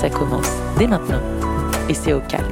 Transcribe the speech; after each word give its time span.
Ça 0.00 0.10
commence 0.10 0.50
dès 0.78 0.86
maintenant 0.86 1.20
et 1.88 1.94
c'est 1.94 2.12
au 2.12 2.20
calme. 2.20 2.44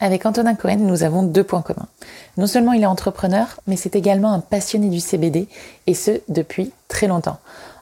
Avec 0.00 0.26
Antonin 0.26 0.54
Cohen, 0.54 0.76
nous 0.80 1.02
avons 1.02 1.22
deux 1.22 1.42
points 1.42 1.62
communs. 1.62 1.88
Non 2.36 2.46
seulement 2.46 2.74
il 2.74 2.82
est 2.82 2.86
entrepreneur, 2.86 3.46
mais 3.66 3.76
c'est 3.76 3.96
également 3.96 4.32
un 4.34 4.40
passionné 4.40 4.90
du 4.90 5.00
CBD, 5.00 5.48
et 5.86 5.94
ce, 5.94 6.20
depuis 6.28 6.72
très 6.88 7.06
longtemps. 7.06 7.38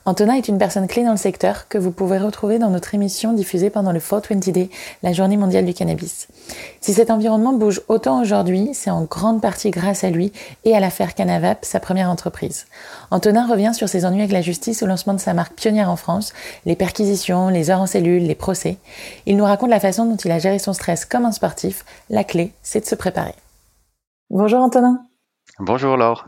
Antonin 0.06 0.34
est 0.34 0.48
une 0.48 0.58
personne 0.58 0.86
clé 0.86 1.02
dans 1.02 1.12
le 1.12 1.16
secteur 1.16 1.66
que 1.68 1.78
vous 1.78 1.90
pouvez 1.90 2.18
retrouver 2.18 2.58
dans 2.58 2.68
notre 2.68 2.94
émission 2.94 3.32
diffusée 3.32 3.70
pendant 3.70 3.90
le 3.90 4.00
420 4.00 4.52
Day, 4.52 4.68
la 5.02 5.14
journée 5.14 5.38
mondiale 5.38 5.64
du 5.64 5.72
cannabis. 5.72 6.28
Si 6.82 6.92
cet 6.92 7.10
environnement 7.10 7.54
bouge 7.54 7.80
autant 7.88 8.20
aujourd'hui, 8.20 8.70
c'est 8.74 8.90
en 8.90 9.04
grande 9.04 9.40
partie 9.40 9.70
grâce 9.70 10.04
à 10.04 10.10
lui 10.10 10.30
et 10.64 10.76
à 10.76 10.80
l'affaire 10.80 11.14
Canavap, 11.14 11.64
sa 11.64 11.80
première 11.80 12.10
entreprise. 12.10 12.66
Antonin 13.10 13.46
revient 13.46 13.72
sur 13.72 13.88
ses 13.88 14.04
ennuis 14.04 14.20
avec 14.20 14.32
la 14.32 14.42
justice 14.42 14.82
au 14.82 14.86
lancement 14.86 15.14
de 15.14 15.20
sa 15.20 15.32
marque 15.32 15.54
pionnière 15.54 15.90
en 15.90 15.96
France, 15.96 16.34
les 16.66 16.76
perquisitions, 16.76 17.48
les 17.48 17.70
heures 17.70 17.80
en 17.80 17.86
cellule, 17.86 18.24
les 18.24 18.34
procès. 18.34 18.76
Il 19.24 19.38
nous 19.38 19.44
raconte 19.44 19.70
la 19.70 19.80
façon 19.80 20.04
dont 20.04 20.16
il 20.16 20.30
a 20.30 20.38
géré 20.38 20.58
son 20.58 20.74
stress 20.74 21.06
comme 21.06 21.24
un 21.24 21.32
sportif. 21.32 21.82
La 22.10 22.24
clé, 22.24 22.52
c'est 22.62 22.80
de 22.80 22.86
se 22.86 22.94
préparer. 22.94 23.34
Bonjour 24.28 24.60
Antonin. 24.60 25.00
Bonjour 25.60 25.96
Laure. 25.96 26.26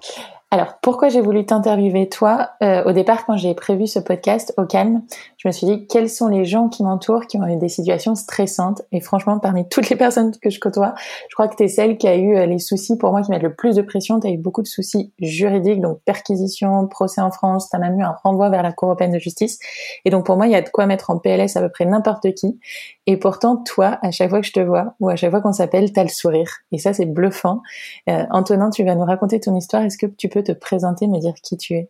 Alors, 0.56 0.78
pourquoi 0.80 1.10
j'ai 1.10 1.20
voulu 1.20 1.44
t'interviewer 1.44 2.08
toi 2.08 2.52
euh, 2.62 2.82
Au 2.84 2.92
départ, 2.92 3.26
quand 3.26 3.36
j'ai 3.36 3.52
prévu 3.52 3.86
ce 3.86 3.98
podcast 3.98 4.54
au 4.56 4.64
calme, 4.64 5.02
je 5.46 5.50
me 5.50 5.52
suis 5.52 5.66
dit 5.68 5.86
quels 5.86 6.10
sont 6.10 6.26
les 6.26 6.44
gens 6.44 6.68
qui 6.68 6.82
m'entourent 6.82 7.28
qui 7.28 7.38
ont 7.38 7.46
eu 7.46 7.56
des 7.56 7.68
situations 7.68 8.16
stressantes? 8.16 8.82
Et 8.90 9.00
franchement, 9.00 9.38
parmi 9.38 9.68
toutes 9.70 9.88
les 9.90 9.94
personnes 9.94 10.32
que 10.42 10.50
je 10.50 10.58
côtoie, 10.58 10.94
je 11.28 11.34
crois 11.34 11.46
que 11.46 11.54
tu 11.54 11.62
es 11.62 11.68
celle 11.68 11.98
qui 11.98 12.08
a 12.08 12.16
eu 12.16 12.36
euh, 12.36 12.46
les 12.46 12.58
soucis 12.58 12.98
pour 12.98 13.12
moi 13.12 13.22
qui 13.22 13.30
mettent 13.30 13.44
le 13.44 13.54
plus 13.54 13.76
de 13.76 13.82
pression. 13.82 14.18
Tu 14.18 14.28
eu 14.28 14.38
beaucoup 14.38 14.62
de 14.62 14.66
soucis 14.66 15.12
juridiques, 15.20 15.80
donc 15.80 16.00
perquisition, 16.04 16.88
procès 16.88 17.20
en 17.20 17.30
France, 17.30 17.70
tu 17.70 17.76
as 17.76 17.78
même 17.78 17.96
eu 18.00 18.02
un 18.02 18.16
renvoi 18.24 18.50
vers 18.50 18.64
la 18.64 18.72
Cour 18.72 18.88
européenne 18.88 19.12
de 19.12 19.20
justice. 19.20 19.60
Et 20.04 20.10
donc 20.10 20.26
pour 20.26 20.36
moi, 20.36 20.48
il 20.48 20.52
y 20.52 20.56
a 20.56 20.62
de 20.62 20.68
quoi 20.68 20.86
mettre 20.86 21.10
en 21.10 21.18
PLS 21.18 21.56
à 21.56 21.60
peu 21.60 21.68
près 21.68 21.84
n'importe 21.84 22.34
qui. 22.34 22.58
Et 23.06 23.16
pourtant, 23.16 23.56
toi, 23.56 24.00
à 24.02 24.10
chaque 24.10 24.30
fois 24.30 24.40
que 24.40 24.46
je 24.48 24.52
te 24.52 24.58
vois 24.58 24.94
ou 24.98 25.08
à 25.08 25.14
chaque 25.14 25.30
fois 25.30 25.40
qu'on 25.40 25.52
s'appelle, 25.52 25.92
tu 25.92 26.00
as 26.00 26.02
le 26.02 26.08
sourire. 26.08 26.50
Et 26.72 26.78
ça, 26.78 26.92
c'est 26.92 27.06
bluffant. 27.06 27.62
Euh, 28.08 28.24
Antonin, 28.32 28.70
tu 28.70 28.82
vas 28.82 28.96
nous 28.96 29.04
raconter 29.04 29.38
ton 29.38 29.54
histoire. 29.54 29.84
Est-ce 29.84 29.96
que 29.96 30.06
tu 30.06 30.28
peux 30.28 30.42
te 30.42 30.50
présenter, 30.50 31.06
me 31.06 31.20
dire 31.20 31.34
qui 31.40 31.56
tu 31.56 31.74
es? 31.74 31.88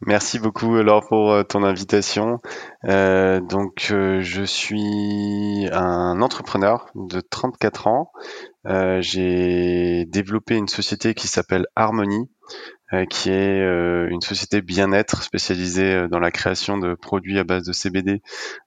Merci 0.00 0.38
beaucoup 0.38 0.76
Laure 0.76 1.06
pour 1.08 1.32
euh, 1.32 1.42
ton 1.42 1.64
invitation. 1.64 2.40
Euh, 2.84 3.40
donc 3.40 3.88
euh, 3.90 4.20
je 4.22 4.42
suis 4.42 5.68
un 5.72 6.20
entrepreneur 6.20 6.86
de 6.94 7.20
34 7.20 7.86
ans. 7.86 8.12
J'ai 9.00 10.06
développé 10.06 10.56
une 10.56 10.68
société 10.68 11.14
qui 11.14 11.28
s'appelle 11.28 11.66
Harmony, 11.76 12.28
qui 13.10 13.30
est 13.30 13.60
une 13.60 14.20
société 14.20 14.60
bien-être 14.60 15.22
spécialisée 15.22 16.08
dans 16.08 16.18
la 16.18 16.32
création 16.32 16.76
de 16.76 16.94
produits 16.94 17.38
à 17.38 17.44
base 17.44 17.62
de 17.62 17.72
CBD, 17.72 18.22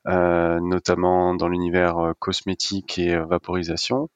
notamment 0.06 1.36
dans 1.36 1.50
l'univers 1.50 2.14
cosmétique 2.20 2.98
et 2.98 3.18
vaporisation. 3.18 4.08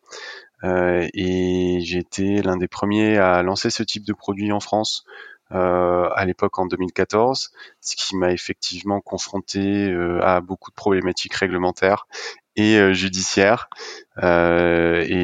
et 0.64 1.80
j'ai 1.82 2.00
été 2.00 2.42
l'un 2.42 2.56
des 2.56 2.70
premiers 2.70 3.18
à 3.18 3.44
lancer 3.44 3.70
ce 3.70 3.84
type 3.84 4.06
de 4.06 4.14
produit 4.14 4.54
en 4.54 4.62
France 4.62 5.04
euh, 5.52 6.10
à 6.16 6.26
l'époque 6.26 6.58
en 6.58 6.66
2014, 6.66 7.52
ce 7.82 7.96
qui 7.96 8.16
m'a 8.16 8.32
effectivement 8.32 9.02
confronté 9.02 9.92
euh, 9.92 10.20
à 10.24 10.42
beaucoup 10.42 10.72
de 10.72 10.76
problématiques 10.76 11.36
réglementaires 11.36 12.08
et 12.56 12.78
euh, 12.78 12.94
judiciaires. 12.94 13.70
et 14.18 14.22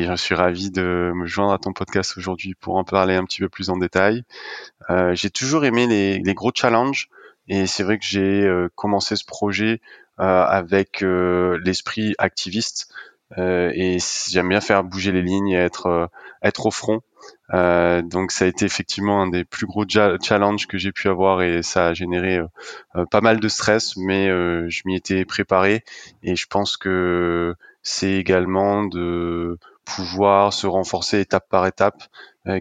je 0.08 0.16
suis 0.18 0.36
ravi 0.36 0.72
de 0.72 1.12
me 1.16 1.26
joindre 1.26 1.54
à 1.54 1.58
ton 1.58 1.74
podcast 1.74 2.18
aujourd'hui 2.18 2.54
pour 2.56 2.76
en 2.76 2.84
parler 2.84 3.16
un 3.16 3.24
petit 3.24 3.40
peu 3.40 3.50
plus 3.50 3.70
en 3.70 3.78
détail. 3.78 4.24
j'ai 5.14 5.30
toujours 5.30 5.66
aimé 5.66 5.88
les, 5.88 6.20
les, 6.20 6.34
gros 6.34 6.52
challenges 6.54 7.10
et 7.48 7.66
c'est 7.68 7.84
vrai 7.84 7.98
que 7.98 8.06
j'ai 8.06 8.50
commencé 8.76 9.16
ce 9.16 9.26
projet 9.26 9.80
avec 10.18 11.02
l'esprit 11.02 12.16
activiste. 12.18 12.92
et 13.38 13.98
j'aime 14.30 14.50
bien 14.50 14.62
faire 14.62 14.84
bouger 14.84 15.12
les 15.12 15.22
lignes 15.22 15.50
et 15.50 15.56
être 15.56 16.10
être 16.44 16.66
au 16.66 16.72
front 16.72 17.02
euh, 17.54 18.02
donc 18.02 18.32
ça 18.32 18.46
a 18.46 18.48
été 18.48 18.66
effectivement 18.66 19.22
un 19.22 19.28
des 19.28 19.44
plus 19.44 19.66
gros 19.66 19.86
challenges 19.88 20.68
que 20.68 20.78
j'ai 20.78 20.92
pu 20.92 21.08
avoir 21.10 21.42
et 21.42 21.64
ça 21.64 21.88
a 21.88 21.94
généré 21.94 22.38
euh, 22.38 22.48
euh, 22.96 23.06
pas 23.06 23.22
mal 23.22 23.40
de 23.40 23.48
stress, 23.48 23.98
mais 23.98 24.28
je 24.28 24.82
m'y 24.86 24.96
étais 24.96 25.26
préparé 25.26 25.84
et 26.24 26.36
je 26.36 26.46
pense 26.48 26.78
que 26.78 27.56
c'est 27.82 28.14
également 28.14 28.84
de 28.86 29.58
pouvoir 29.86 30.54
se 30.54 30.68
renforcer 30.68 31.20
étape 31.20 31.50
par 31.50 31.66
étape 31.66 32.04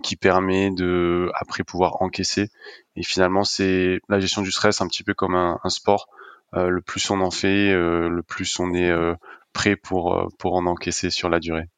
qui 0.02 0.16
permet 0.16 0.70
de 0.70 1.30
après 1.34 1.64
pouvoir 1.64 2.02
encaisser. 2.02 2.50
Et 2.96 3.02
finalement 3.02 3.44
c'est 3.44 4.00
la 4.08 4.20
gestion 4.20 4.42
du 4.42 4.50
stress 4.52 4.80
un 4.80 4.88
petit 4.88 5.02
peu 5.02 5.14
comme 5.14 5.34
un, 5.34 5.60
un 5.62 5.70
sport. 5.70 6.08
Le 6.52 6.80
plus 6.80 7.10
on 7.10 7.20
en 7.20 7.30
fait 7.30 7.72
le 7.72 8.22
plus 8.22 8.58
on 8.60 8.72
est 8.74 8.92
prêt 9.52 9.76
pour 9.76 10.28
pour 10.38 10.54
en 10.54 10.66
encaisser 10.66 11.10
sur 11.10 11.28
la 11.28 11.40
durée 11.40 11.68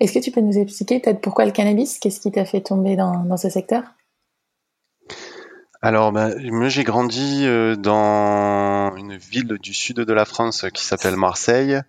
est-ce 0.00 0.12
que 0.12 0.18
tu 0.18 0.30
peux 0.30 0.40
nous 0.40 0.58
expliquer 0.58 1.00
peut-être 1.00 1.20
pourquoi 1.20 1.44
le 1.44 1.52
cannabis? 1.52 1.98
Qu'est-ce 1.98 2.20
qui 2.20 2.30
t'a 2.30 2.44
fait 2.44 2.60
tomber 2.60 2.96
dans, 2.96 3.36
ce 3.36 3.48
secteur? 3.48 3.82
Alors, 5.80 6.12
bah, 6.12 6.30
moi 6.44 6.68
j'ai 6.68 6.84
grandi 6.84 7.44
euh, 7.44 7.74
dans 7.74 8.94
une 8.96 9.16
ville 9.16 9.58
du 9.60 9.74
sud 9.74 9.96
de 9.96 10.12
la 10.12 10.24
France 10.24 10.66
qui 10.72 10.84
s'appelle 10.84 11.16
Marseille, 11.16 11.80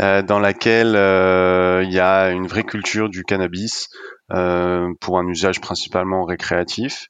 euh, 0.00 0.22
dans 0.22 0.40
laquelle 0.40 0.96
euh, 0.96 1.84
il 1.84 1.92
y 1.92 2.00
a 2.00 2.30
une 2.30 2.48
vraie 2.48 2.64
culture 2.64 3.08
du 3.08 3.22
cannabis 3.24 3.88
pour 4.28 5.18
un 5.18 5.26
usage 5.26 5.60
principalement 5.60 6.24
récréatif. 6.24 7.08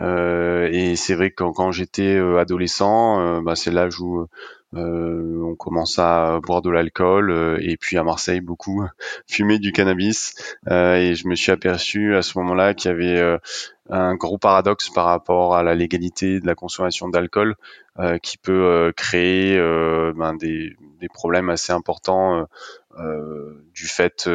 et 0.00 0.94
c'est 0.96 1.14
vrai 1.14 1.30
que 1.30 1.44
quand, 1.44 1.72
j'étais 1.72 2.16
adolescent, 2.38 3.42
bah, 3.42 3.54
c'est 3.54 3.70
l'âge 3.70 4.00
où 4.00 4.26
on 4.74 5.54
commence 5.56 5.98
à 5.98 6.40
boire 6.42 6.62
de 6.62 6.70
l'alcool 6.70 7.30
euh, 7.30 7.58
et 7.60 7.76
puis 7.76 7.96
à 7.96 8.04
Marseille 8.04 8.40
beaucoup 8.40 8.84
fumer 9.26 9.58
du 9.58 9.72
cannabis. 9.72 10.34
Euh, 10.68 10.96
et 10.96 11.14
je 11.14 11.26
me 11.28 11.34
suis 11.34 11.52
aperçu 11.52 12.14
à 12.16 12.22
ce 12.22 12.38
moment-là 12.38 12.74
qu'il 12.74 12.90
y 12.90 12.94
avait 12.94 13.38
un 13.90 14.14
gros 14.14 14.38
paradoxe 14.38 14.90
par 14.90 15.06
rapport 15.06 15.56
à 15.56 15.62
la 15.62 15.74
légalité 15.74 16.40
de 16.40 16.46
la 16.46 16.54
consommation 16.54 17.08
d'alcool 17.08 17.56
qui 18.22 18.38
peut 18.38 18.92
créer 18.96 19.58
ben, 20.14 20.34
des, 20.34 20.76
problèmes 21.12 21.48
assez 21.48 21.72
importants 21.72 22.46
du 23.74 23.86
fait 23.86 24.28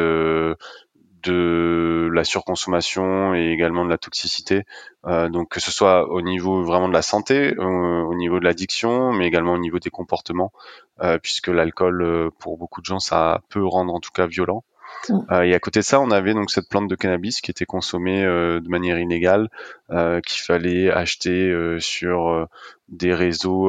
de 1.24 2.10
la 2.12 2.24
surconsommation 2.24 3.34
et 3.34 3.50
également 3.50 3.84
de 3.84 3.90
la 3.90 3.98
toxicité. 3.98 4.64
Euh, 5.06 5.28
donc 5.28 5.50
que 5.50 5.60
ce 5.60 5.70
soit 5.70 6.08
au 6.10 6.22
niveau 6.22 6.64
vraiment 6.64 6.88
de 6.88 6.92
la 6.92 7.02
santé, 7.02 7.54
euh, 7.58 8.02
au 8.02 8.14
niveau 8.14 8.38
de 8.38 8.44
l'addiction, 8.44 9.12
mais 9.12 9.26
également 9.26 9.54
au 9.54 9.58
niveau 9.58 9.78
des 9.78 9.90
comportements, 9.90 10.52
euh, 11.02 11.18
puisque 11.18 11.48
l'alcool, 11.48 12.30
pour 12.38 12.56
beaucoup 12.58 12.80
de 12.80 12.86
gens, 12.86 13.00
ça 13.00 13.42
peut 13.48 13.64
rendre 13.64 13.92
en 13.92 14.00
tout 14.00 14.12
cas 14.12 14.26
violent. 14.26 14.64
Mm. 15.08 15.42
et 15.42 15.54
à 15.54 15.58
côté 15.58 15.80
de 15.80 15.84
ça, 15.84 16.00
on 16.00 16.10
avait 16.10 16.34
donc 16.34 16.50
cette 16.50 16.68
plante 16.68 16.88
de 16.88 16.94
cannabis 16.94 17.40
qui 17.40 17.50
était 17.50 17.66
consommée 17.66 18.22
de 18.22 18.68
manière 18.68 18.98
illégale, 18.98 19.48
qu'il 19.90 20.42
fallait 20.42 20.90
acheter 20.90 21.76
sur 21.78 22.46
des 22.88 23.12
réseaux 23.12 23.68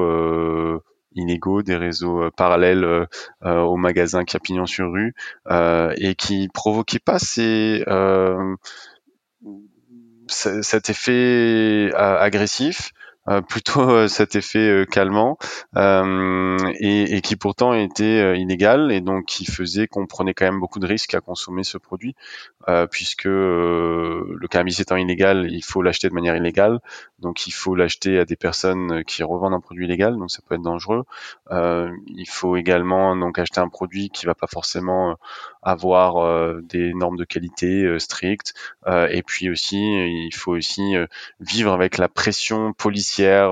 inégaux, 1.16 1.64
des 1.64 1.76
réseaux 1.76 2.24
euh, 2.24 2.32
parallèles 2.32 2.84
euh, 2.84 3.06
euh, 3.44 3.62
aux 3.62 3.78
magasins 3.78 4.24
pignon 4.44 4.66
sur 4.66 4.92
rue 4.92 5.16
et 5.98 6.16
qui 6.16 6.50
provoquaient 6.54 7.00
pas 7.00 7.20
cet 10.28 10.90
effet 10.90 11.92
agressif 11.96 12.92
plutôt 13.50 14.08
cet 14.08 14.36
effet 14.36 14.86
calmant 14.92 15.38
et, 15.76 17.18
et, 17.18 17.22
qui 17.22 17.36
pourtant 17.36 17.74
était 17.74 18.38
illégal 18.40 18.92
et 18.92 19.02
donc 19.02 19.26
qui 19.26 19.46
faisait 19.46 19.88
qu'on 19.88 20.06
prenait 20.06 20.34
quand 20.36 20.46
même 20.46 20.60
beaucoup 20.60 20.80
de 20.80 20.86
risques 20.86 21.16
à 21.16 21.22
consommer 21.22 21.64
ce 21.64 21.78
produit 21.80 22.16
puisque 22.92 23.26
le 23.26 24.48
cannabis 24.50 24.80
étant 24.80 24.96
illégal, 24.96 25.48
il 25.52 25.64
faut 25.64 25.82
l'acheter 25.82 26.10
de 26.10 26.14
manière 26.14 26.36
illégale, 26.36 26.80
donc 27.20 27.48
il 27.48 27.52
faut 27.52 27.76
l'acheter 27.76 28.20
à 28.20 28.26
des 28.26 28.36
personnes 28.36 29.04
qui 29.04 29.24
revendent 29.24 29.54
un 29.54 29.60
produit 29.60 29.86
illégal, 29.86 30.18
donc 30.18 30.32
ça 30.32 30.40
peut 30.48 30.56
être 30.56 30.62
dangereux. 30.62 31.04
il 31.52 32.28
faut 32.28 32.56
également 32.56 33.16
donc 33.16 33.40
acheter 33.40 33.60
un 33.60 33.70
produit 33.70 34.10
qui 34.10 34.26
va 34.26 34.36
pas 34.36 34.48
forcément 34.48 35.18
avoir 35.62 36.62
des 36.64 36.94
normes 36.94 37.18
de 37.18 37.26
qualité 37.26 38.00
strictes 38.00 38.54
et 38.88 39.24
puis 39.24 39.50
aussi 39.50 39.78
il 39.78 40.34
faut 40.34 40.54
aussi 40.54 40.96
vivre 41.40 41.72
avec 41.72 41.98
la 41.98 42.08
pression 42.08 42.74
policière 42.74 43.52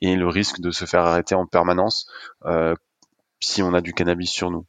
et 0.00 0.16
le 0.16 0.28
risque 0.28 0.60
de 0.60 0.70
se 0.70 0.84
faire 0.84 1.06
arrêter 1.06 1.34
en 1.34 1.46
permanence 1.46 2.08
si 3.40 3.62
on 3.62 3.74
a 3.74 3.80
du 3.80 3.92
cannabis 3.92 4.30
sur 4.30 4.50
nous. 4.50 4.66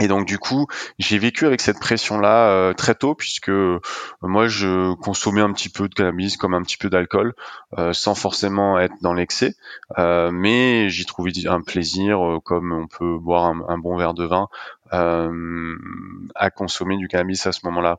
Et 0.00 0.08
donc 0.08 0.26
du 0.26 0.38
coup, 0.38 0.66
j'ai 0.98 1.18
vécu 1.18 1.46
avec 1.46 1.60
cette 1.60 1.78
pression-là 1.78 2.48
euh, 2.48 2.72
très 2.72 2.94
tôt, 2.94 3.14
puisque 3.14 3.50
euh, 3.50 3.78
moi 4.22 4.48
je 4.48 4.94
consommais 4.94 5.42
un 5.42 5.52
petit 5.52 5.68
peu 5.68 5.86
de 5.86 5.94
cannabis 5.94 6.38
comme 6.38 6.54
un 6.54 6.62
petit 6.62 6.78
peu 6.78 6.88
d'alcool, 6.88 7.34
euh, 7.78 7.92
sans 7.92 8.14
forcément 8.14 8.78
être 8.78 8.94
dans 9.02 9.12
l'excès, 9.12 9.54
mais 9.98 10.88
j'y 10.88 11.04
trouvais 11.04 11.32
un 11.46 11.60
plaisir, 11.60 12.38
comme 12.44 12.72
on 12.72 12.86
peut 12.86 13.18
boire 13.18 13.44
un, 13.46 13.64
un, 13.68 13.78
bon 13.78 13.96
verre 13.96 14.14
de 14.14 14.24
vin, 14.24 14.48
à 14.90 16.50
consommer 16.50 16.96
du 16.96 17.08
cannabis 17.08 17.46
à 17.46 17.52
ce 17.52 17.60
moment-là. 17.66 17.98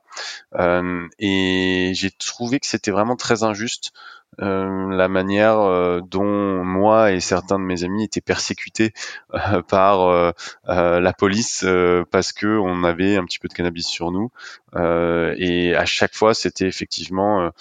et 1.19 1.91
j'ai 1.93 2.11
trouvé 2.11 2.59
que 2.59 2.67
c'était 2.67 2.91
vraiment 2.91 3.15
très 3.15 3.43
injuste 3.43 3.93
euh, 3.93 4.22
la 4.37 5.07
manière 5.07 5.59
euh, 5.59 6.01
dont 6.01 6.63
moi 6.63 7.11
et 7.11 7.19
certains 7.19 7.59
de 7.59 7.63
mes 7.63 7.83
amis 7.83 8.03
étaient 8.03 8.21
persécutés 8.21 8.93
euh, 9.33 9.61
par 9.67 10.33
la 10.65 11.13
police 11.13 11.65
parce 12.11 12.33
que 12.33 12.47
on 12.57 12.83
avait 12.83 13.17
un 13.17 13.25
petit 13.25 13.39
peu 13.39 13.47
de 13.47 13.53
cannabis 13.53 13.87
sur 13.87 14.11
nous 14.11 14.31
et 14.75 15.75
à 15.75 15.85
chaque 15.85 16.15
fois 16.15 16.33
c'était 16.33 16.67
effectivement 16.67 17.51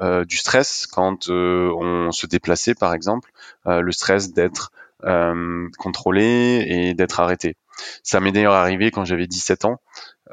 du 0.00 0.36
stress 0.36 0.86
quand 0.86 1.28
on 1.28 2.12
se 2.12 2.26
déplaçait 2.26 2.74
par 2.74 2.94
exemple 2.94 3.30
le 3.66 3.92
stress 3.92 4.32
d'être 4.32 4.72
contrôlé 5.78 6.64
et 6.68 6.94
d'être 6.94 7.20
arrêté. 7.20 7.56
Ça 8.02 8.20
m'est 8.20 8.32
d'ailleurs 8.32 8.54
arrivé 8.54 8.90
quand 8.90 9.04
j'avais 9.04 9.26
17 9.26 9.64
ans. 9.64 9.80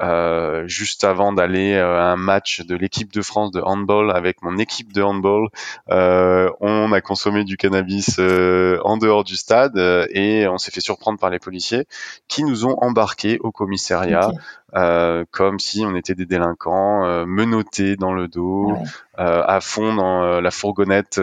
Euh, 0.00 0.66
juste 0.66 1.04
avant 1.04 1.32
d'aller 1.32 1.74
euh, 1.74 2.00
à 2.00 2.04
un 2.04 2.16
match 2.16 2.62
de 2.62 2.74
l'équipe 2.74 3.12
de 3.12 3.20
France 3.20 3.50
de 3.50 3.60
handball 3.60 4.10
avec 4.10 4.42
mon 4.42 4.56
équipe 4.56 4.92
de 4.92 5.02
handball, 5.02 5.48
euh, 5.90 6.50
on 6.60 6.92
a 6.92 7.00
consommé 7.00 7.44
du 7.44 7.56
cannabis 7.56 8.18
en 8.18 8.96
dehors 8.96 9.24
du 9.24 9.36
stade 9.36 9.76
et 10.12 10.46
on 10.48 10.58
s'est 10.58 10.70
fait 10.70 10.80
surprendre 10.80 11.18
par 11.18 11.30
les 11.30 11.38
policiers 11.38 11.86
qui 12.28 12.44
nous 12.44 12.66
ont 12.66 12.76
embarqués 12.80 13.38
au 13.40 13.50
commissariat 13.50 14.30
euh, 14.76 15.24
comme 15.30 15.58
si 15.58 15.84
on 15.84 15.96
était 15.96 16.14
des 16.14 16.26
délinquants, 16.26 17.04
euh, 17.04 17.24
menottés 17.26 17.96
dans 17.96 18.12
le 18.12 18.28
dos, 18.28 18.76
euh, 19.18 19.42
à 19.46 19.60
fond 19.60 19.94
dans 19.94 20.40
la 20.40 20.50
fourgonnette 20.50 21.20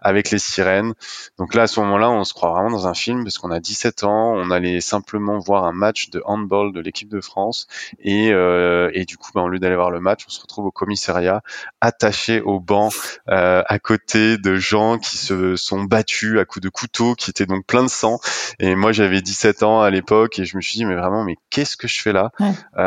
avec 0.00 0.30
les 0.30 0.38
sirènes. 0.38 0.94
Donc 1.38 1.54
là, 1.54 1.62
à 1.62 1.66
ce 1.66 1.80
moment-là, 1.80 2.10
on 2.10 2.24
se 2.24 2.34
croit 2.34 2.50
vraiment 2.50 2.70
dans 2.70 2.86
un 2.86 2.94
film 2.94 3.24
parce 3.24 3.38
qu'on 3.38 3.50
a 3.50 3.60
17 3.60 4.04
ans, 4.04 4.32
on 4.34 4.50
allait 4.50 4.80
simplement 4.80 5.38
voir 5.38 5.64
un 5.64 5.72
match 5.72 6.10
de 6.10 6.22
handball 6.24 6.72
de 6.72 6.80
l'équipe 6.80 7.08
de 7.08 7.20
France 7.20 7.66
et, 8.00 8.28
et 8.28 9.04
du 9.04 9.16
coup, 9.16 9.30
bah, 9.34 9.42
au 9.42 9.48
lieu 9.48 9.58
d'aller 9.58 9.76
voir 9.76 9.90
le 9.90 10.00
match, 10.00 10.24
on 10.26 10.30
se 10.30 10.40
retrouve 10.40 10.66
au 10.66 10.70
commissariat, 10.70 11.42
attaché 11.80 12.40
au 12.40 12.60
banc, 12.60 12.90
à 13.26 13.78
côté 13.78 14.36
de 14.36 14.56
gens 14.56 14.98
qui 14.98 15.16
se 15.16 15.56
sont 15.56 15.82
battus 15.82 16.38
à 16.38 16.44
coups 16.44 16.64
de 16.64 16.68
couteau, 16.68 17.14
qui 17.14 17.30
étaient 17.30 17.46
donc 17.46 17.64
plein 17.66 17.82
de 17.82 17.88
sang. 17.88 18.20
Et 18.58 18.74
moi, 18.74 18.92
j'avais 18.92 19.22
17 19.22 19.62
ans 19.62 19.80
à 19.80 19.90
l'époque 19.90 20.38
et 20.38 20.44
je 20.44 20.56
me 20.56 20.62
suis 20.62 20.78
dit, 20.78 20.84
mais 20.84 20.96
vraiment, 20.96 21.24
mais 21.24 21.36
qu'est-ce 21.50 21.76
que 21.76 21.88
je 21.88 22.00
fais 22.00 22.12
là? 22.12 22.32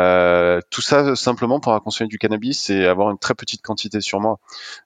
Euh, 0.02 0.60
tout 0.70 0.80
ça 0.80 1.14
simplement 1.14 1.60
pour 1.60 1.80
consommer 1.82 2.08
du 2.08 2.18
cannabis 2.18 2.70
et 2.70 2.86
avoir 2.86 3.10
une 3.10 3.18
très 3.18 3.34
petite 3.34 3.62
quantité 3.62 4.00
sur 4.00 4.20
moi. 4.20 4.40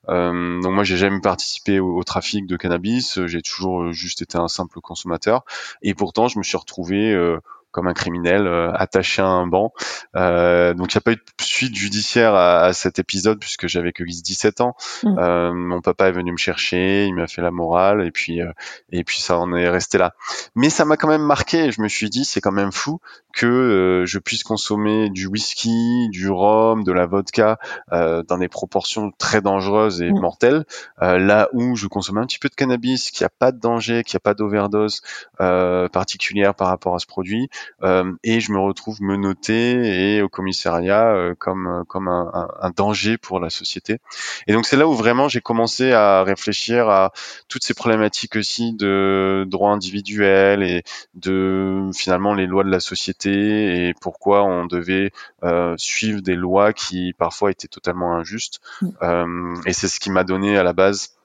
Euh, 0.08 0.60
donc 0.60 0.72
moi 0.72 0.84
j'ai 0.84 0.96
jamais 0.96 1.20
participé 1.20 1.80
au, 1.80 2.02
trafic 2.04 2.46
de 2.46 2.56
cannabis, 2.56 3.24
j'ai 3.26 3.42
toujours 3.42 3.92
juste 3.92 4.22
été 4.22 4.38
un 4.38 4.48
simple 4.48 4.80
consommateur 4.80 5.44
et 5.82 5.94
pourtant 5.94 6.28
je 6.28 6.38
me 6.38 6.44
suis 6.44 6.56
retrouvé 6.56 7.12
euh, 7.12 7.38
comme 7.76 7.88
un 7.88 7.92
criminel 7.92 8.46
euh, 8.46 8.72
attaché 8.72 9.20
à 9.20 9.26
un 9.26 9.46
banc. 9.46 9.74
Euh, 10.16 10.72
donc 10.72 10.94
il 10.94 10.96
n'y 10.96 10.98
a 10.98 11.02
pas 11.02 11.12
eu 11.12 11.16
de 11.16 11.22
suite 11.42 11.74
judiciaire 11.74 12.34
à, 12.34 12.62
à 12.62 12.72
cet 12.72 12.98
épisode 12.98 13.38
puisque 13.38 13.66
j'avais 13.66 13.92
que 13.92 14.02
17 14.02 14.62
ans. 14.62 14.74
Mm. 15.02 15.18
Euh, 15.18 15.52
mon 15.52 15.82
papa 15.82 16.08
est 16.08 16.12
venu 16.12 16.32
me 16.32 16.38
chercher, 16.38 17.04
il 17.04 17.14
m'a 17.14 17.26
fait 17.26 17.42
la 17.42 17.50
morale 17.50 18.06
et 18.06 18.10
puis 18.10 18.40
euh, 18.40 18.50
et 18.90 19.04
puis 19.04 19.20
ça 19.20 19.38
en 19.38 19.54
est 19.54 19.68
resté 19.68 19.98
là. 19.98 20.14
Mais 20.54 20.70
ça 20.70 20.86
m'a 20.86 20.96
quand 20.96 21.08
même 21.08 21.22
marqué. 21.22 21.70
Je 21.70 21.82
me 21.82 21.88
suis 21.88 22.08
dit 22.08 22.24
c'est 22.24 22.40
quand 22.40 22.50
même 22.50 22.72
fou 22.72 22.98
que 23.34 23.44
euh, 23.44 24.06
je 24.06 24.18
puisse 24.18 24.42
consommer 24.42 25.10
du 25.10 25.26
whisky, 25.26 26.08
du 26.08 26.30
rhum, 26.30 26.82
de 26.82 26.92
la 26.92 27.04
vodka 27.04 27.58
dans 27.90 28.38
des 28.38 28.48
proportions 28.48 29.10
très 29.18 29.42
dangereuses 29.42 30.00
et 30.00 30.10
mm. 30.10 30.18
mortelles, 30.18 30.64
là 30.98 31.50
où 31.52 31.76
je 31.76 31.88
consomme 31.88 32.16
un 32.16 32.26
petit 32.26 32.38
peu 32.38 32.48
de 32.48 32.54
cannabis, 32.54 33.10
qui 33.10 33.22
a 33.22 33.28
pas 33.28 33.52
de 33.52 33.60
danger, 33.60 34.02
qui 34.02 34.16
a 34.16 34.20
pas 34.20 34.32
d'overdose 34.32 35.02
particulière 35.38 36.54
par 36.54 36.68
rapport 36.68 36.94
à 36.94 36.98
ce 36.98 37.06
produit, 37.06 37.26
euh, 37.26 37.65
et 37.82 38.40
je 38.40 38.52
me 38.52 38.58
retrouve 38.58 39.02
menotté 39.02 40.16
et 40.16 40.22
au 40.22 40.28
commissariat 40.28 41.08
euh, 41.08 41.34
comme 41.38 41.84
comme 41.88 42.08
un, 42.08 42.48
un, 42.60 42.70
danger 42.70 43.18
pour 43.18 43.40
la 43.40 43.50
société. 43.50 43.98
Et 44.46 44.52
donc 44.52 44.66
c'est 44.66 44.76
là 44.76 44.86
où 44.86 44.94
vraiment 44.94 45.28
j'ai 45.28 45.40
commencé 45.40 45.92
à 45.92 46.22
réfléchir 46.22 46.88
à 46.88 47.12
toutes 47.48 47.64
ces 47.64 47.74
problématiques 47.74 48.36
aussi 48.36 48.74
de 48.74 49.44
droit 49.48 49.70
individuel 49.70 50.62
et 50.62 50.82
de 51.14 51.90
finalement 51.94 52.34
les 52.34 52.46
lois 52.46 52.64
de 52.64 52.70
la 52.70 52.80
société 52.80 53.88
et 53.88 53.94
pourquoi 54.00 54.44
on 54.44 54.66
devait 54.66 55.10
euh, 55.42 55.74
suivre 55.78 56.20
des 56.20 56.36
lois 56.36 56.72
qui 56.72 57.14
parfois 57.16 57.50
étaient 57.50 57.68
totalement 57.68 58.14
injustes. 58.14 58.60
Mm. 58.80 58.88
Euh, 59.02 59.54
et 59.66 59.72
c'est 59.72 59.88
ce 59.88 60.00
qui 60.00 60.10
m'a 60.10 60.24
donné 60.24 60.56
à 60.56 60.62
la 60.62 60.72
base 60.72 61.15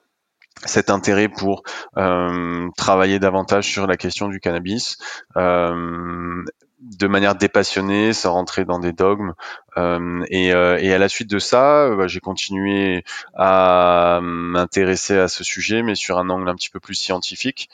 cet 0.64 0.90
intérêt 0.90 1.28
pour 1.28 1.62
euh, 1.96 2.68
travailler 2.76 3.18
davantage 3.18 3.70
sur 3.70 3.86
la 3.86 3.96
question 3.96 4.28
du 4.28 4.40
cannabis 4.40 4.96
euh, 5.36 6.44
de 6.82 7.06
manière 7.06 7.34
dépassionnée, 7.34 8.12
sans 8.12 8.32
rentrer 8.32 8.64
dans 8.64 8.78
des 8.78 8.92
dogmes, 8.92 9.34
euh, 9.78 10.24
et, 10.28 10.52
euh, 10.52 10.78
et, 10.78 10.92
à 10.92 10.98
la 10.98 11.08
suite 11.08 11.30
de 11.30 11.38
ça, 11.38 11.84
euh, 11.84 11.96
bah, 11.96 12.06
j'ai 12.06 12.20
continué 12.20 13.04
à 13.34 14.20
m'intéresser 14.22 15.18
à 15.18 15.28
ce 15.28 15.44
sujet, 15.44 15.82
mais 15.82 15.94
sur 15.94 16.18
un 16.18 16.28
angle 16.28 16.48
un 16.48 16.54
petit 16.54 16.70
peu 16.70 16.80
plus 16.80 16.94
scientifique, 16.94 17.68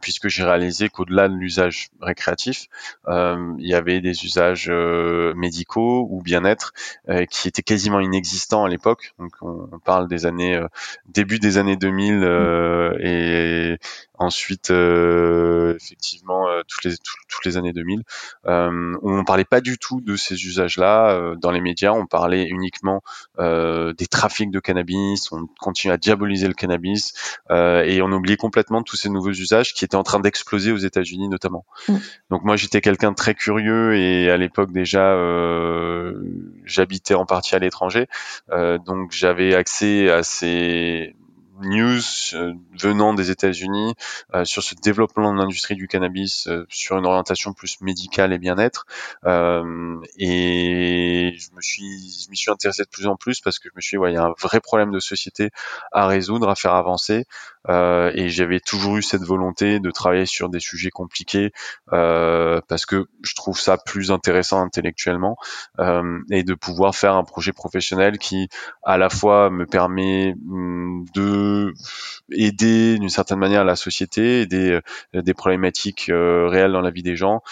puisque 0.00 0.28
j'ai 0.28 0.44
réalisé 0.44 0.88
qu'au-delà 0.88 1.28
de 1.28 1.34
l'usage 1.34 1.90
récréatif, 2.00 2.68
il 3.08 3.66
y 3.66 3.74
avait 3.74 4.00
des 4.00 4.24
usages 4.24 4.70
médicaux 4.70 6.06
ou 6.10 6.22
bien-être 6.22 6.72
qui 7.30 7.48
étaient 7.48 7.62
quasiment 7.62 8.00
inexistants 8.00 8.64
à 8.64 8.68
l'époque. 8.68 9.14
Donc 9.18 9.32
on, 9.40 9.78
parle 9.84 10.08
des 10.08 10.26
années 10.26 10.60
début 11.08 11.38
des 11.38 11.58
années 11.58 11.76
2000 11.76 12.22
et 13.00 13.78
ensuite 14.18 14.70
effectivement 14.70 16.46
toutes 16.68 16.84
les 16.84 16.96
toutes 16.96 17.44
les 17.44 17.56
années 17.56 17.72
2000 17.72 18.02
où 18.44 19.10
on 19.10 19.24
parlait 19.24 19.44
pas 19.44 19.60
du 19.60 19.78
tout 19.78 20.00
de 20.00 20.16
ces 20.16 20.34
usages-là 20.34 21.34
dans 21.40 21.50
les 21.50 21.60
médias, 21.60 21.92
on 21.92 22.06
parlait 22.06 22.44
uniquement 22.44 23.02
euh, 23.38 23.92
des 23.94 24.06
trafics 24.06 24.50
de 24.50 24.60
cannabis, 24.60 25.32
on 25.32 25.46
continue 25.58 25.92
à 25.92 25.96
diaboliser 25.96 26.48
le 26.48 26.54
cannabis 26.54 27.12
euh, 27.50 27.82
et 27.82 28.02
on 28.02 28.12
oubliait 28.12 28.36
complètement 28.36 28.82
tous 28.82 28.96
ces 28.96 29.08
nouveaux 29.08 29.30
usages 29.30 29.74
qui 29.74 29.84
étaient 29.84 29.96
en 29.96 30.02
train 30.02 30.20
d'exploser 30.20 30.72
aux 30.72 30.76
États-Unis 30.76 31.28
notamment. 31.28 31.64
Mm. 31.88 31.96
Donc 32.30 32.44
moi 32.44 32.56
j'étais 32.56 32.80
quelqu'un 32.80 33.10
de 33.10 33.16
très 33.16 33.34
curieux 33.34 33.96
et 33.96 34.30
à 34.30 34.36
l'époque 34.36 34.72
déjà 34.72 35.12
euh, 35.12 36.14
j'habitais 36.64 37.14
en 37.14 37.26
partie 37.26 37.54
à 37.54 37.58
l'étranger, 37.58 38.06
donc 38.86 39.12
j'avais 39.12 39.54
accès 39.54 40.10
à 40.10 40.22
ces 40.22 41.14
news 41.60 42.00
euh, 42.34 42.54
venant 42.78 43.14
des 43.14 43.30
États-Unis 43.30 43.94
euh, 44.34 44.44
sur 44.44 44.62
ce 44.62 44.74
développement 44.74 45.32
de 45.32 45.38
l'industrie 45.38 45.74
du 45.74 45.88
cannabis 45.88 46.46
euh, 46.46 46.66
sur 46.68 46.98
une 46.98 47.06
orientation 47.06 47.52
plus 47.52 47.80
médicale 47.80 48.32
et 48.32 48.38
bien-être. 48.38 48.86
et 50.18 51.36
je 51.36 51.54
me 51.54 51.60
suis, 51.60 52.24
je 52.24 52.30
m'y 52.30 52.36
suis 52.36 52.50
intéressé 52.50 52.82
de 52.82 52.88
plus 52.88 53.06
en 53.06 53.16
plus 53.16 53.40
parce 53.40 53.58
que 53.58 53.68
je 53.68 53.76
me 53.76 53.80
suis 53.80 53.96
dit, 53.96 53.98
ouais, 53.98 54.12
il 54.12 54.14
y 54.14 54.18
a 54.18 54.24
un 54.24 54.34
vrai 54.40 54.60
problème 54.60 54.90
de 54.90 55.00
société 55.00 55.50
à 55.92 56.06
résoudre, 56.06 56.48
à 56.48 56.54
faire 56.54 56.74
avancer. 56.74 57.26
Et 57.68 58.28
j'avais 58.30 58.60
toujours 58.60 58.96
eu 58.96 59.02
cette 59.02 59.22
volonté 59.22 59.80
de 59.80 59.90
travailler 59.90 60.26
sur 60.26 60.48
des 60.48 60.60
sujets 60.60 60.90
compliqués 60.90 61.52
parce 61.90 62.86
que 62.86 63.06
je 63.22 63.34
trouve 63.34 63.58
ça 63.58 63.76
plus 63.76 64.10
intéressant 64.10 64.62
intellectuellement 64.62 65.36
et 66.30 66.42
de 66.42 66.54
pouvoir 66.54 66.94
faire 66.94 67.14
un 67.14 67.24
projet 67.24 67.52
professionnel 67.52 68.18
qui 68.18 68.48
à 68.82 68.96
la 68.98 69.10
fois 69.10 69.50
me 69.50 69.66
permet 69.66 70.34
hum, 70.48 71.04
de 71.50 71.74
aider 72.32 72.98
d'une 72.98 73.08
certaine 73.08 73.38
manière 73.38 73.64
la 73.64 73.76
société, 73.76 74.42
aider 74.42 74.80
des 75.14 75.34
problématiques 75.34 76.06
réelles 76.08 76.72
dans 76.72 76.80
la 76.80 76.90
vie 76.90 77.02
des 77.02 77.16
gens, 77.16 77.42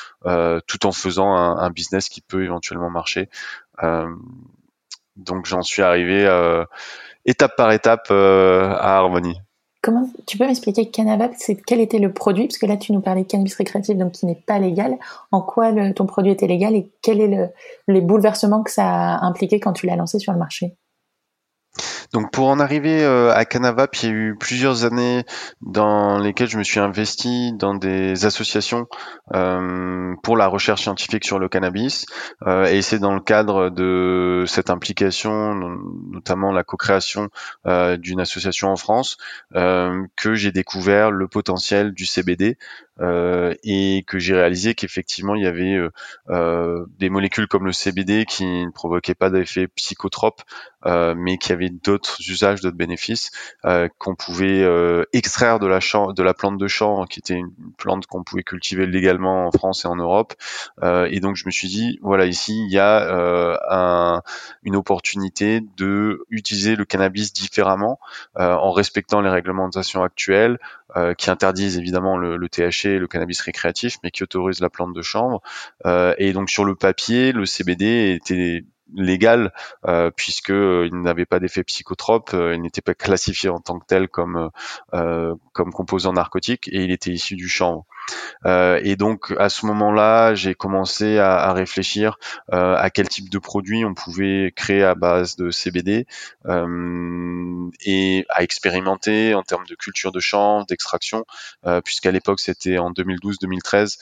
tout 0.67 0.87
en 0.87 0.93
faisant 0.93 1.35
un, 1.35 1.71
business 1.71 2.09
qui 2.09 2.21
peut 2.21 2.45
éventuellement 2.45 2.91
marcher. 2.91 3.29
donc 5.17 5.47
j'en 5.47 5.63
suis 5.63 5.83
arrivé 5.83 6.27
étape 7.25 7.57
par 7.57 7.73
étape 7.73 8.11
à 8.11 8.97
Harmonie. 8.99 9.41
Comment 9.81 10.09
tu 10.27 10.37
peux 10.37 10.47
m'expliquer 10.47 10.91
Cannabis, 10.91 11.37
c'est 11.39 11.55
quel 11.55 11.81
était 11.81 12.01
le 12.01 12.13
produit? 12.13 12.49
Parce 12.49 12.59
que 12.59 12.67
là 12.67 12.77
tu 12.77 12.93
nous 12.93 13.01
parlais 13.01 13.23
de 13.23 13.29
cannabis 13.29 13.55
récréatif 13.55 13.97
donc 13.97 14.13
qui 14.13 14.27
n'est 14.27 14.35
pas 14.35 14.59
légal. 14.59 14.99
En 15.31 15.41
quoi 15.41 15.73
ton 15.93 16.05
produit 16.05 16.33
était 16.33 16.49
légal 16.49 16.75
et 16.75 16.91
quels 17.01 17.21
est 17.21 17.29
le, 17.29 17.49
les 17.87 18.01
bouleversements 18.01 18.65
que 18.65 18.73
ça 18.73 19.15
a 19.15 19.25
impliqué 19.25 19.61
quand 19.61 19.73
tu 19.73 19.87
l'as 19.87 19.95
lancé 19.95 20.19
sur 20.19 20.33
le 20.33 20.39
marché? 20.39 20.77
Donc 22.13 22.33
pour 22.33 22.49
en 22.49 22.59
arriver 22.59 23.05
euh, 23.05 23.33
à 23.35 23.45
Canavap, 23.45 23.95
il 23.97 24.09
y 24.09 24.09
a 24.09 24.15
eu 24.15 24.37
plusieurs 24.39 24.85
années 24.85 25.25
dans 25.61 26.19
lesquelles 26.19 26.49
je 26.49 26.57
me 26.57 26.63
suis 26.63 26.81
investi 26.81 27.53
dans 27.53 27.75
des 27.75 28.25
associations 28.25 28.87
euh, 29.35 30.15
pour 30.23 30.37
la 30.37 30.47
recherche 30.47 30.83
scientifique 30.83 31.25
sur 31.25 31.39
le 31.39 31.49
cannabis. 31.49 32.07
Euh, 32.47 32.65
et 32.65 32.81
c'est 32.81 32.99
dans 32.99 33.15
le 33.15 33.21
cadre 33.21 33.69
de 33.69 34.45
cette 34.47 34.71
implication, 34.71 35.55
notamment 36.11 36.51
la 36.53 36.65
co-création 36.65 37.29
d'une 37.99 38.21
association 38.21 38.69
en 38.69 38.77
France, 38.77 39.19
que 39.53 40.35
j'ai 40.35 40.53
découvert 40.53 41.11
le 41.11 41.29
potentiel 41.29 41.93
du 41.93 42.07
CBD 42.07 42.57
euh, 43.01 43.55
et 43.63 44.05
que 44.07 44.19
j'ai 44.19 44.35
réalisé 44.35 44.75
qu'effectivement 44.75 45.37
il 45.37 45.45
y 45.45 45.47
avait 45.47 45.75
euh, 45.75 45.91
euh, 46.31 46.87
des 46.99 47.11
molécules 47.11 47.47
comme 47.47 47.65
le 47.65 47.73
CBD 47.73 48.25
qui 48.25 48.45
ne 48.45 48.71
provoquaient 48.71 49.15
pas 49.15 49.31
d'effet 49.31 49.69
psychotrope, 49.69 50.43
mais 50.85 51.39
qui 51.39 51.53
avaient 51.53 51.71
d'autres 51.71 52.19
usages, 52.31 52.61
d'autres 52.61 52.77
bénéfices, 52.77 53.31
qu'on 53.99 54.15
pouvait 54.15 54.65
extraire 55.13 55.59
de 55.59 55.67
la, 55.67 55.81
de 55.81 56.23
la 56.23 56.35
plante 56.35 56.57
de 56.57 56.67
champ, 56.67 57.05
qui 57.05 57.19
était 57.19 57.35
une 57.35 57.51
plante 57.77 58.07
qu'on 58.07 58.23
pouvait 58.23 58.43
cultiver 58.43 58.87
légalement 58.87 59.49
en 59.49 59.51
France 59.51 59.85
et 59.85 59.89
en 59.89 59.97
Europe. 59.97 60.35
et 60.83 61.21
donc 61.21 61.37
je 61.37 61.45
me 61.47 61.51
suis 61.51 61.69
dit, 61.69 61.99
voilà, 62.01 62.25
ici 62.25 62.57
il 62.57 62.73
y 62.73 62.79
a 62.79 63.53
un, 63.71 64.23
une 64.63 64.77
opportunité 64.77 65.61
de 65.77 66.25
utiliser 66.31 66.75
le 66.77 66.85
cannabis 66.85 67.33
différemment, 67.33 67.99
en 68.37 68.71
respectant 68.71 69.21
les 69.21 69.31
réglementations 69.31 70.03
actuelles, 70.03 70.59
qui 71.19 71.31
interdisent 71.31 71.79
évidemment 71.79 72.17
le, 72.17 72.37
le 72.37 72.49
THC 72.49 72.99
le 72.99 73.07
cannabis 73.07 73.41
récréatif, 73.41 73.97
mais 74.03 74.11
qui 74.11 74.23
autorise 74.23 74.61
la 74.61 74.71
plante 74.71 74.95
de 74.95 75.03
chambre. 75.03 75.43
Euh, 75.87 76.15
et 76.19 76.33
donc 76.33 76.51
sur 76.51 76.65
le 76.65 76.75
papier, 76.75 77.33
le 77.33 77.47
CBD 77.47 78.15
était 78.15 78.65
légal 78.95 79.53
euh, 79.87 80.11
puisque 80.15 80.51
euh, 80.51 80.89
il 80.91 81.03
n'avait 81.03 81.27
pas 81.27 81.41
d'effet 81.41 81.63
psychotrope, 81.63 82.31
il 82.33 82.61
n'était 82.63 82.81
pas 82.81 82.95
classifié 82.95 83.51
en 83.51 83.61
tant 83.61 83.79
que 83.79 83.87
tel 83.87 84.09
comme 84.09 84.51
comme 84.93 85.73
composant 85.73 86.13
narcotique 86.13 86.69
et 86.69 86.85
il 86.85 86.91
était 86.91 87.11
issu 87.11 87.37
du 87.37 87.49
chanvre. 87.49 87.85
Euh, 88.47 88.81
et 88.83 88.97
donc 88.97 89.33
à 89.39 89.49
ce 89.49 89.67
moment-là, 89.67 90.35
j'ai 90.35 90.55
commencé 90.55 91.19
à, 91.19 91.53
réfléchir 91.53 92.19
euh, 92.53 92.77
à 92.77 92.91
quel 92.91 93.09
type 93.09 93.31
de 93.31 93.39
produit 93.39 93.85
on 93.85 93.95
pouvait 93.95 94.53
créer 94.55 94.83
à 94.83 94.95
base 94.95 95.37
de 95.37 95.51
CBD 95.51 96.07
euh, 96.47 97.71
et 97.85 98.27
à 98.29 98.43
expérimenter 98.43 99.35
en 99.35 99.43
termes 99.43 99.67
de 99.67 99.75
culture 99.75 100.13
de 100.13 100.21
champ, 100.21 100.65
d'extraction, 100.65 101.25
puisqu'à 101.85 102.11
l'époque 102.11 102.41
c'était 102.41 102.79
en 102.79 102.93
2012-2013, 102.93 103.99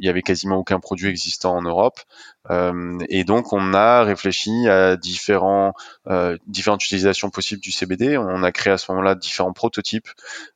il 0.00 0.04
y 0.04 0.08
avait 0.08 0.22
quasiment 0.22 0.56
aucun 0.56 0.80
produit 0.80 1.08
existant 1.08 1.56
en 1.56 1.62
Europe. 1.62 2.00
Et 3.08 3.24
donc 3.24 3.52
on 3.52 3.74
a 3.74 4.02
réfléchi 4.04 4.68
à 4.68 4.96
différents, 4.96 5.74
différentes 6.46 6.84
utilisations 6.84 7.30
possibles 7.30 7.60
du 7.60 7.72
CBD. 7.72 8.16
On 8.16 8.42
a 8.42 8.52
créé 8.52 8.72
à 8.72 8.78
ce 8.78 8.90
moment-là 8.92 9.14
différents 9.14 9.52
prototypes 9.52 10.08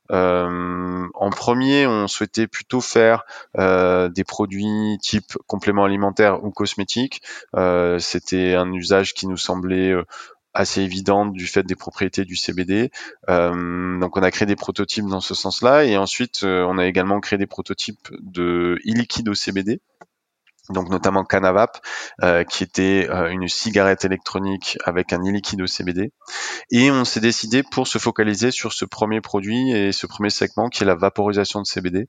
en 0.09 1.29
premier, 1.29 1.87
on 1.87 2.07
souhaitait 2.07 2.42
plutôt 2.47 2.81
faire 2.81 3.25
euh, 3.57 4.09
des 4.09 4.23
produits 4.23 4.97
type 5.01 5.37
complément 5.47 5.85
alimentaire 5.85 6.43
ou 6.43 6.51
cosmétique. 6.51 7.21
Euh, 7.55 7.99
c'était 7.99 8.55
un 8.55 8.71
usage 8.71 9.13
qui 9.13 9.27
nous 9.27 9.37
semblait 9.37 9.93
assez 10.53 10.81
évident 10.81 11.25
du 11.25 11.47
fait 11.47 11.63
des 11.63 11.75
propriétés 11.75 12.25
du 12.25 12.35
CBD. 12.35 12.91
donc 13.27 14.17
on 14.17 14.21
a 14.21 14.31
créé 14.31 14.45
des 14.45 14.55
prototypes 14.55 15.07
dans 15.07 15.19
ce 15.19 15.33
sens-là 15.33 15.83
et 15.83 15.97
ensuite 15.97 16.43
on 16.43 16.77
a 16.77 16.85
également 16.85 17.19
créé 17.21 17.39
des 17.39 17.47
prototypes 17.47 18.09
de 18.21 18.79
e-liquide 18.85 19.29
au 19.29 19.33
CBD 19.33 19.81
donc 20.69 20.89
notamment 20.89 21.25
Canavap, 21.25 21.77
euh, 22.21 22.45
qui 22.45 22.63
était 22.63 23.07
euh, 23.09 23.29
une 23.29 23.49
cigarette 23.49 24.05
électronique 24.05 24.77
avec 24.85 25.11
un 25.11 25.19
e-liquide 25.19 25.61
au 25.61 25.67
CBD. 25.67 26.11
Et 26.71 26.89
on 26.89 27.03
s'est 27.03 27.19
décidé 27.19 27.63
pour 27.63 27.85
se 27.85 27.97
focaliser 27.97 28.49
sur 28.49 28.71
ce 28.71 28.85
premier 28.85 29.19
produit 29.19 29.71
et 29.71 29.91
ce 29.91 30.07
premier 30.07 30.29
segment 30.29 30.69
qui 30.69 30.83
est 30.83 30.85
la 30.85 30.95
vaporisation 30.95 31.61
de 31.61 31.65
CBD, 31.65 32.07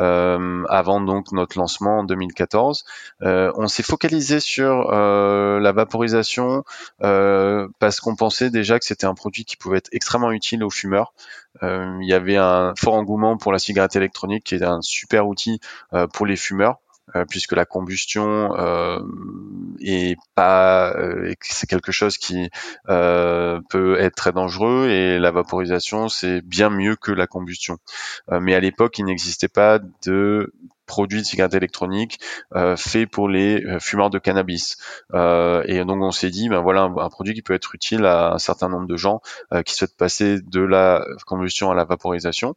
euh, 0.00 0.64
avant 0.68 1.00
donc 1.00 1.32
notre 1.32 1.58
lancement 1.58 2.00
en 2.00 2.04
2014. 2.04 2.84
on 3.22 3.68
s'est 3.68 3.82
focalisé 3.82 4.40
sur 4.40 4.90
la 4.90 5.72
vaporisation 5.72 6.64
parce 6.98 8.00
qu'on 8.00 8.16
pensait 8.16 8.50
déjà 8.50 8.78
que 8.78 8.84
c'était 8.84 9.06
un 9.06 9.14
produit 9.14 9.44
qui 9.44 9.56
pouvait 9.56 9.78
être 9.78 9.88
extrêmement 9.92 10.32
utile 10.32 10.62
aux 10.62 10.70
fumeurs. 10.70 11.14
il 11.62 12.06
y 12.06 12.12
avait 12.12 12.36
un 12.36 12.74
fort 12.76 12.94
engouement 12.94 13.36
pour 13.36 13.52
la 13.52 13.58
cigarette 13.58 13.96
électronique 13.96 14.44
qui 14.44 14.56
est 14.56 14.62
un 14.62 14.82
super 14.82 15.26
outil 15.26 15.60
pour 16.12 16.26
les 16.26 16.36
fumeurs 16.36 16.80
puisque 17.28 17.52
la 17.52 17.64
combustion 17.64 18.56
euh, 18.56 18.98
est 19.80 20.16
pas 20.34 20.92
euh, 20.96 21.32
c'est 21.40 21.68
quelque 21.68 21.92
chose 21.92 22.18
qui 22.18 22.50
euh, 22.88 23.60
peut 23.70 24.00
être 24.00 24.16
très 24.16 24.32
dangereux 24.32 24.88
et 24.88 25.18
la 25.18 25.30
vaporisation 25.30 26.08
c'est 26.08 26.40
bien 26.40 26.70
mieux 26.70 26.96
que 26.96 27.12
la 27.12 27.26
combustion. 27.26 27.78
mais 28.30 28.54
à 28.54 28.60
l'époque, 28.60 28.98
il 28.98 29.04
n'existait 29.04 29.48
pas 29.48 29.78
de 30.04 30.52
produit 30.86 31.20
de 31.20 31.26
cigarette 31.26 31.54
électronique 31.54 32.18
euh, 32.54 32.76
fait 32.76 33.06
pour 33.06 33.28
les 33.28 33.64
euh, 33.64 33.78
fumeurs 33.80 34.10
de 34.10 34.18
cannabis. 34.18 34.76
Euh, 35.12 35.62
et 35.66 35.84
donc 35.84 36.02
on 36.02 36.10
s'est 36.10 36.30
dit, 36.30 36.48
ben 36.48 36.60
voilà 36.60 36.82
un, 36.82 37.08
produit 37.08 37.34
qui 37.34 37.42
peut 37.42 37.54
être 37.54 37.74
utile 37.74 38.04
à 38.04 38.32
un 38.32 38.38
certain 38.38 38.68
nombre 38.68 38.86
de 38.86 38.96
gens 38.96 39.20
euh, 39.52 39.62
qui 39.62 39.74
souhaitent 39.74 39.96
passer 39.96 40.40
de 40.40 40.60
la 40.60 41.04
combustion 41.26 41.70
à 41.70 41.74
la 41.74 41.84
vaporisation. 41.84 42.56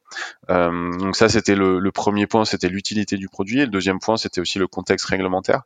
Donc 0.50 1.16
ça 1.16 1.30
c'était 1.30 1.56
le, 1.56 1.80
le, 1.80 1.92
premier 1.92 2.28
point, 2.28 2.46
c'était 2.46 2.70
l'utilité 2.70 3.18
du 3.18 3.28
produit. 3.28 3.60
Et 3.60 3.66
le 3.66 3.72
deuxième 3.72 4.00
point, 4.00 4.18
c'était 4.18 4.42
aussi 4.42 4.60
le 4.60 4.68
contexte 4.68 5.06
réglementaire, 5.06 5.64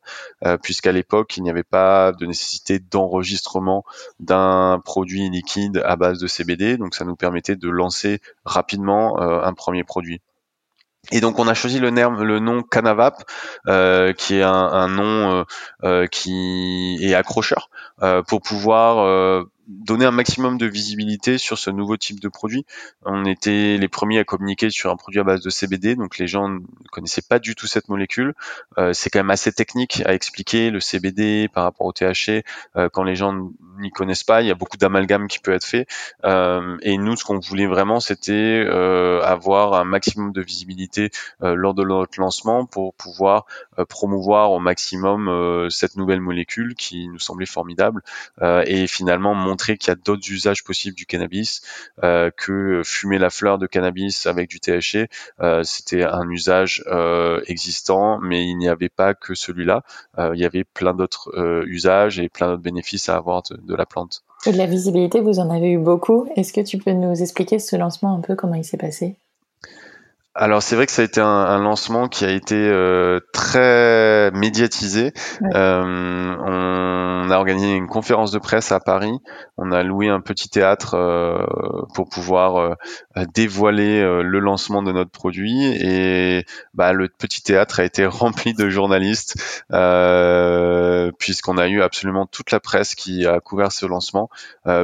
puisqu'à 0.62 0.92
l'époque 0.92 1.38
il 1.38 1.44
n'y 1.44 1.50
avait 1.50 1.64
pas 1.64 2.12
de 2.12 2.26
nécessité 2.26 2.80
d'enregistrement 2.80 3.84
d'un 4.20 4.82
produit 4.84 5.30
liquide 5.30 5.82
à 5.86 5.96
base 5.96 6.20
de 6.20 6.28
CBD. 6.28 6.78
Donc 6.78 6.96
ça 6.96 7.06
nous 7.06 7.16
permettait 7.16 7.56
de 7.56 7.70
lancer 7.70 8.22
rapidement 8.46 9.20
un 9.20 9.54
premier 9.54 9.84
produit. 9.84 10.22
Et 11.12 11.20
donc 11.20 11.40
on 11.40 11.48
a 11.48 11.54
choisi 11.54 11.80
le, 11.80 11.90
le 11.90 12.40
nom 12.40 12.62
Canavap, 12.62 13.24
euh, 13.68 14.14
qui 14.14 14.36
est 14.36 14.44
un, 14.44 14.88
nom 14.88 15.40
euh, 15.40 15.44
euh, 15.84 16.08
qui 16.08 17.00
est 17.02 17.16
accrocheur, 17.16 17.70
pour 18.28 18.42
pouvoir 18.42 19.46
donner 19.72 20.06
un 20.06 20.12
maximum 20.12 20.58
de 20.58 20.66
visibilité 20.66 21.38
sur 21.38 21.58
ce 21.58 21.70
nouveau 21.70 21.98
type 21.98 22.20
de 22.20 22.28
produit. 22.28 22.66
On 23.04 23.26
était 23.26 23.78
les 23.78 23.88
premiers 23.88 24.20
à 24.20 24.24
communiquer 24.24 24.70
sur 24.70 24.92
un 24.92 24.98
produit 24.98 25.20
à 25.20 25.24
base 25.24 25.42
de 25.42 25.50
CBD, 25.50 25.96
donc 25.96 26.18
les 26.18 26.28
gens 26.28 26.50
ne 26.50 26.60
connaissaient 26.92 27.22
pas 27.22 27.40
du 27.40 27.56
tout 27.56 27.68
cette 27.68 27.90
molécule. 27.90 28.34
Euh, 28.78 28.94
c'est 28.94 29.10
quand 29.10 29.20
même 29.20 29.30
assez 29.30 29.52
technique 29.52 30.04
à 30.06 30.14
expliquer 30.14 30.70
le 30.70 30.80
CBD 30.80 31.48
par 31.48 31.64
rapport 31.64 31.88
au 31.88 31.94
THC. 31.94 32.44
Euh, 32.76 32.90
quand 32.90 33.04
les 33.04 33.16
gens 33.16 33.50
n'y 33.80 33.92
connaissent 33.92 34.24
pas, 34.24 34.42
il 34.42 34.48
y 34.48 34.52
a 34.52 34.56
beaucoup 34.56 34.78
d'amalgame 34.78 35.28
qui 35.28 35.40
peut 35.40 35.54
être 35.54 35.66
fait. 35.66 35.88
Euh, 36.26 36.78
et 36.82 36.98
nous, 36.98 37.16
ce 37.16 37.24
qu'on 37.24 37.40
voulait 37.40 37.68
vraiment, 37.68 38.00
c'était 38.00 38.66
avoir 39.24 39.74
un 39.74 39.84
maximum 39.84 40.32
de 40.32 40.42
visibilité 40.42 41.10
lors 41.42 41.74
de 41.74 41.84
notre 41.84 42.20
lancement 42.20 42.66
pour 42.66 42.94
pouvoir 42.94 43.46
promouvoir 43.90 44.52
au 44.52 44.60
maximum 44.60 45.70
cette 45.70 45.96
nouvelle 45.96 46.22
molécule 46.22 46.76
qui 46.76 47.08
nous 47.08 47.20
semblait 47.20 47.46
formidable 47.46 48.02
et 48.66 48.88
finalement 48.88 49.34
qu'il 49.66 49.90
y 49.90 49.92
a 49.92 49.96
d'autres 49.96 50.30
usages 50.32 50.64
possibles 50.64 50.96
du 50.96 51.06
cannabis, 51.06 51.62
euh, 52.04 52.32
que 52.36 52.82
fumer 52.84 53.18
la 53.18 53.30
fleur 53.30 53.58
de 53.58 53.68
cannabis 53.68 54.26
avec 54.26 54.50
du 54.50 54.60
THC, 54.60 55.08
euh, 55.42 55.64
c'était 55.64 56.04
un 56.04 56.30
usage 56.30 56.84
euh, 56.88 57.42
existant, 57.48 58.20
mais 58.20 58.46
il 58.46 58.58
n'y 58.58 58.68
avait 58.68 58.90
pas 58.90 59.14
que 59.14 59.36
celui-là. 59.36 59.84
il 60.18 60.40
y 60.40 60.46
avait 60.46 60.64
plein 60.64 60.94
d'autres 60.94 61.32
usages 61.68 62.20
et 62.20 62.30
plein 62.30 62.48
d'autres 62.48 62.62
bénéfices 62.62 63.10
à 63.10 63.16
avoir 63.16 63.44
de, 63.44 63.76
la 63.76 63.86
plante. 63.86 64.24
Et 64.46 64.52
de 64.52 64.58
la 64.58 64.66
visibilité, 64.66 65.22
vous 65.22 65.40
en 65.40 65.50
avez 65.50 65.72
eu 65.72 65.78
beaucoup. 65.78 66.28
Est-ce 66.36 66.54
que 66.54 66.62
tu 66.62 66.78
peux 66.78 66.92
nous 66.92 67.22
expliquer 67.22 67.60
ce 67.60 67.76
lancement 67.76 68.16
un 68.16 68.22
peu, 68.22 68.36
comment 68.36 68.56
il 68.56 68.66
s'est 68.66 68.78
passé? 68.78 69.18
Alors 70.34 70.64
c'est 70.64 70.78
vrai 70.78 70.86
que 70.86 70.94
ça 70.94 71.02
a 71.02 71.06
été 71.06 71.20
un, 71.20 71.60
lancement 71.60 72.08
qui 72.08 72.24
a 72.24 72.30
été 72.30 72.56
euh, 72.56 73.20
très 73.34 74.32
médiatisé. 74.32 75.12
Euh, 75.54 76.36
on 76.40 77.30
a 77.30 77.36
organisé 77.36 77.76
une 77.76 77.88
conférence 77.88 78.32
de 78.32 78.40
presse 78.40 78.72
à 78.72 78.80
Paris. 78.80 79.20
On 79.58 79.74
a 79.74 79.84
loué 79.84 80.08
un 80.08 80.22
petit 80.22 80.50
théâtre 80.50 80.96
euh, 80.96 81.46
pour 81.96 82.08
pouvoir 82.08 82.78
dévoiler 83.34 84.02
le 84.02 84.40
lancement 84.40 84.82
de 84.82 84.94
notre 84.94 85.12
produit. 85.12 85.66
Et 85.66 86.46
bah, 86.74 86.94
le 86.94 87.10
petit 87.10 87.44
théâtre 87.44 87.82
a 87.82 87.84
été 87.84 88.06
rempli 88.08 88.54
de 88.54 88.70
journalistes 88.70 89.36
puisqu'on 91.20 91.58
a 91.58 91.68
eu 91.68 91.82
absolument 91.82 92.26
toute 92.26 92.52
la 92.52 92.62
presse 92.62 92.96
qui 92.96 93.26
a 93.28 93.42
couvert 93.42 93.74
ce 93.74 93.86
lancement, 93.86 94.30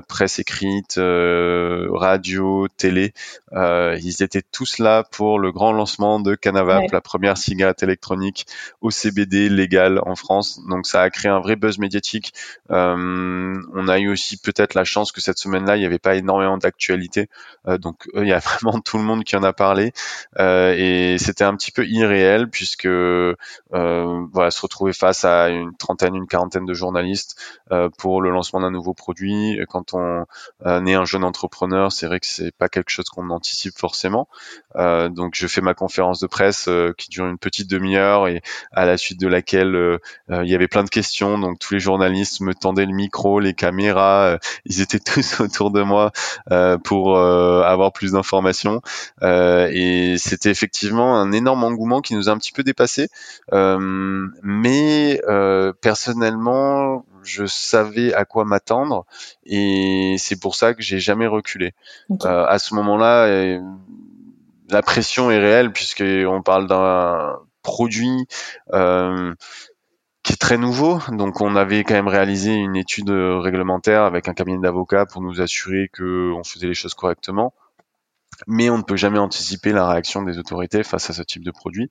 presse 0.10 0.40
écrite, 0.40 1.00
radio, 1.00 2.68
télé. 2.76 3.14
ils 3.54 4.24
étaient 4.24 4.42
tous 4.42 4.80
là 4.80 5.04
pour 5.10 5.37
pour 5.38 5.44
le 5.44 5.52
grand 5.52 5.72
lancement 5.72 6.20
de 6.20 6.34
Canavap, 6.34 6.92
la 6.92 7.00
première 7.00 7.38
cigarette 7.38 7.84
électronique 7.84 8.48
au 8.82 8.90
CBD 8.90 9.50
légale 9.50 10.02
en 10.04 10.16
France. 10.16 10.60
Donc 10.68 10.88
ça 10.88 11.04
a 11.04 11.12
créé 11.12 11.30
un 11.30 11.40
vrai 11.42 11.56
buzz 11.56 11.78
médiatique. 11.78 12.34
Euh, 12.72 13.54
on 13.76 13.88
a 13.88 14.00
eu 14.00 14.10
aussi 14.10 14.38
peut-être 14.38 14.74
la 14.74 14.84
chance 14.84 15.12
que 15.12 15.22
cette 15.22 15.38
semaine-là, 15.38 15.78
il 15.78 15.82
n'y 15.82 15.86
avait 15.86 16.00
pas 16.00 16.16
énormément 16.16 16.58
d'actualité. 16.58 17.30
Euh, 17.68 17.78
donc 17.78 18.10
il 18.16 18.28
y 18.28 18.34
a 18.34 18.40
vraiment 18.62 18.80
tout 18.80 18.98
le 18.98 19.04
monde 19.04 19.24
qui 19.26 19.36
en 19.36 19.44
a 19.44 19.54
parlé. 19.54 19.94
Euh, 20.40 20.74
et 20.76 21.20
c'était 21.20 21.44
un 21.44 21.56
petit 21.56 21.72
peu 21.72 21.86
irréel 21.86 22.50
puisque 22.50 22.88
euh, 22.88 23.36
voilà, 23.72 24.50
se 24.50 24.62
retrouver 24.62 24.94
face 24.94 25.24
à 25.24 25.50
une 25.50 25.78
trentaine, 25.78 26.16
une 26.16 26.26
quarantaine 26.26 26.66
de 26.66 26.74
journalistes 26.74 27.40
pour 28.00 28.24
le 28.24 28.32
lancement 28.32 28.62
d'un 28.62 28.72
nouveau 28.72 28.96
produit. 28.96 29.60
Quand 29.70 29.94
on 29.94 30.26
est 30.66 30.96
un 30.96 31.06
jeune 31.06 31.24
entrepreneur, 31.24 31.92
c'est 31.92 32.08
vrai 32.08 32.20
que 32.20 32.26
c'est 32.26 32.52
pas 32.52 32.70
quelque 32.70 32.90
chose 32.90 33.06
qu'on 33.10 33.30
anticipe 33.30 33.78
forcément. 33.78 34.28
donc 34.76 35.27
je 35.34 35.48
fais 35.48 35.62
ma 35.62 35.74
conférence 35.74 36.20
de 36.20 36.28
presse 36.28 36.70
qui 36.98 37.10
dure 37.10 37.26
une 37.26 37.38
petite 37.38 37.70
demi-heure 37.70 38.28
et 38.28 38.42
à 38.72 38.86
la 38.86 38.98
suite 38.98 39.20
de 39.20 39.28
laquelle 39.28 40.00
il 40.30 40.50
y 40.50 40.56
avait 40.56 40.68
plein 40.68 40.84
de 40.84 40.90
questions. 40.90 41.38
Donc 41.38 41.60
tous 41.60 41.74
les 41.74 41.80
journalistes 41.80 42.42
me 42.42 42.54
tendaient 42.54 42.86
le 42.86 42.94
micro, 42.94 43.40
les 43.40 43.54
caméras, 43.54 44.38
ils 44.66 44.82
étaient 44.82 45.00
tous 45.14 45.40
autour 45.40 45.72
de 45.72 45.82
moi 45.82 46.12
pour 46.84 47.18
avoir 47.18 47.92
plus 47.92 48.14
d'informations. 48.14 48.82
et 49.24 50.16
c'était 50.18 50.52
effectivement 50.52 51.20
un 51.20 51.32
énorme 51.32 51.64
engouement 51.64 52.02
qui 52.02 52.16
nous 52.16 52.30
a 52.30 52.32
un 52.32 52.38
petit 52.38 52.52
peu 52.52 52.64
dépassé. 52.64 53.10
mais 53.52 55.22
personnellement, 55.82 57.06
je 57.24 57.46
savais 57.46 58.14
à 58.14 58.26
quoi 58.26 58.46
m'attendre 58.46 59.06
et 59.46 60.16
c'est 60.18 60.40
pour 60.40 60.56
ça 60.56 60.74
que 60.74 60.82
j'ai 60.82 61.00
jamais 61.00 61.28
reculé. 61.28 61.74
Euh, 62.26 62.46
à 62.46 62.60
ce 62.60 62.74
moment-là, 62.76 63.26
euh, 63.26 63.62
la 64.70 64.82
pression 64.82 65.32
est 65.32 65.40
réelle 65.40 65.72
puisqu'on 65.72 66.42
parle 66.42 66.68
d'un 66.68 67.40
produit 67.62 68.28
euh, 68.74 69.34
qui 70.24 70.34
est 70.34 70.38
très 70.38 70.58
nouveau. 70.58 71.00
Donc, 71.12 71.42
on 71.42 71.56
avait 71.56 71.84
quand 71.84 71.94
même 71.94 72.08
réalisé 72.08 72.54
une 72.54 72.76
étude 72.76 73.10
réglementaire 73.10 74.04
avec 74.04 74.28
un 74.28 74.34
cabinet 74.34 74.60
d'avocats 74.60 75.06
pour 75.06 75.22
nous 75.22 75.42
assurer 75.42 75.90
qu'on 75.96 76.44
faisait 76.44 76.68
les 76.68 76.74
choses 76.74 76.94
correctement 76.94 77.54
mais 78.46 78.70
on 78.70 78.78
ne 78.78 78.84
peut 78.84 78.98
jamais 78.98 79.18
anticiper 79.18 79.72
la 79.72 79.90
réaction 79.90 80.22
des 80.22 80.38
autorités 80.38 80.84
face 80.84 81.10
à 81.10 81.14
ce 81.14 81.24
type 81.24 81.44
de 81.44 81.52
produit. 81.52 81.90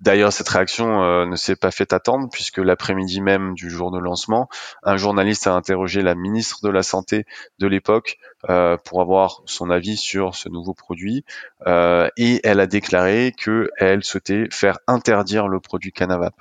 D'ailleurs, 0.00 0.32
cette 0.32 0.48
réaction 0.48 1.02
euh, 1.02 1.26
ne 1.26 1.36
s'est 1.36 1.56
pas 1.56 1.70
fait 1.70 1.92
attendre 1.92 2.28
puisque 2.32 2.58
l'après-midi 2.58 3.20
même 3.20 3.54
du 3.54 3.68
jour 3.68 3.90
de 3.90 3.98
lancement, 3.98 4.48
un 4.82 4.96
journaliste 4.96 5.46
a 5.46 5.54
interrogé 5.54 6.02
la 6.02 6.14
ministre 6.14 6.60
de 6.62 6.70
la 6.70 6.82
Santé 6.82 7.26
de 7.58 7.66
l'époque 7.66 8.18
euh, 8.48 8.76
pour 8.84 9.00
avoir 9.00 9.42
son 9.44 9.70
avis 9.70 9.96
sur 9.96 10.34
ce 10.34 10.48
nouveau 10.48 10.74
produit 10.74 11.24
euh, 11.66 12.08
et 12.16 12.40
elle 12.44 12.60
a 12.60 12.66
déclaré 12.66 13.34
qu'elle 13.36 14.02
souhaitait 14.02 14.48
faire 14.50 14.78
interdire 14.86 15.48
le 15.48 15.60
produit 15.60 15.92
Canavap. 15.92 16.34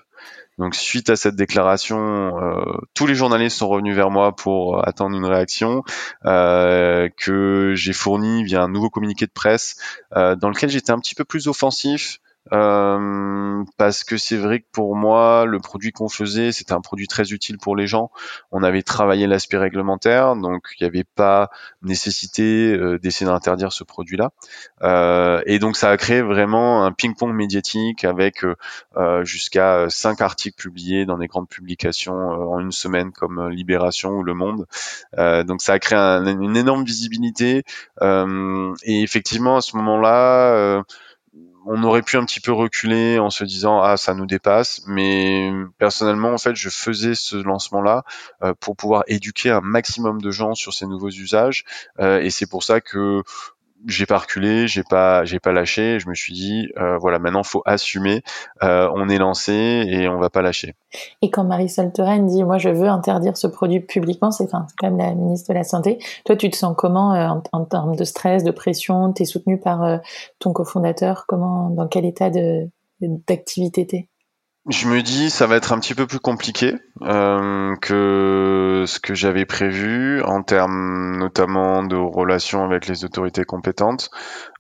Donc 0.58 0.76
suite 0.76 1.10
à 1.10 1.16
cette 1.16 1.36
déclaration, 1.36 2.38
euh, 2.38 2.78
tous 2.94 3.08
les 3.08 3.16
journalistes 3.16 3.58
sont 3.58 3.70
revenus 3.70 3.96
vers 3.96 4.12
moi 4.12 4.36
pour 4.36 4.78
euh, 4.78 4.82
attendre 4.84 5.16
une 5.16 5.26
réaction 5.26 5.84
euh, 6.26 7.10
que 7.18 7.74
j'ai 7.76 7.94
fournie 7.94 8.44
via 8.44 8.62
un 8.62 8.68
nouveau 8.68 8.90
communiqué 8.90 9.26
de 9.26 9.32
presse 9.32 9.78
dans 10.14 10.50
lequel 10.50 10.70
j'étais 10.70 10.92
un 10.92 11.00
petit 11.00 11.16
peu 11.16 11.26
plus 11.26 11.48
offensif 11.48 12.20
euh, 12.54 13.64
parce 13.78 14.04
que 14.04 14.18
c'est 14.18 14.38
vrai 14.38 14.60
que 14.60 14.66
pour 14.72 14.96
moi, 14.96 15.46
le 15.46 15.60
produit 15.60 15.92
qu'on 15.92 16.10
faisait, 16.10 16.52
c'était 16.52 16.74
un 16.74 16.82
produit 16.82 17.08
très 17.08 17.32
utile 17.32 17.58
pour 17.58 17.76
les 17.76 17.88
gens. 17.88 18.12
On 18.52 18.64
avait 18.64 18.84
travaillé 18.84 19.28
l'aspect 19.28 19.58
réglementaire, 19.58 20.36
donc 20.36 20.64
il 20.80 20.84
n'y 20.84 20.88
avait 20.88 21.04
pas 21.04 21.50
nécessité 21.82 22.74
euh, 22.74 23.00
d'essayer 23.00 23.30
d'interdire 23.30 23.72
ce 23.72 23.84
produit-là. 23.84 24.32
Euh, 24.84 25.42
et 25.46 25.60
donc 25.60 25.78
ça 25.78 25.90
a 25.90 25.98
créé 25.98 26.22
vraiment 26.22 26.86
un 26.86 26.92
ping-pong 26.92 27.34
médiatique 27.34 28.04
avec 28.04 28.44
euh, 28.44 29.24
jusqu'à 29.24 29.88
cinq 29.90 30.22
articles 30.22 30.62
publiés 30.62 31.06
dans 31.06 31.18
des 31.18 31.28
grandes 31.28 31.50
publications 31.50 32.14
en 32.14 32.60
une 32.60 32.72
semaine 32.72 33.12
comme 33.12 33.50
Libération 33.50 34.12
ou 34.12 34.24
Le 34.24 34.34
Monde. 34.34 34.66
donc 35.18 35.62
ça 35.62 35.74
a 35.74 35.80
créé 35.80 35.98
une 35.98 36.58
énorme 36.58 36.84
visibilité. 36.84 37.64
et 38.02 39.02
effectivement, 39.02 39.58
à 39.58 39.62
ce 39.62 39.76
moment-là, 39.78 40.84
on 41.66 41.84
aurait 41.84 42.02
pu 42.02 42.18
un 42.18 42.26
petit 42.26 42.40
peu 42.40 42.52
reculer 42.52 43.20
en 43.20 43.30
se 43.30 43.44
disant 43.44 43.82
ah 43.82 43.98
ça 43.98 44.14
nous 44.14 44.26
dépasse, 44.26 44.82
mais 44.88 45.52
personnellement 45.78 46.30
en 46.30 46.38
fait 46.38 46.56
je 46.56 46.70
faisais 46.70 47.16
ce 47.16 47.36
lancement-là 47.36 48.04
euh, 48.44 48.54
pour 48.60 48.76
pouvoir 48.76 49.04
éduquer 49.08 49.50
un 49.52 49.62
maximum 49.62 50.22
de 50.22 50.32
gens 50.32 50.56
sur 50.56 50.74
ces 50.74 50.86
nouveaux 50.88 51.10
usages. 51.10 51.64
Euh, 52.00 52.20
et 52.20 52.30
c'est 52.30 52.48
pour 52.48 52.64
ça 52.64 52.82
que 52.82 53.24
j'ai 53.88 54.06
pas 54.06 54.18
reculé, 54.18 54.68
j'ai 54.68 54.84
pas, 54.84 55.26
j'ai 55.26 55.40
pas 55.40 55.52
lâché. 55.52 56.00
Je 56.00 56.10
me 56.10 56.14
suis 56.14 56.34
dit, 56.34 56.70
euh, 56.78 56.98
voilà, 56.98 57.20
maintenant 57.20 57.44
faut 57.44 57.62
assumer. 57.66 58.24
Euh, 58.64 58.90
on 58.96 59.10
est 59.10 59.18
lancé 59.18 59.54
et 59.88 60.08
on 60.08 60.20
va 60.20 60.30
pas 60.30 60.42
lâcher. 60.42 60.76
Et 61.22 61.30
quand 61.30 61.44
Marisol 61.44 61.92
Touraine 61.92 62.28
dit, 62.28 62.44
moi, 62.44 62.58
je 62.58 62.70
veux 62.70 62.88
interdire 62.88 63.38
ce 63.38 63.48
produit 63.48 63.80
publiquement, 63.80 64.32
c'est 64.32 64.48
quand 64.50 64.66
même 64.84 64.98
la 64.98 65.14
ministre 65.14 65.50
de 65.50 65.54
la 65.54 65.64
santé. 65.64 66.00
Toi, 66.26 66.36
tu 66.36 66.50
te 66.50 66.56
sens 66.56 66.76
comment 66.78 67.14
euh, 67.14 67.40
en, 67.52 67.66
termes 67.66 67.96
de 67.96 68.04
stress, 68.04 68.44
de 68.44 68.52
pression? 68.52 69.14
T'es 69.14 69.26
soutenu 69.26 69.60
par 69.60 70.00
ton 70.40 70.54
cofondateur? 70.54 71.26
Comment, 71.28 71.70
dans 71.70 71.88
quel 71.88 72.06
état 72.06 72.30
de 72.30 72.70
d'activité 73.02 73.88
t'es? 73.88 74.08
Je 74.70 74.88
me 74.88 75.02
dis 75.02 75.30
ça 75.30 75.48
va 75.48 75.56
être 75.56 75.74
un 75.74 75.80
petit 75.80 75.96
peu 75.96 76.06
plus 76.06 76.20
compliqué 76.20 76.76
euh, 77.02 77.76
que 77.82 78.84
ce 78.86 79.00
que 79.00 79.16
j'avais 79.16 79.46
prévu 79.46 80.22
en 80.22 80.44
termes 80.44 81.18
notamment 81.18 81.84
de 81.84 81.96
relations 81.96 82.64
avec 82.64 82.88
les 82.88 83.04
autorités 83.04 83.44
compétentes. 83.44 84.12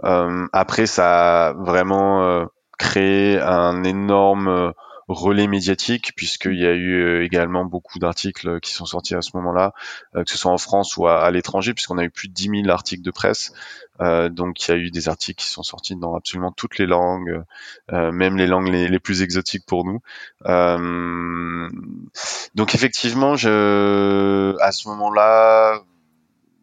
Euh, 0.03 0.47
après, 0.53 0.87
ça 0.87 1.49
a 1.49 1.53
vraiment 1.53 2.23
euh, 2.23 2.45
créé 2.79 3.39
un 3.39 3.83
énorme 3.83 4.73
relais 5.13 5.47
médiatique 5.47 6.13
puisqu'il 6.15 6.59
y 6.59 6.65
a 6.65 6.73
eu 6.73 7.01
euh, 7.01 7.23
également 7.23 7.65
beaucoup 7.65 7.99
d'articles 7.99 8.59
qui 8.59 8.73
sont 8.73 8.85
sortis 8.85 9.15
à 9.15 9.21
ce 9.21 9.31
moment-là, 9.35 9.73
euh, 10.15 10.23
que 10.23 10.31
ce 10.31 10.37
soit 10.37 10.51
en 10.51 10.57
France 10.57 10.97
ou 10.97 11.07
à, 11.07 11.29
l'étranger, 11.31 11.73
puisqu'on 11.73 11.97
a 11.97 12.03
eu 12.03 12.09
plus 12.09 12.27
de 12.27 12.33
10 12.33 12.63
000 12.63 12.69
articles 12.69 13.03
de 13.03 13.11
presse. 13.11 13.53
Euh, 14.01 14.29
donc 14.29 14.67
il 14.67 14.71
y 14.71 14.73
a 14.73 14.77
eu 14.77 14.91
des 14.91 15.09
articles 15.09 15.43
qui 15.43 15.49
sont 15.49 15.63
sortis 15.63 15.95
dans 15.95 16.15
absolument 16.15 16.51
toutes 16.51 16.77
les 16.77 16.85
langues, 16.85 17.43
même 17.91 18.37
les 18.37 18.47
langues 18.47 18.69
les, 18.69 18.99
plus 18.99 19.21
exotiques 19.21 19.65
pour 19.65 19.85
nous. 19.85 20.01
donc 22.55 22.75
effectivement, 22.75 23.35
je, 23.35 24.55
à 24.59 24.71
ce 24.71 24.87
moment-là, 24.89 25.81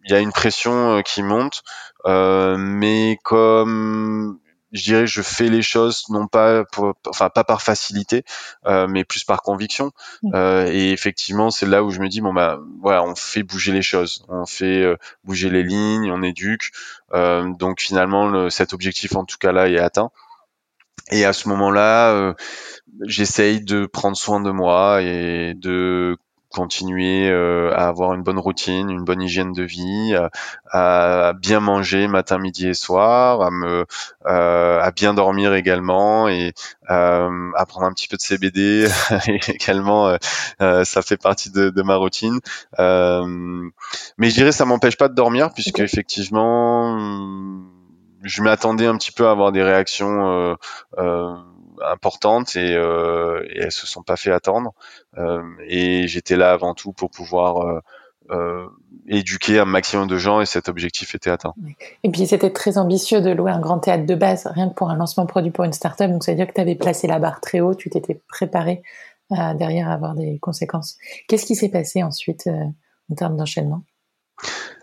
il 0.04 0.12
y 0.12 0.14
a 0.14 0.20
une 0.20 0.32
pression 0.32 1.02
qui 1.02 1.22
monte, 1.22 1.62
mais 2.06 3.18
comme 3.22 4.38
je 4.72 4.82
dirais 4.82 5.06
je 5.06 5.22
fais 5.22 5.48
les 5.48 5.62
choses 5.62 6.04
non 6.10 6.26
pas 6.26 6.64
pour, 6.64 6.94
enfin 7.08 7.30
pas 7.30 7.44
par 7.44 7.62
facilité 7.62 8.24
euh, 8.66 8.86
mais 8.88 9.04
plus 9.04 9.24
par 9.24 9.42
conviction. 9.42 9.92
Mmh. 10.22 10.34
euh, 10.34 10.70
et 10.70 10.90
effectivement 10.90 11.50
c'est 11.50 11.66
là 11.66 11.82
où 11.82 11.90
je 11.90 12.00
me 12.00 12.08
dis 12.08 12.20
bon 12.20 12.32
bah 12.34 12.60
voilà 12.80 13.02
on 13.02 13.14
fait 13.14 13.42
bouger 13.42 13.72
les 13.72 13.82
choses. 13.82 14.24
On 14.28 14.46
fait 14.46 14.82
euh, 14.82 14.96
bouger 15.24 15.50
les 15.50 15.62
lignes 15.62 16.10
on 16.10 16.22
éduque. 16.22 16.72
Euh, 17.14 17.48
donc 17.54 17.80
finalement 17.80 18.28
le, 18.28 18.50
cet 18.50 18.72
objectif 18.72 19.16
en 19.16 19.24
tout 19.24 19.38
cas 19.38 19.52
là 19.52 19.68
est 19.68 19.78
atteint. 19.78 20.10
Et 21.10 21.24
à 21.24 21.32
ce 21.32 21.48
moment 21.48 21.70
là 21.70 22.10
euh, 22.12 22.34
j'essaye 23.02 23.60
de 23.60 23.86
prendre 23.86 24.16
soin 24.16 24.40
de 24.40 24.50
moi 24.50 25.02
et 25.02 25.54
de 25.54 26.18
continuer 26.50 27.28
euh, 27.28 27.72
à 27.74 27.88
avoir 27.88 28.14
une 28.14 28.22
bonne 28.22 28.38
routine, 28.38 28.90
une 28.90 29.04
bonne 29.04 29.20
hygiène 29.20 29.52
de 29.52 29.62
vie, 29.62 30.16
à, 30.70 31.32
bien 31.34 31.60
manger 31.60 32.08
matin, 32.08 32.38
midi 32.38 32.68
et 32.68 32.74
soir, 32.74 33.42
à 33.42 33.50
me 33.50 33.84
euh, 34.26 34.80
à 34.80 34.90
bien 34.90 35.14
dormir 35.14 35.54
également 35.54 36.28
et 36.28 36.52
euh, 36.90 37.50
à 37.54 37.66
prendre 37.66 37.86
un 37.86 37.92
petit 37.92 38.08
peu 38.08 38.16
de 38.16 38.22
CBD 38.22 38.88
également. 39.48 40.16
ça 40.58 41.02
fait 41.02 41.16
partie 41.16 41.50
de, 41.50 41.70
de 41.70 41.82
ma 41.82 41.96
routine. 41.96 42.40
mais 42.78 44.30
je 44.30 44.34
dirais 44.34 44.52
ça 44.52 44.64
m'empêche 44.64 44.96
pas 44.96 45.08
de 45.08 45.14
dormir 45.14 45.52
puisque 45.54 45.80
effectivement 45.80 46.96
je 48.22 48.42
m'attendais 48.42 48.86
un 48.86 48.96
petit 48.96 49.12
peu 49.12 49.26
à 49.26 49.30
avoir 49.30 49.52
des 49.52 49.62
réactions 49.62 50.56
euh, 50.98 51.34
importantes 51.84 52.56
et, 52.56 52.74
euh, 52.74 53.42
et 53.50 53.60
elles 53.60 53.72
se 53.72 53.86
sont 53.86 54.02
pas 54.02 54.16
fait 54.16 54.32
attendre. 54.32 54.72
Euh, 55.16 55.42
et 55.66 56.06
j'étais 56.08 56.36
là 56.36 56.52
avant 56.52 56.74
tout 56.74 56.92
pour 56.92 57.10
pouvoir 57.10 57.58
euh, 57.58 57.80
euh, 58.30 58.66
éduquer 59.06 59.58
un 59.58 59.64
maximum 59.64 60.06
de 60.06 60.16
gens 60.16 60.40
et 60.40 60.46
cet 60.46 60.68
objectif 60.68 61.14
était 61.14 61.30
atteint. 61.30 61.54
Et 62.02 62.10
puis 62.10 62.26
c'était 62.26 62.50
très 62.50 62.78
ambitieux 62.78 63.20
de 63.20 63.30
louer 63.30 63.52
un 63.52 63.60
grand 63.60 63.78
théâtre 63.78 64.06
de 64.06 64.14
base, 64.14 64.46
rien 64.46 64.68
que 64.68 64.74
pour 64.74 64.90
un 64.90 64.96
lancement 64.96 65.26
produit 65.26 65.50
pour 65.50 65.64
une 65.64 65.72
startup. 65.72 66.10
Donc 66.10 66.24
ça 66.24 66.32
veut 66.32 66.36
dire 66.36 66.46
que 66.46 66.54
tu 66.54 66.60
avais 66.60 66.74
placé 66.74 67.06
la 67.06 67.18
barre 67.18 67.40
très 67.40 67.60
haut, 67.60 67.74
tu 67.74 67.90
t'étais 67.90 68.20
préparé 68.28 68.82
à 69.30 69.54
derrière 69.54 69.90
avoir 69.90 70.14
des 70.14 70.38
conséquences. 70.38 70.96
Qu'est-ce 71.26 71.46
qui 71.46 71.54
s'est 71.54 71.70
passé 71.70 72.02
ensuite 72.02 72.48
en 73.10 73.14
termes 73.14 73.36
d'enchaînement? 73.36 73.82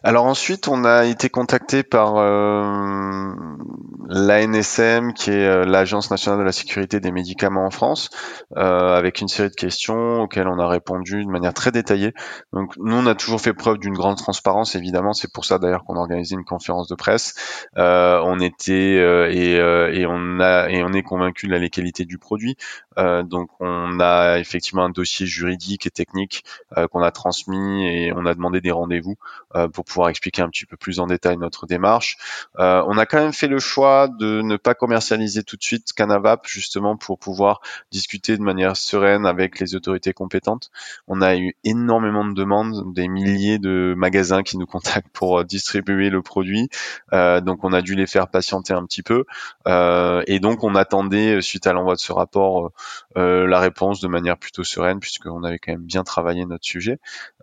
Alors 0.03 0.25
ensuite, 0.25 0.67
on 0.67 0.85
a 0.85 1.05
été 1.05 1.29
contacté 1.29 1.83
par 1.83 2.17
euh, 2.17 3.33
l'ANSM, 4.07 5.13
qui 5.13 5.31
est 5.31 5.47
euh, 5.47 5.65
l'Agence 5.65 6.11
nationale 6.11 6.39
de 6.39 6.45
la 6.45 6.51
sécurité 6.51 6.99
des 6.99 7.11
médicaments 7.11 7.65
en 7.65 7.71
France, 7.71 8.09
euh, 8.55 8.95
avec 8.95 9.21
une 9.21 9.27
série 9.27 9.49
de 9.49 9.55
questions 9.55 10.21
auxquelles 10.21 10.47
on 10.47 10.59
a 10.59 10.67
répondu 10.67 11.23
de 11.23 11.29
manière 11.29 11.53
très 11.53 11.71
détaillée. 11.71 12.13
Donc 12.53 12.73
nous, 12.77 12.95
on 12.95 13.07
a 13.07 13.15
toujours 13.15 13.41
fait 13.41 13.53
preuve 13.53 13.79
d'une 13.79 13.93
grande 13.93 14.17
transparence, 14.17 14.75
évidemment. 14.75 15.13
C'est 15.13 15.31
pour 15.31 15.45
ça 15.45 15.57
d'ailleurs 15.57 15.83
qu'on 15.85 15.95
a 15.95 15.99
organisé 15.99 16.35
une 16.35 16.45
conférence 16.45 16.87
de 16.87 16.95
presse. 16.95 17.33
Euh, 17.77 18.21
on 18.23 18.39
était 18.39 18.97
euh, 18.99 19.29
et, 19.31 19.55
et, 19.99 20.05
on 20.05 20.39
a 20.39 20.69
et 20.69 20.83
on 20.83 20.93
est 20.93 21.03
convaincu 21.03 21.47
de 21.47 21.51
la 21.51 21.67
qualité 21.69 22.05
du 22.05 22.17
produit. 22.17 22.57
Donc 22.97 23.49
on 23.59 23.99
a 23.99 24.37
effectivement 24.39 24.85
un 24.85 24.89
dossier 24.89 25.25
juridique 25.25 25.85
et 25.85 25.89
technique 25.89 26.43
qu'on 26.91 27.01
a 27.01 27.11
transmis 27.11 27.87
et 27.87 28.13
on 28.13 28.25
a 28.25 28.33
demandé 28.33 28.61
des 28.61 28.71
rendez-vous 28.71 29.15
pour 29.73 29.85
pouvoir 29.85 30.09
expliquer 30.09 30.41
un 30.41 30.49
petit 30.49 30.65
peu 30.65 30.77
plus 30.77 30.99
en 30.99 31.07
détail 31.07 31.37
notre 31.37 31.65
démarche. 31.65 32.17
Euh, 32.59 32.83
on 32.87 32.97
a 32.97 33.05
quand 33.05 33.17
même 33.17 33.33
fait 33.33 33.47
le 33.47 33.59
choix 33.59 34.07
de 34.07 34.41
ne 34.41 34.57
pas 34.57 34.73
commercialiser 34.73 35.43
tout 35.43 35.57
de 35.57 35.63
suite 35.63 35.93
Canavap 35.93 36.47
justement 36.47 36.97
pour 36.97 37.19
pouvoir 37.19 37.61
discuter 37.91 38.37
de 38.37 38.41
manière 38.41 38.77
sereine 38.77 39.25
avec 39.25 39.59
les 39.59 39.75
autorités 39.75 40.13
compétentes. 40.13 40.71
On 41.07 41.21
a 41.21 41.35
eu 41.35 41.55
énormément 41.63 42.25
de 42.25 42.33
demandes, 42.33 42.93
des 42.93 43.07
milliers 43.07 43.59
de 43.59 43.93
magasins 43.97 44.43
qui 44.43 44.57
nous 44.57 44.65
contactent 44.65 45.09
pour 45.13 45.39
euh, 45.39 45.43
distribuer 45.43 46.09
le 46.09 46.21
produit, 46.21 46.69
euh, 47.13 47.41
donc 47.41 47.63
on 47.63 47.73
a 47.73 47.81
dû 47.81 47.95
les 47.95 48.07
faire 48.07 48.27
patienter 48.27 48.73
un 48.73 48.85
petit 48.85 49.03
peu 49.03 49.25
et 50.27 50.39
donc 50.39 50.63
on 50.63 50.75
attendait 50.75 51.41
suite 51.41 51.67
à 51.67 51.73
l'envoi 51.73 51.95
de 51.95 51.99
ce 51.99 52.11
rapport 52.11 52.71
la 53.15 53.59
réponse 53.59 54.01
de 54.01 54.07
manière 54.07 54.37
plutôt 54.37 54.63
sereine 54.63 54.99
puisqu'on 54.99 55.43
avait 55.43 55.59
quand 55.59 55.71
même 55.71 55.85
bien 55.85 56.03
travaillé 56.03 56.45
notre 56.45 56.65
sujet. 56.65 56.99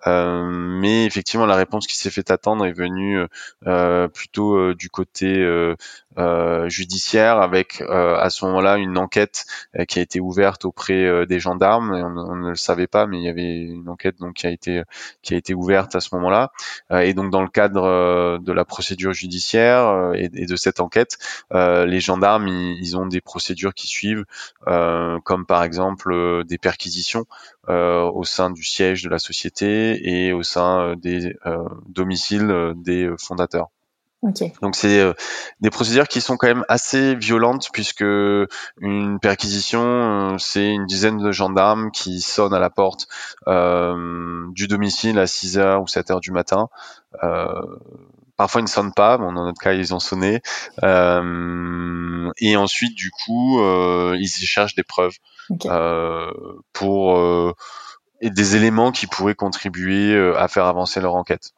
mais 0.07 1.07
effectivement 1.07 1.47
la 1.47 1.57
réponse 1.57 1.87
qui 1.87 1.97
s'est 1.97 2.11
fait 2.11 2.31
attendre 2.31 2.67
est 2.67 2.73
venu 2.73 3.27
euh, 3.67 4.09
plutôt 4.09 4.57
euh, 4.57 4.75
du 4.75 4.91
côté 4.91 5.39
euh, 5.39 6.69
judiciaire 6.69 7.41
avec 7.41 7.81
à 7.81 8.29
ce 8.29 8.45
moment-là 8.45 8.77
une 8.77 8.99
enquête 8.99 9.45
qui 9.89 9.99
a 9.99 10.03
été 10.03 10.21
ouverte 10.21 10.65
auprès 10.65 11.27
des 11.27 11.41
gendarmes. 11.41 11.93
On, 11.93 12.37
ne 12.37 12.51
le 12.51 12.55
savait 12.55 12.87
pas, 12.87 13.07
mais 13.07 13.19
il 13.19 13.25
y 13.25 13.29
avait 13.29 13.61
une 13.61 13.89
enquête 13.89 14.19
donc 14.19 14.35
qui 14.35 14.47
a 14.47 14.51
été 14.51 14.83
qui 15.23 15.35
a 15.35 15.37
été 15.37 15.55
ouverte 15.55 15.95
à 15.95 16.01
ce 16.01 16.15
moment-là. 16.15 16.53
et 16.91 17.15
donc 17.15 17.31
dans 17.31 17.41
le 17.41 17.49
cadre 17.49 18.39
de 18.39 18.53
la 18.53 18.65
procédure 18.65 19.13
judiciaire 19.15 20.13
et, 20.15 20.29
de 20.29 20.57
cette 20.57 20.81
enquête, 20.81 21.17
les 21.53 22.01
gendarmes 22.01 22.49
ils, 22.49 22.97
ont 22.97 23.07
des 23.07 23.23
procédures 23.23 23.73
qui 23.73 23.87
suivent, 23.87 24.25
comme 25.33 25.47
par 25.47 25.65
exemple 25.65 26.45
des 26.45 26.59
perquisitions 26.59 27.25
au 27.69 28.25
sein 28.25 28.51
du 28.51 28.63
siège 28.63 29.03
de 29.03 29.09
la 29.09 29.19
société 29.19 30.27
et 30.27 30.33
au 30.35 30.43
sein 30.43 30.95
des 30.97 31.35
domiciles 31.89 32.51
euh, 32.51 32.75
des 32.77 33.05
euh, 33.05 33.17
fondateurs. 33.19 33.69
Donc 34.63 34.77
c'est 34.77 35.01
euh, 35.01 35.15
des 35.61 35.71
procédures 35.71 36.07
qui 36.07 36.21
sont 36.21 36.37
quand 36.37 36.47
même 36.47 36.65
assez 36.69 37.17
violentes 37.17 37.71
puisque 37.73 38.05
une 38.81 39.19
perquisition 39.21 40.37
c'est 40.39 40.71
une 40.71 40.87
dizaine 40.87 41.19
de 41.19 41.33
gendarmes 41.33 41.91
qui 41.91 42.21
sonnent 42.21 42.55
à 42.55 42.61
la 42.61 42.71
porte 42.71 43.09
du 43.49 44.69
domicile 44.69 45.19
à 45.19 45.27
6 45.27 45.59
h 45.59 45.83
ou 45.83 45.89
7 45.89 46.11
h 46.11 46.21
du 46.21 46.31
matin. 46.31 46.69
Parfois 48.37 48.61
ils 48.61 48.65
ne 48.65 48.69
sonnent 48.69 48.93
pas, 48.95 49.19
bon, 49.19 49.33
dans 49.33 49.45
notre 49.45 49.61
cas 49.61 49.73
ils 49.73 49.95
ont 49.95 50.01
sonné. 50.01 50.41
et 50.83 52.57
ensuite 52.57 52.95
du 52.95 53.11
coup 53.11 53.61
ils 54.15 54.21
y 54.21 54.47
cherchent 54.47 54.75
des 54.75 54.85
preuves 54.85 55.15
pour 56.73 57.55
des 58.23 58.57
éléments 58.57 58.93
qui 58.93 59.07
pourraient 59.07 59.35
contribuer 59.35 60.17
à 60.37 60.49
faire 60.49 60.67
avancer 60.67 61.01
leur 61.01 61.15
enquête. 61.15 61.53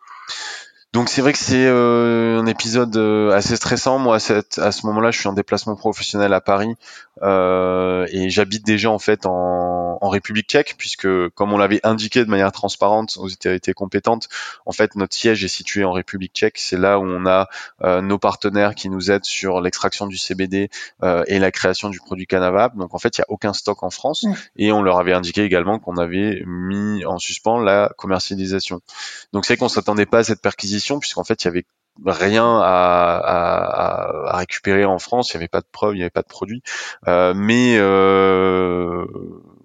Donc 0.95 1.09
c'est 1.09 1.23
vrai 1.23 1.33
que 1.33 1.39
c'est 1.41 1.67
euh, 1.67 2.39
un 2.39 2.47
épisode 2.47 2.97
euh, 2.97 3.33
assez 3.33 3.57
stressant. 3.57 3.99
Moi, 3.99 4.17
à, 4.17 4.61
à 4.63 4.71
ce 4.71 4.87
moment-là, 4.87 5.11
je 5.11 5.19
suis 5.19 5.27
en 5.27 5.33
déplacement 5.33 5.75
professionnel 5.75 6.33
à 6.33 6.41
Paris 6.41 6.77
euh, 7.14 7.14
et 7.23 8.31
j'habite 8.31 8.65
déjà 8.65 8.91
en 8.91 8.99
fait 8.99 9.27
en, 9.27 9.99
en, 10.01 10.09
République 10.09 10.49
tchèque, 10.49 10.75
puisque 10.79 11.09
comme 11.31 11.53
on 11.53 11.59
l'avait 11.59 11.81
indiqué 11.85 12.25
de 12.25 12.31
manière 12.31 12.53
transparente 12.53 13.17
aux 13.19 13.27
autorités 13.27 13.73
compétentes, 13.73 14.29
en 14.67 14.73
fait 14.73 14.95
notre 14.97 15.15
siège 15.15 15.45
est 15.45 15.49
situé 15.49 15.85
en 15.85 15.93
République 15.93 16.33
tchèque. 16.33 16.59
C'est 16.59 16.79
là 16.79 16.99
où 16.99 17.05
on 17.05 17.27
a 17.27 17.49
euh, 17.83 18.01
nos 18.01 18.19
partenaires 18.19 18.75
qui 18.75 18.89
nous 18.89 19.11
aident 19.11 19.25
sur 19.25 19.61
l'extraction 19.61 20.07
du 20.07 20.17
CBD 20.17 20.69
euh, 21.03 21.25
et 21.27 21.39
la 21.39 21.51
création 21.51 21.89
du 21.89 21.99
produit 21.99 22.27
Canavap. 22.27 22.77
Donc 22.77 22.95
en 22.95 22.99
fait, 22.99 23.19
il 23.19 23.21
n'y 23.21 23.25
a 23.25 23.31
aucun 23.31 23.53
stock 23.53 23.83
en 23.83 23.91
France 23.91 24.27
et 24.57 24.73
on 24.73 24.83
leur 24.83 24.99
avait 24.99 25.13
indiqué 25.13 25.43
également 25.43 25.79
qu'on 25.79 25.97
avait 25.97 26.43
mis 26.47 27.05
en 27.05 27.19
suspens 27.19 27.61
la 27.61 27.91
commercialisation. 27.97 28.81
Donc 29.33 29.45
c'est 29.45 29.57
qu'on 29.57 29.69
s'attendait 29.69 30.07
pas 30.07 30.19
à 30.19 30.25
cette 30.25 30.43
perquisition, 30.43 30.99
puisqu'en 30.99 31.25
fait 31.25 31.45
il 31.45 31.47
y 31.47 31.49
avait 31.49 31.67
rien 32.05 32.61
à, 32.61 33.17
à, 33.17 34.35
à, 34.35 34.37
récupérer 34.39 34.85
en 34.85 34.99
France. 34.99 35.33
Il 35.33 35.37
n'y 35.37 35.43
avait 35.43 35.49
pas 35.49 35.61
de 35.61 35.67
preuves, 35.71 35.95
il 35.95 35.99
n'y 35.99 36.03
avait 36.03 36.11
pas 36.11 36.23
de 36.23 36.29
produits. 36.29 36.63
Euh, 37.09 37.35
mais 37.37 37.77
euh, 37.79 39.05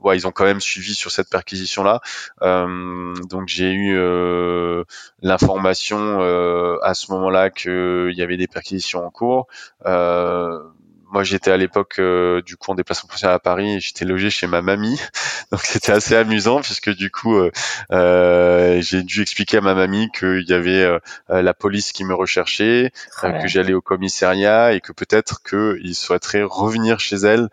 ouais, 0.04 0.18
ils 0.18 0.28
ont 0.28 0.32
quand 0.32 0.46
même 0.46 0.62
suivi 0.62 0.94
sur 0.94 1.12
cette 1.12 1.30
perquisition-là. 1.30 2.02
Euh, 2.42 3.14
donc 3.30 3.48
j'ai 3.48 3.72
eu 3.72 3.98
euh, 3.98 4.84
l'information 5.22 6.20
euh, 6.22 6.78
à 6.84 6.94
ce 6.94 7.12
moment-là 7.12 7.50
qu'il 7.50 8.14
y 8.14 8.22
avait 8.22 8.38
des 8.38 8.48
perquisitions 8.48 9.06
en 9.06 9.12
cours. 9.12 9.48
Euh, 9.86 10.60
moi 11.12 11.24
j'étais 11.24 11.52
à 11.52 11.58
l'époque 11.58 11.96
euh, 12.00 12.42
du 12.42 12.58
coup 12.58 12.72
en 12.72 12.76
déplacement 12.76 13.08
professionnel 13.08 13.36
à 13.36 13.40
Paris 13.40 13.76
et 13.76 13.80
j'étais 13.80 14.06
logé 14.06 14.30
chez 14.30 14.48
ma 14.48 14.62
mamie. 14.62 15.00
Donc 15.52 15.62
c'était 15.64 15.92
assez 15.92 16.16
amusant 16.16 16.62
puisque 16.62 16.92
du 16.92 17.10
coup 17.12 17.36
euh, 17.36 17.52
euh 17.92 18.82
j'ai 18.82 19.04
dû 19.04 19.22
expliquer 19.22 19.58
à 19.58 19.62
ma 19.62 19.74
mamie 19.74 20.10
qu'il 20.12 20.46
y 20.48 20.54
avait 20.54 20.84
euh, 20.84 21.00
la 21.30 21.54
police 21.54 21.92
qui 21.92 22.04
me 22.04 22.14
recherchait 22.14 22.92
que 23.22 23.48
j'allais 23.48 23.74
au 23.74 23.82
commissariat 23.82 24.74
et 24.74 24.82
que 24.82 24.92
peut-être 24.92 25.42
qu'il 25.44 25.96
souhaiterait 25.96 26.44
revenir 26.44 27.00
chez 27.00 27.18
elle 27.18 27.50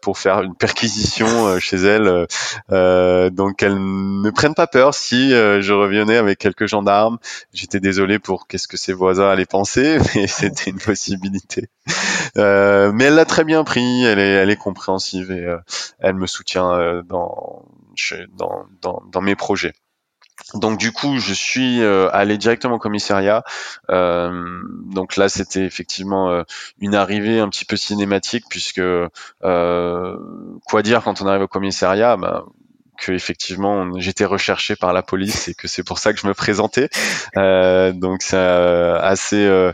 pour 0.00 0.18
faire 0.18 0.42
une 0.42 0.54
perquisition 0.54 1.58
chez 1.60 1.76
elle 1.76 2.26
donc 3.32 3.56
qu'elle 3.56 3.76
ne 3.78 4.30
prenne 4.30 4.54
pas 4.54 4.66
peur 4.66 4.94
si 4.94 5.30
je 5.30 5.72
revenais 5.72 6.16
avec 6.16 6.38
quelques 6.38 6.66
gendarmes. 6.66 7.18
J'étais 7.52 7.80
désolé 7.80 8.18
pour 8.18 8.46
qu'est-ce 8.46 8.68
que 8.68 8.76
ses 8.76 8.92
voisins 8.92 9.28
allaient 9.28 9.46
penser 9.46 9.98
mais 10.14 10.26
c'était 10.26 10.70
une 10.70 10.78
possibilité. 10.78 11.68
Euh, 12.36 12.83
mais 12.92 13.04
elle 13.04 13.14
l'a 13.14 13.24
très 13.24 13.44
bien 13.44 13.64
pris, 13.64 14.04
elle 14.04 14.18
est, 14.18 14.32
elle 14.32 14.50
est 14.50 14.56
compréhensive 14.56 15.30
et 15.30 15.44
euh, 15.44 15.58
elle 15.98 16.14
me 16.14 16.26
soutient 16.26 16.72
euh, 16.72 17.02
dans, 17.02 17.64
dans, 18.36 18.66
dans, 18.80 19.02
dans, 19.10 19.20
mes 19.20 19.36
projets. 19.36 19.72
Donc 20.54 20.78
du 20.78 20.90
coup, 20.92 21.18
je 21.18 21.32
suis 21.32 21.82
allé 21.82 22.36
directement 22.38 22.74
au 22.74 22.78
commissariat. 22.78 23.44
donc 23.88 25.16
là, 25.16 25.28
c'était 25.28 25.64
effectivement 25.64 26.44
une 26.80 26.94
arrivée 26.96 27.38
un 27.38 27.48
petit 27.48 27.64
peu 27.64 27.76
cinématique 27.76 28.44
puisque 28.50 28.82
quoi 29.40 30.82
dire 30.82 31.02
quand 31.04 31.22
on 31.22 31.26
arrive 31.28 31.42
au 31.42 31.48
commissariat 31.48 32.16
bah, 32.16 32.44
que 32.98 33.12
effectivement 33.12 33.98
j'étais 33.98 34.24
recherché 34.24 34.76
par 34.76 34.92
la 34.92 35.02
police 35.02 35.48
et 35.48 35.54
que 35.54 35.68
c'est 35.68 35.84
pour 35.84 35.98
ça 35.98 36.12
que 36.12 36.20
je 36.20 36.26
me 36.26 36.34
présentais. 36.34 36.88
Euh, 37.36 37.92
donc 37.92 38.22
c'est 38.22 38.36
assez 38.36 39.72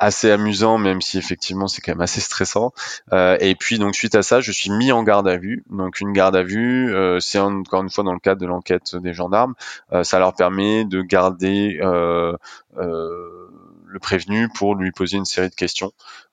assez 0.00 0.30
amusant, 0.30 0.78
même 0.78 1.00
si 1.00 1.18
effectivement 1.18 1.68
c'est 1.68 1.82
quand 1.82 1.92
même 1.92 2.00
assez 2.00 2.20
stressant. 2.20 2.72
Euh, 3.12 3.36
et 3.38 3.54
puis 3.54 3.78
donc 3.78 3.94
suite 3.94 4.14
à 4.14 4.22
ça, 4.22 4.40
je 4.40 4.50
suis 4.50 4.70
mis 4.70 4.90
en 4.90 5.02
garde 5.02 5.28
à 5.28 5.36
vue. 5.36 5.62
Donc 5.70 6.00
une 6.00 6.12
garde 6.12 6.34
à 6.34 6.42
vue, 6.42 6.92
euh, 6.92 7.20
c'est 7.20 7.38
encore 7.38 7.82
une 7.82 7.90
fois 7.90 8.02
dans 8.02 8.14
le 8.14 8.18
cadre 8.18 8.40
de 8.40 8.46
l'enquête 8.46 8.96
des 8.96 9.12
gendarmes, 9.12 9.54
euh, 9.92 10.02
ça 10.02 10.18
leur 10.18 10.34
permet 10.34 10.84
de 10.84 11.02
garder 11.02 11.78
euh, 11.82 12.34
euh, 12.78 13.50
le 13.90 13.98
prévenu 13.98 14.48
pour 14.48 14.74
lui 14.74 14.92
poser 14.92 15.16
une 15.16 15.24
série 15.24 15.50
de 15.50 15.54
questions. 15.54 15.92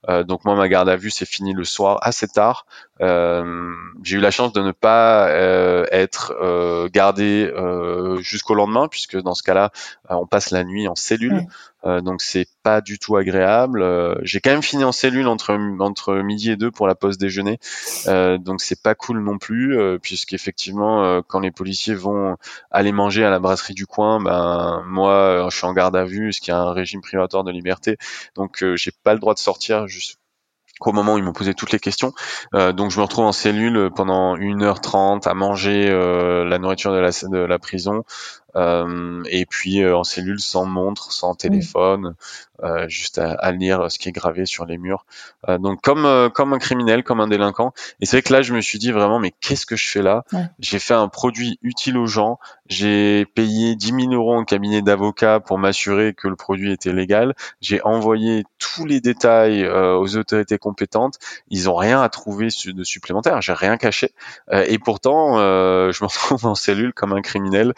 Euh, 0.10 0.24
donc 0.24 0.46
moi, 0.46 0.56
ma 0.56 0.70
garde 0.70 0.88
à 0.90 0.96
vue 0.96 1.10
s'est 1.10 1.26
finie 1.26 1.54
le 1.54 1.64
soir 1.64 1.98
assez 2.02 2.28
tard. 2.28 2.66
Euh, 3.02 3.74
j'ai 4.04 4.18
eu 4.18 4.20
la 4.20 4.32
chance 4.32 4.54
de 4.54 4.62
ne 4.62 4.72
pas 4.72 5.28
euh, 5.30 5.86
être 5.92 6.36
euh, 6.40 6.88
gardé 6.92 7.52
euh, 7.56 8.18
jusqu'au 8.22 8.54
lendemain, 8.54 8.88
puisque 8.88 9.18
dans 9.18 9.34
ce 9.34 9.44
cas-là, 9.44 9.72
on 10.10 10.28
passe 10.28 10.52
la 10.52 10.64
nuit 10.64 10.88
en 10.88 10.96
cellule. 10.96 11.46
donc 11.84 12.22
c'est 12.22 12.48
pas 12.68 12.82
du 12.82 13.00
tout 13.00 13.16
agréable. 13.16 13.82
j'ai 14.24 14.42
quand 14.42 14.50
même 14.50 14.62
fini 14.62 14.84
en 14.84 14.92
cellule 14.92 15.28
entre 15.28 15.58
entre 15.80 16.16
midi 16.16 16.52
et 16.52 16.58
deux 16.58 16.70
pour 16.70 16.86
la 16.86 16.96
pause 16.96 17.18
déjeuner. 17.18 17.60
donc 18.06 18.60
c'est 18.60 18.82
pas 18.82 18.94
cool 18.94 19.24
non 19.24 19.38
plus, 19.38 19.80
puisqu'effectivement, 20.02 21.22
quand 21.28 21.40
les 21.40 21.52
policiers 21.52 21.96
vont 21.96 22.36
aller 22.70 22.92
manger 22.92 23.24
à 23.24 23.30
la 23.30 23.40
brasserie 23.40 23.74
du 23.74 23.86
coin, 23.86 24.20
ben 24.20 24.84
moi, 24.86 25.48
je 25.50 25.56
suis 25.56 25.66
en 25.66 25.72
garde 25.72 25.96
à 25.96 26.04
vue, 26.04 26.34
ce 26.34 26.42
qui 26.42 26.52
est 26.52 26.56
un 26.56 26.74
régime 26.74 27.00
privatoire 27.00 27.46
de 27.46 27.52
liberté. 27.52 27.96
Donc 28.36 28.62
j'ai 28.76 28.92
pas 28.92 29.14
le 29.14 29.20
droit 29.20 29.34
de 29.34 29.40
sortir 29.40 29.88
jusqu'au 29.88 30.92
moment 30.92 31.14
où 31.14 31.18
ils 31.18 31.24
m'ont 31.24 31.32
posé 31.32 31.54
toutes 31.54 31.72
les 31.72 31.80
questions. 31.80 32.12
Euh, 32.54 32.74
donc 32.74 32.92
je 32.92 32.98
me 32.98 33.04
retrouve 33.04 33.26
en 33.26 33.32
cellule 33.32 33.92
pendant 33.96 34.36
1h30 34.36 35.26
à 35.26 35.34
manger 35.34 35.90
euh, 35.90 36.44
la 36.44 36.60
nourriture 36.60 36.92
de 36.92 37.38
la 37.38 37.60
prison 37.60 38.04
et 38.56 39.46
puis 39.48 39.86
en 39.88 40.04
cellule 40.04 40.40
sans 40.40 40.66
montre, 40.66 41.12
sans 41.12 41.36
téléphone, 41.36 42.16
juste 42.88 43.20
à, 43.20 43.52
lire 43.52 43.92
ce 43.92 44.00
qui 44.00 44.10
est 44.10 44.12
gravé 44.12 44.46
sur 44.46 44.66
les 44.66 44.78
murs. 44.78 45.06
donc 45.48 45.82
comme 45.82 46.30
comme 46.34 46.54
un 46.54 46.60
criminel, 46.60 47.04
comme 47.04 47.20
un 47.20 47.28
délinquant. 47.28 47.74
Et 48.02 48.06
c'est 48.06 48.18
vrai 48.18 48.22
que 48.24 48.34
là, 48.34 48.42
je 48.42 48.54
me 48.54 48.62
suis 48.62 48.80
dit 48.80 48.92
vraiment, 48.92 49.20
mais 49.20 49.32
qu'est-ce 49.42 49.66
que 49.66 49.76
je 49.76 49.90
fais 49.90 50.02
là? 50.02 50.24
J'ai 50.60 50.80
fait 50.80 50.94
un 50.94 51.08
produit 51.08 51.60
utile 51.62 51.98
aux 51.98 52.08
gens. 52.08 52.40
J'ai 52.68 53.26
payé 53.26 53.76
10 53.76 53.88
000 53.88 54.14
euros 54.14 54.36
en 54.36 54.44
cabinet 54.44 54.82
d'avocat 54.82 55.40
pour 55.40 55.58
m'assurer 55.58 56.14
que 56.14 56.28
le 56.28 56.36
produit 56.36 56.72
était 56.72 56.94
légal. 56.94 57.36
J'ai 57.62 57.82
envoyé 57.84 58.44
tous 58.60 58.86
les 58.86 59.02
détails 59.02 59.68
aux 59.68 60.18
autorités 60.18 60.58
compétentes. 60.58 61.20
Ils 61.50 61.70
ont 61.70 61.76
rien 61.76 62.02
à 62.02 62.10
trouver 62.10 62.48
de 62.66 62.84
supplémentaire. 62.84 63.42
J'ai 63.42 63.54
rien 63.54 63.78
caché. 63.78 64.12
et 64.52 64.80
pourtant, 64.80 65.38
je 65.38 66.04
me 66.04 66.08
retrouve 66.08 66.46
en 66.46 66.56
cellule 66.56 66.94
comme 66.94 67.14
un 67.14 67.22
criminel. 67.22 67.74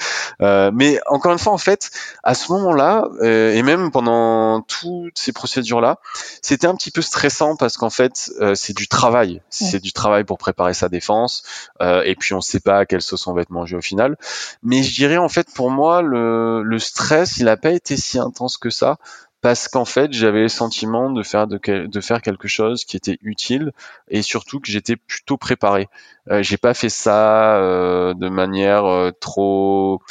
Mais 0.73 0.99
encore 1.07 1.31
une 1.31 1.39
fois, 1.39 1.53
en 1.53 1.57
fait, 1.57 1.91
à 2.23 2.33
ce 2.33 2.51
moment-là, 2.51 3.07
et 3.21 3.61
même 3.63 3.91
pendant 3.91 4.61
toutes 4.61 5.17
ces 5.17 5.31
procédures-là, 5.33 5.99
c'était 6.41 6.67
un 6.67 6.75
petit 6.75 6.91
peu 6.91 7.01
stressant 7.01 7.55
parce 7.55 7.77
qu'en 7.77 7.89
fait, 7.89 8.31
euh, 8.39 8.55
c'est 8.55 8.75
du 8.75 8.87
travail. 8.87 9.41
C'est 9.49 9.79
du 9.79 9.93
travail 9.93 10.23
pour 10.23 10.37
préparer 10.37 10.73
sa 10.73 10.89
défense. 10.89 11.43
Euh, 11.81 12.03
et 12.03 12.15
puis, 12.15 12.33
on 12.33 12.37
ne 12.37 12.41
sait 12.41 12.59
pas 12.59 12.79
à 12.79 12.85
quelle 12.85 13.01
sauce 13.01 13.27
on 13.27 13.33
va 13.33 13.41
être 13.41 13.49
mangé 13.49 13.75
au 13.75 13.81
final. 13.81 14.17
Mais 14.63 14.83
je 14.83 14.93
dirais, 14.93 15.17
en 15.17 15.29
fait, 15.29 15.47
pour 15.53 15.71
moi, 15.71 16.01
le, 16.01 16.63
le 16.63 16.79
stress, 16.79 17.37
il 17.37 17.45
n'a 17.45 17.57
pas 17.57 17.71
été 17.71 17.97
si 17.97 18.19
intense 18.19 18.57
que 18.57 18.69
ça 18.69 18.97
parce 19.41 19.67
qu'en 19.69 19.85
fait 19.85 20.11
j'avais 20.11 20.41
le 20.41 20.49
sentiment 20.49 21.11
de 21.11 21.23
faire 21.23 21.47
de, 21.47 21.57
de, 21.85 22.01
faire 22.01 22.21
quelque 22.21 22.47
chose 22.47 22.83
qui 22.83 22.97
était 22.97 23.17
utile 23.21 23.71
et 24.09 24.21
surtout 24.21 24.59
que 24.59 24.69
j'étais 24.69 24.97
plutôt 24.97 25.37
préparé. 25.37 25.87
Euh, 26.29 26.43
j'ai 26.43 26.57
pas 26.57 26.73
fait 26.73 26.89
ça 26.89 27.57
euh, 27.57 28.13
de 28.13 28.27
manière 28.27 28.85
euh, 28.85 29.11
trop 29.11 30.01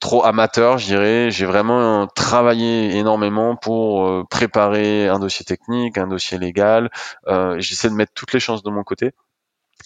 trop 0.00 0.24
amateur, 0.24 0.78
je. 0.78 1.28
J'ai 1.30 1.46
vraiment 1.46 2.06
travaillé 2.08 2.96
énormément 2.96 3.56
pour 3.56 4.06
euh, 4.06 4.24
préparer 4.28 5.08
un 5.08 5.18
dossier 5.18 5.44
technique, 5.44 5.98
un 5.98 6.06
dossier 6.06 6.38
légal. 6.38 6.90
Euh, 7.26 7.58
J'essaie 7.58 7.88
de 7.88 7.94
mettre 7.94 8.12
toutes 8.14 8.32
les 8.32 8.40
chances 8.40 8.62
de 8.62 8.70
mon 8.70 8.84
côté. 8.84 9.12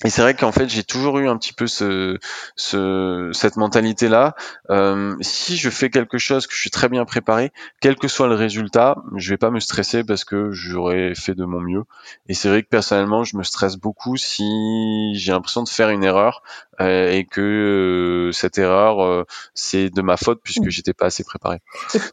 Et 0.04 0.10
c'est 0.10 0.22
vrai 0.22 0.34
qu'en 0.34 0.52
fait, 0.52 0.68
j'ai 0.68 0.82
toujours 0.82 1.18
eu 1.18 1.28
un 1.28 1.36
petit 1.36 1.52
peu 1.52 1.66
ce, 1.66 2.18
ce 2.56 3.30
cette 3.32 3.56
mentalité-là. 3.56 4.34
Euh, 4.70 5.14
si 5.20 5.56
je 5.56 5.70
fais 5.70 5.90
quelque 5.90 6.18
chose 6.18 6.46
que 6.46 6.54
je 6.54 6.60
suis 6.60 6.70
très 6.70 6.88
bien 6.88 7.04
préparé, 7.04 7.52
quel 7.80 7.96
que 7.96 8.08
soit 8.08 8.26
le 8.26 8.34
résultat, 8.34 8.96
je 9.16 9.30
vais 9.30 9.36
pas 9.36 9.50
me 9.50 9.60
stresser 9.60 10.02
parce 10.02 10.24
que 10.24 10.50
j'aurais 10.50 11.14
fait 11.14 11.34
de 11.34 11.44
mon 11.44 11.60
mieux. 11.60 11.84
Et 12.28 12.34
c'est 12.34 12.48
vrai 12.48 12.62
que 12.62 12.68
personnellement, 12.68 13.22
je 13.22 13.36
me 13.36 13.44
stresse 13.44 13.76
beaucoup 13.76 14.16
si 14.16 15.14
j'ai 15.14 15.30
l'impression 15.32 15.62
de 15.62 15.68
faire 15.68 15.90
une 15.90 16.02
erreur 16.02 16.42
euh, 16.80 17.10
et 17.10 17.24
que 17.24 17.40
euh, 17.40 18.32
cette 18.32 18.58
erreur, 18.58 19.04
euh, 19.04 19.24
c'est 19.54 19.90
de 19.90 20.02
ma 20.02 20.16
faute 20.16 20.40
puisque 20.42 20.68
j'étais 20.68 20.94
pas 20.94 21.06
assez 21.06 21.22
préparé. 21.22 21.60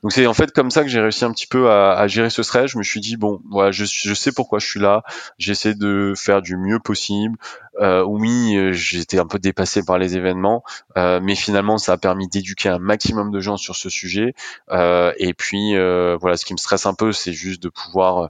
Donc 0.03 0.11
c'est 0.11 0.27
en 0.27 0.33
fait 0.33 0.51
comme 0.51 0.69
ça 0.69 0.83
que 0.83 0.89
j'ai 0.89 0.99
réussi 0.99 1.25
un 1.25 1.31
petit 1.31 1.47
peu 1.47 1.71
à, 1.71 1.97
à, 1.97 2.07
gérer 2.07 2.29
ce 2.29 2.43
stress. 2.43 2.71
Je 2.71 2.77
me 2.77 2.83
suis 2.83 2.99
dit 2.99 3.15
bon, 3.17 3.41
voilà, 3.49 3.71
je, 3.71 3.85
je 3.85 4.13
sais 4.13 4.31
pourquoi 4.31 4.59
je 4.59 4.67
suis 4.67 4.79
là. 4.79 5.03
J'essaie 5.37 5.73
de 5.73 6.13
faire 6.15 6.41
du 6.41 6.57
mieux 6.57 6.79
possible. 6.79 7.37
Euh, 7.79 8.03
oui, 8.03 8.55
euh, 8.55 8.73
j'étais 8.73 9.19
un 9.19 9.25
peu 9.25 9.39
dépassé 9.39 9.83
par 9.83 9.97
les 9.97 10.17
événements, 10.17 10.63
euh, 10.97 11.19
mais 11.21 11.35
finalement, 11.35 11.77
ça 11.77 11.93
a 11.93 11.97
permis 11.97 12.27
d'éduquer 12.27 12.69
un 12.69 12.79
maximum 12.79 13.31
de 13.31 13.39
gens 13.39 13.57
sur 13.57 13.75
ce 13.75 13.89
sujet. 13.89 14.33
et 14.71 15.33
puis, 15.33 15.73
voilà, 16.19 16.37
ce 16.37 16.45
qui 16.45 16.53
me 16.53 16.57
stresse 16.57 16.85
un 16.85 16.93
peu, 16.93 17.11
c'est 17.11 17.33
juste 17.33 17.61
de 17.63 17.69
pouvoir 17.69 18.29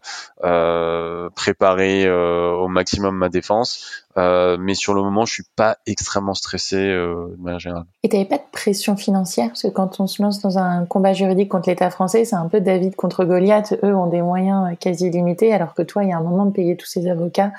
préparer 1.36 2.10
au 2.10 2.68
maximum 2.68 3.16
ma 3.16 3.30
défense. 3.30 4.06
Mais 4.15 4.76
sur 4.76 4.93
le 4.93 5.02
moment, 5.02 5.26
je 5.26 5.34
suis 5.34 5.45
pas 5.56 5.78
extrêmement 5.86 6.34
stressé 6.34 6.78
de 6.78 7.36
manière 7.38 7.60
générale. 7.60 7.86
Et 8.04 8.10
t'avais 8.10 8.26
pas 8.26 8.38
de 8.38 8.43
pression 8.52 8.95
financière? 8.98 9.48
Parce 9.48 9.63
que 9.63 9.67
quand 9.67 10.00
on 10.00 10.08
se 10.08 10.22
lance 10.22 10.41
dans 10.41 10.58
un 10.58 10.86
combat 10.86 11.13
juridique 11.13 11.50
contre 11.50 11.69
l'État 11.69 11.89
français, 11.89 12.26
c'est 12.26 12.36
un 12.36 12.48
peu 12.48 12.62
David 12.62 12.95
contre 12.95 13.26
Goliath. 13.26 13.78
Eux 13.84 13.95
ont 13.95 14.08
des 14.08 14.22
moyens 14.22 14.78
quasi 14.80 15.10
limités, 15.10 15.54
alors 15.54 15.74
que 15.74 15.82
toi, 15.82 16.04
il 16.04 16.10
y 16.10 16.13
a 16.13 16.17
un 16.17 16.24
moment 16.24 16.45
de 16.45 16.52
payer 16.52 16.76
tous 16.76 16.88
ces 16.88 17.08
avocats, 17.08 17.52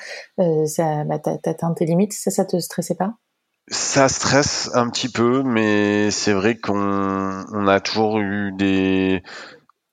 ça, 0.67 1.05
bah, 1.05 1.19
t'as 1.19 1.55
tes 1.75 1.85
limites, 1.85 2.13
ça, 2.13 2.31
ça 2.31 2.45
te 2.45 2.59
stressait 2.59 2.95
pas? 2.95 3.15
Ça 3.73 4.09
stresse 4.09 4.69
un 4.75 4.91
petit 4.91 5.09
peu, 5.09 5.45
mais 5.45 6.11
c'est 6.11 6.33
vrai 6.33 6.57
qu'on 6.57 7.69
a 7.69 7.81
toujours 7.81 8.19
eu 8.19 8.51
des, 8.53 9.23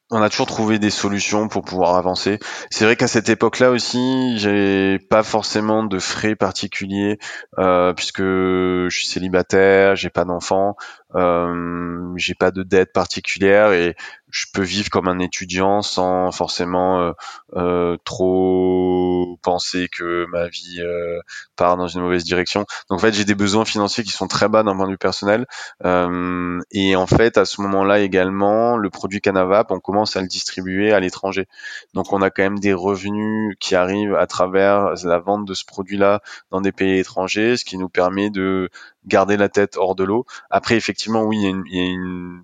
on 0.10 0.22
a 0.22 0.30
toujours 0.30 0.46
trouvé 0.48 0.80
des 0.80 0.90
solutions 0.90 1.50
pour 1.50 1.64
pouvoir 1.64 1.96
avancer. 1.96 2.40
C'est 2.70 2.86
vrai 2.86 2.96
qu'à 2.96 3.08
cette 3.08 3.28
époque-là 3.30 3.72
aussi, 3.72 4.38
j'ai 4.38 5.00
pas 5.00 5.24
forcément 5.24 5.84
de 5.84 6.00
frais 6.00 6.36
particuliers 6.36 7.20
euh, 7.60 7.94
puisque 7.94 8.22
je 8.22 8.88
suis 8.90 9.08
célibataire, 9.08 9.96
j'ai 9.96 10.10
pas 10.10 10.24
d'enfant, 10.24 10.76
euh, 11.16 12.14
j'ai 12.18 12.36
pas 12.36 12.52
de 12.52 12.64
dette 12.64 12.92
particulière 12.94 13.72
et 13.72 13.96
je 14.30 14.46
peux 14.54 14.62
vivre 14.62 14.90
comme 14.90 15.08
un 15.08 15.20
étudiant 15.20 15.82
sans 15.82 16.32
forcément 16.32 17.00
euh, 17.00 17.12
euh, 17.56 17.98
trop 18.04 19.40
penser 19.42 19.88
que 19.90 20.26
ma 20.32 20.48
vie 20.48 20.82
euh, 20.82 21.20
part 21.56 21.78
dans 21.78 21.88
une 21.88 22.02
mauvaise 22.02 22.26
direction. 22.26 22.66
Donc 22.90 23.00
en 23.00 23.02
fait, 23.02 23.14
j'ai 23.14 23.24
des 23.24 23.36
besoins 23.36 23.64
financiers 23.64 24.04
qui 24.04 24.12
sont 24.12 24.28
très 24.28 24.50
bas 24.50 24.64
d'un 24.64 24.76
point 24.76 24.86
de 24.86 24.92
vue 24.92 24.98
personnel. 24.98 25.46
Euh, 25.86 26.60
et 26.72 26.96
en 26.98 27.08
fait, 27.08 27.38
à 27.38 27.46
ce 27.46 27.62
moment-là 27.62 28.00
également, 28.00 28.76
le 28.76 28.90
produit 28.90 29.22
Canavap, 29.22 29.72
on 29.72 29.80
commence 29.80 30.18
à 30.18 30.22
le 30.22 30.28
distribuer 30.28 30.92
à 30.92 31.00
l'étranger. 31.00 31.48
Donc 31.94 32.12
on 32.12 32.22
a 32.22 32.30
quand 32.30 32.44
même 32.44 32.60
des 32.60 32.74
revenus 32.74 33.56
qui 33.60 33.76
arrivent 33.76 34.16
à 34.16 34.28
travers 34.28 34.94
la 35.06 35.20
vente 35.20 35.46
de 35.46 35.54
ce 35.54 35.64
produit-là 35.64 36.22
dans 36.52 36.60
des 36.60 36.74
pays 36.74 37.00
étrangers, 37.00 37.56
ce 37.56 37.64
qui 37.64 37.78
nous 37.78 37.90
permet 37.90 38.30
de 38.30 38.70
garder 39.08 39.38
la 39.38 39.50
tête 39.50 39.78
hors 39.78 39.96
de 39.96 40.04
l'eau. 40.04 40.26
Après, 40.50 40.76
effectivement, 40.76 41.24
oui, 41.24 41.38
il 41.38 41.76
y 41.76 41.80
a 41.80 41.86
une, 41.86 42.44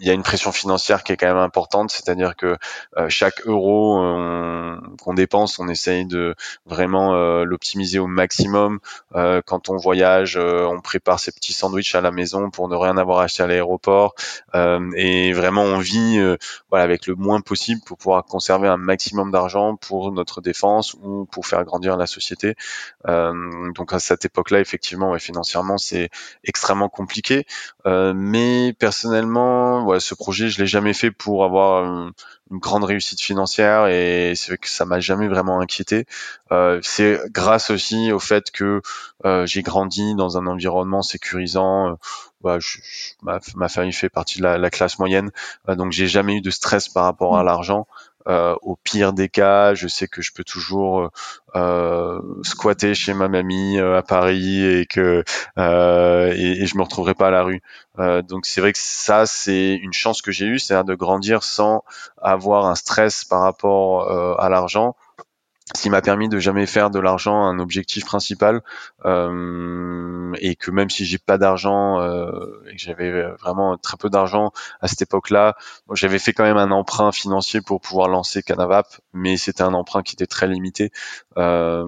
il 0.00 0.06
y 0.06 0.10
a 0.10 0.12
une 0.12 0.22
pression 0.22 0.52
financière 0.52 1.02
qui 1.02 1.12
est 1.12 1.16
quand 1.16 1.26
même 1.26 1.36
importante, 1.36 1.90
c'est-à-dire 1.90 2.36
que 2.36 2.56
euh, 2.96 3.08
chaque 3.08 3.46
euro 3.46 4.02
euh, 4.02 4.76
qu'on 5.02 5.14
dépense, 5.14 5.58
on 5.58 5.68
essaye 5.68 6.06
de 6.06 6.34
vraiment 6.66 7.14
euh, 7.14 7.44
l'optimiser 7.44 7.98
au 7.98 8.06
maximum. 8.06 8.78
quand 9.46 9.68
on 9.70 9.76
voyage, 9.76 10.36
on 10.36 10.80
prépare 10.80 11.18
ses 11.20 11.32
petits 11.32 11.52
sandwichs 11.52 11.94
à 11.94 12.00
la 12.00 12.10
maison 12.10 12.50
pour 12.50 12.68
ne 12.68 12.76
rien 12.76 12.96
avoir 12.96 13.20
acheté 13.20 13.42
à 13.42 13.46
l'aéroport, 13.46 14.14
et 14.54 15.32
vraiment 15.32 15.62
on 15.62 15.78
vit 15.78 16.18
voilà 16.70 16.84
avec 16.84 17.06
le 17.06 17.14
moins 17.14 17.40
possible 17.40 17.80
pour 17.86 17.96
pouvoir 17.96 18.24
conserver 18.24 18.68
un 18.68 18.76
maximum 18.76 19.30
d'argent 19.30 19.76
pour 19.76 20.12
notre 20.12 20.40
défense 20.40 20.94
ou 20.94 21.26
pour 21.26 21.46
faire 21.46 21.64
grandir 21.64 21.96
la 21.96 22.06
société. 22.06 22.54
donc 23.04 23.92
à 23.92 23.98
cette 23.98 24.24
époque-là, 24.24 24.60
effectivement, 24.60 25.16
financièrement, 25.18 25.78
c'est 25.78 26.10
extrêmement 26.44 26.88
compliqué, 26.88 27.46
mais 27.86 28.74
personnellement 28.78 29.98
ce 30.00 30.14
projet, 30.14 30.48
je 30.48 30.60
l'ai 30.60 30.66
jamais 30.66 30.92
fait 30.92 31.10
pour 31.10 31.44
avoir 31.44 31.84
une, 31.84 32.12
grande 32.50 32.84
réussite 32.84 33.20
financière 33.20 33.88
et 33.88 34.34
c'est 34.36 34.52
vrai 34.52 34.58
que 34.58 34.68
ça 34.68 34.84
m'a 34.84 35.00
jamais 35.00 35.26
vraiment 35.26 35.60
inquiété. 35.60 36.06
Euh, 36.52 36.78
c'est 36.82 37.20
grâce 37.30 37.70
aussi 37.70 38.12
au 38.12 38.20
fait 38.20 38.52
que 38.52 38.82
euh, 39.24 39.46
j'ai 39.46 39.62
grandi 39.62 40.14
dans 40.14 40.38
un 40.38 40.46
environnement 40.46 41.02
sécurisant. 41.02 41.98
Euh, 42.44 42.58
ma, 43.22 43.68
famille 43.68 43.92
fait 43.92 44.08
partie 44.08 44.38
de 44.38 44.44
la, 44.44 44.70
classe 44.70 45.00
moyenne, 45.00 45.32
donc 45.66 45.90
j'ai 45.90 46.06
jamais 46.06 46.36
eu 46.36 46.40
de 46.40 46.50
stress 46.50 46.88
par 46.88 47.04
rapport 47.04 47.36
à 47.36 47.42
mmh. 47.42 47.46
l'argent. 47.46 47.88
Euh, 48.28 48.56
au 48.62 48.76
pire 48.76 49.12
des 49.12 49.28
cas, 49.28 49.74
je 49.74 49.86
sais 49.86 50.08
que 50.08 50.20
je 50.20 50.32
peux 50.32 50.42
toujours 50.42 51.10
euh, 51.54 52.20
squatter 52.42 52.94
chez 52.94 53.14
ma 53.14 53.28
mamie 53.28 53.78
euh, 53.78 53.96
à 53.96 54.02
Paris 54.02 54.64
et 54.64 54.86
que 54.86 55.22
et, 55.56 56.66
je 56.66 56.76
me 56.76 56.82
retrouverai 56.82 57.14
pas 57.14 57.28
à 57.28 57.30
la 57.30 57.42
rue. 57.44 57.62
donc 58.24 58.46
c'est 58.46 58.60
vrai 58.60 58.72
que 58.72 58.78
ça 58.78 59.26
c'est 59.26 59.74
une 59.74 59.92
chance 59.92 60.22
que 60.22 60.32
j'ai 60.32 60.46
eue, 60.46 60.58
c'est 60.58 60.76
de 60.84 60.94
grandir 60.94 61.42
sans 61.42 61.84
avoir 62.20 62.66
un 62.66 62.74
stress 62.74 63.24
par 63.24 63.42
rapport 63.42 64.10
à 64.40 64.48
l'argent 64.48 64.96
ce 65.76 65.82
qui 65.82 65.90
m'a 65.90 66.02
permis 66.02 66.28
de 66.28 66.38
jamais 66.38 66.66
faire 66.66 66.90
de 66.90 66.98
l'argent 66.98 67.44
un 67.44 67.58
objectif 67.58 68.04
principal 68.04 68.62
euh, 69.04 70.32
et 70.40 70.56
que 70.56 70.70
même 70.70 70.90
si 70.90 71.04
j'ai 71.04 71.18
pas 71.18 71.38
d'argent 71.38 72.00
euh, 72.00 72.62
et 72.68 72.76
que 72.76 72.82
j'avais 72.82 73.30
vraiment 73.40 73.76
très 73.76 73.96
peu 73.96 74.10
d'argent 74.10 74.52
à 74.80 74.88
cette 74.88 75.02
époque-là, 75.02 75.56
j'avais 75.92 76.18
fait 76.18 76.32
quand 76.32 76.44
même 76.44 76.56
un 76.56 76.70
emprunt 76.70 77.12
financier 77.12 77.60
pour 77.60 77.80
pouvoir 77.80 78.08
lancer 78.08 78.42
Canavap, 78.42 78.86
mais 79.12 79.36
c'était 79.36 79.62
un 79.62 79.74
emprunt 79.74 80.02
qui 80.02 80.14
était 80.14 80.26
très 80.26 80.48
limité 80.48 80.90
euh, 81.36 81.84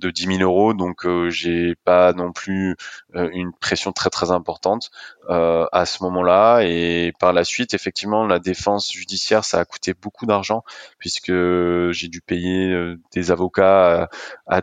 de 0.00 0.10
10 0.10 0.38
000 0.38 0.42
euros, 0.42 0.74
donc 0.74 1.06
euh, 1.06 1.30
j'ai 1.30 1.74
pas 1.84 2.12
non 2.12 2.32
plus 2.32 2.70
euh, 2.70 3.05
une 3.32 3.52
pression 3.52 3.92
très 3.92 4.10
très 4.10 4.30
importante 4.30 4.90
euh, 5.30 5.66
à 5.72 5.86
ce 5.86 6.02
moment-là. 6.04 6.60
Et 6.62 7.12
par 7.18 7.32
la 7.32 7.44
suite 7.44 7.74
effectivement 7.74 8.26
la 8.26 8.38
défense 8.38 8.92
judiciaire 8.92 9.44
ça 9.44 9.60
a 9.60 9.64
coûté 9.64 9.94
beaucoup 9.94 10.26
d'argent 10.26 10.64
puisque 10.98 11.32
j'ai 11.90 12.08
dû 12.08 12.20
payer 12.20 12.72
euh, 12.72 13.00
des 13.12 13.30
avocats 13.30 14.08
à, 14.46 14.62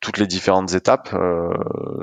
toutes 0.00 0.18
les 0.18 0.26
différentes 0.26 0.74
étapes 0.74 1.14
euh, 1.14 1.54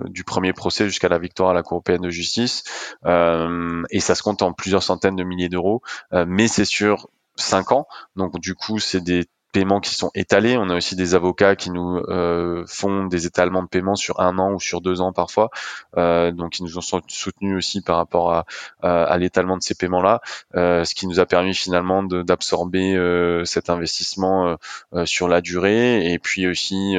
du 0.05 0.23
premier 0.23 0.53
procès 0.53 0.85
jusqu'à 0.85 1.07
la 1.07 1.19
victoire 1.19 1.51
à 1.51 1.53
la 1.53 1.61
Cour 1.61 1.75
européenne 1.75 2.01
de 2.01 2.09
justice. 2.09 2.63
Euh, 3.05 3.83
et 3.91 3.99
ça 3.99 4.15
se 4.15 4.23
compte 4.23 4.41
en 4.41 4.53
plusieurs 4.53 4.81
centaines 4.81 5.15
de 5.15 5.23
milliers 5.23 5.49
d'euros. 5.49 5.83
Mais 6.11 6.47
c'est 6.47 6.65
sur 6.65 7.09
cinq 7.35 7.71
ans. 7.71 7.87
Donc 8.15 8.39
du 8.39 8.55
coup 8.55 8.79
c'est 8.79 9.01
des 9.01 9.25
paiements 9.51 9.79
qui 9.79 9.93
sont 9.93 10.11
étalés. 10.15 10.57
On 10.57 10.69
a 10.69 10.75
aussi 10.75 10.95
des 10.95 11.15
avocats 11.15 11.55
qui 11.55 11.71
nous 11.71 11.97
euh, 11.97 12.63
font 12.67 13.05
des 13.05 13.25
étalements 13.25 13.63
de 13.63 13.67
paiement 13.67 13.95
sur 13.95 14.19
un 14.19 14.37
an 14.37 14.53
ou 14.53 14.59
sur 14.59 14.81
deux 14.81 15.01
ans 15.01 15.13
parfois, 15.13 15.49
euh, 15.97 16.31
donc 16.31 16.59
ils 16.59 16.63
nous 16.63 16.77
ont 16.77 17.01
soutenus 17.07 17.57
aussi 17.57 17.81
par 17.81 17.97
rapport 17.97 18.33
à, 18.33 18.45
à, 18.81 19.17
l'étalement 19.17 19.57
de 19.57 19.63
ces 19.63 19.75
paiements-là, 19.75 20.21
euh, 20.55 20.83
ce 20.83 20.95
qui 20.95 21.07
nous 21.07 21.19
a 21.19 21.25
permis 21.25 21.53
finalement 21.53 22.03
d'absorber 22.03 22.95
euh, 22.95 23.45
cet 23.45 23.69
investissement 23.69 24.57
euh, 24.93 25.05
sur 25.05 25.27
la 25.27 25.41
durée 25.41 26.11
et 26.11 26.19
puis 26.19 26.47
aussi 26.47 26.95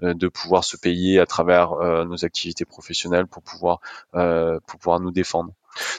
de 0.00 0.28
pouvoir 0.28 0.64
se 0.64 0.76
payer 0.76 1.20
à 1.20 1.26
travers 1.26 1.74
nos 2.06 2.24
activités 2.24 2.64
professionnelles 2.64 3.26
pour 3.26 3.42
pouvoir 3.42 3.80
pour 4.12 4.78
pouvoir 4.78 5.00
nous 5.00 5.10
défendre. 5.10 5.52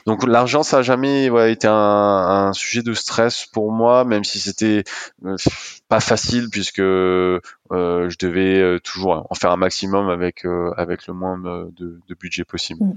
Donc 0.06 0.26
l'argent, 0.26 0.62
ça 0.62 0.78
a 0.78 0.82
jamais 0.82 1.26
été 1.50 1.66
un, 1.70 2.52
sujet 2.52 2.82
de 2.82 2.94
stress 2.94 3.46
pour 3.46 3.72
moi, 3.72 4.04
même 4.04 4.24
si 4.24 4.38
c'était 4.38 4.84
euh, 5.24 5.36
pas 5.88 6.00
facile 6.00 6.48
puisque 6.50 6.80
euh, 6.80 7.40
je 7.70 8.16
devais 8.18 8.60
euh, 8.60 8.78
toujours 8.78 9.26
en 9.28 9.34
faire 9.34 9.50
un 9.50 9.56
maximum 9.56 10.08
avec 10.08 10.44
avec 10.76 11.06
le 11.06 11.14
moins 11.14 11.38
de, 11.38 12.00
budget 12.18 12.44
possible. 12.44 12.84
Mm. 12.84 12.96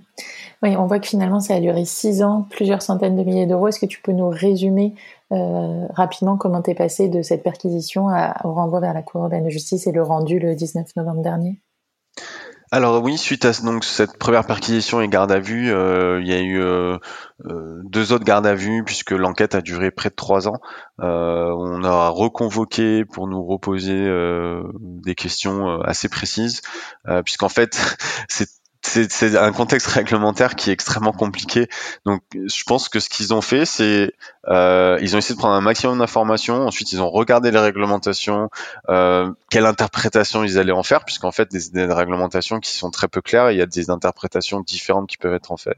Oui, 0.64 0.76
on 0.78 0.86
voit 0.86 1.00
que 1.00 1.08
finalement 1.08 1.40
ça 1.40 1.56
a 1.56 1.60
duré 1.60 1.86
six 1.86 2.24
ans, 2.24 2.48
plusieurs 2.50 2.82
centaines 2.82 3.16
de 3.16 3.24
milliers 3.24 3.48
d'euros. 3.48 3.68
Est-ce 3.68 3.80
que 3.80 3.86
tu 3.86 4.02
peux 4.02 4.14
nous 4.14 4.30
résumer 4.30 4.94
rapidement 5.32 6.38
comment 6.38 6.62
t'es 6.62 6.74
passé 6.74 7.08
de 7.08 7.22
cette 7.22 7.44
perquisition 7.44 8.08
au 8.44 8.54
renvoi 8.54 8.80
vers 8.80 8.94
la 8.94 9.04
Cour 9.04 9.22
européenne 9.22 9.46
de 9.46 9.50
justice 9.50 9.86
et 9.86 9.92
le 9.92 10.02
rendu 10.02 10.40
le 10.40 10.56
19 10.56 10.96
novembre 10.96 11.22
dernier? 11.22 11.60
Alors 12.72 13.02
oui, 13.02 13.18
suite 13.18 13.46
à 13.46 13.54
cette 13.54 14.18
première 14.20 14.46
perquisition 14.46 15.02
et 15.02 15.08
garde 15.08 15.32
à 15.32 15.40
vue, 15.40 15.72
euh, 15.72 16.22
il 16.22 16.28
y 16.28 16.34
a 16.34 16.40
eu 16.40 16.62
euh, 16.62 17.00
euh, 17.46 17.82
deux 17.84 18.14
autres 18.14 18.26
gardes 18.26 18.46
à 18.46 18.54
vue 18.54 18.84
puisque 18.84 19.10
l'enquête 19.12 19.56
a 19.56 19.62
duré 19.62 19.90
près 19.90 20.10
de 20.10 20.16
trois 20.16 20.48
ans. 20.48 20.60
on 21.00 21.84
a 21.84 22.10
reconvoqué 22.10 23.06
pour 23.06 23.28
nous 23.28 23.44
reposer 23.44 24.08
des 24.82 25.16
questions 25.16 25.82
assez 25.82 26.10
précises, 26.10 26.62
puisqu'en 27.24 27.50
fait 27.50 27.98
c'est 28.30 28.50
c'est 28.82 29.38
un 29.38 29.52
contexte 29.52 29.88
réglementaire 29.88 30.56
qui 30.56 30.70
est 30.70 30.74
extrêmement 30.74 31.12
compliqué. 31.12 31.68
Donc, 32.06 32.22
je 32.34 32.64
pense 32.64 32.88
que 32.90 33.00
ce 33.00 33.10
qu'ils 33.10 33.34
ont 33.34 33.42
fait, 33.42 33.66
c'est 33.66 34.14
euh, 34.48 34.98
ils 35.02 35.16
ont 35.16 35.20
essayé 35.20 35.36
de 35.36 35.40
prendre 35.40 35.56
un 35.56 35.62
maximum 35.62 36.00
d'informations. 36.00 36.66
Ensuite, 36.66 36.92
ils 36.94 37.02
ont 37.02 37.10
regardé 37.10 37.52
les 37.52 37.60
réglementations, 37.60 38.50
euh, 38.90 39.32
quelle 39.50 39.66
interprétation 39.66 40.44
ils 40.44 40.58
allaient 40.58 40.72
en 40.72 40.84
faire, 40.84 41.04
puisqu'en 41.04 41.32
fait, 41.32 41.52
des, 41.52 41.70
des, 41.72 41.86
réglementations 41.86 42.60
qui 42.60 42.72
sont 42.72 42.90
très 42.90 43.08
peu 43.08 43.22
claires. 43.22 43.52
Il 43.52 43.58
y 43.58 43.62
a 43.62 43.66
des 43.66 43.90
interprétations 43.90 44.62
différentes 44.62 45.08
qui 45.08 45.18
peuvent 45.18 45.34
être 45.34 45.52
en 45.52 45.58
fait 45.58 45.76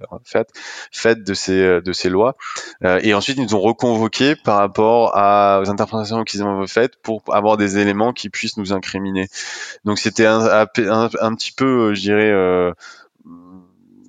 faites, 0.92 1.24
de 1.24 1.34
ces 1.34 1.82
de 1.82 1.94
ces 1.94 2.10
lois. 2.10 2.36
Euh, 2.84 3.00
et 3.04 3.14
ensuite, 3.14 3.38
ils 3.38 3.44
nous 3.44 3.56
ont 3.56 3.62
reconvoqué 3.62 4.36
par 4.36 4.58
rapport 4.58 5.18
à, 5.18 5.60
aux 5.62 5.70
interprétations 5.70 6.24
qu'ils 6.24 6.44
ont 6.44 6.66
faites 6.68 6.96
pour 7.02 7.24
avoir 7.32 7.58
des 7.58 7.78
éléments 7.78 8.14
qui 8.14 8.30
puissent 8.30 8.58
nous 8.58 8.74
incriminer. 8.74 9.28
Donc, 9.86 9.98
c'était 9.98 10.28
un, 10.28 10.46
un, 10.46 11.10
un, 11.20 11.36
petit 11.36 11.52
peu, 11.52 11.94
je 11.94 12.02
dirais. 12.02 12.74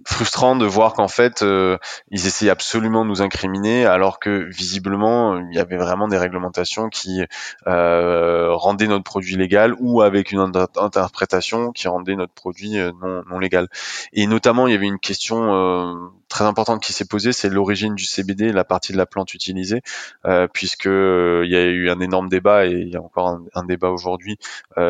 Frustrant 0.05 0.57
de 0.57 0.67
voir 0.67 0.95
qu'en 0.95 1.09
fait 1.09 1.43
euh, 1.43 1.79
ils 2.11 2.27
essayaient 2.27 2.51
absolument 2.51 3.05
de 3.05 3.11
nous 3.11 3.23
incriminer 3.23 3.85
alors 3.87 4.19
que 4.19 4.49
visiblement 4.51 5.39
il 5.39 5.55
y 5.55 5.59
avait 5.59 5.77
vraiment 5.77 6.09
des 6.09 6.19
réglementations 6.19 6.89
qui 6.89 7.23
euh, 7.67 8.55
rendaient 8.55 8.89
notre 8.89 9.05
produit 9.05 9.37
légal 9.37 9.75
ou 9.79 10.03
avec 10.03 10.33
une 10.33 10.53
interprétation 10.77 11.73
qui 11.73 11.89
rendait 11.89 12.17
notre 12.17 12.33
produit 12.33 12.79
euh, 12.79 12.93
non, 13.29 13.39
légal. 13.39 13.69
Et 14.13 14.27
notamment 14.27 14.67
il 14.67 14.73
y 14.73 14.77
avait 14.77 14.87
une 14.87 14.99
question 14.99 16.11
très 16.33 16.45
importante 16.45 16.83
qui 16.83 16.93
s'est 16.93 17.05
posée 17.05 17.33
c'est 17.33 17.49
l'origine 17.49 17.95
du 17.95 18.05
CBD 18.05 18.53
la 18.53 18.65
partie 18.65 18.93
de 18.93 18.99
la 18.99 19.07
plante 19.07 19.35
utilisée 19.35 19.83
euh, 20.27 20.49
puisque 20.53 20.87
il 20.87 21.49
y 21.49 21.57
a 21.57 21.63
eu 21.63 21.91
un 21.91 22.01
énorme 22.01 22.29
débat 22.29 22.67
et 22.67 22.73
il 22.73 22.89
y 22.89 22.97
a 22.97 23.03
encore 23.03 23.29
un, 23.29 23.45
un 23.55 23.65
débat 23.65 23.91
aujourd'hui 23.91 24.39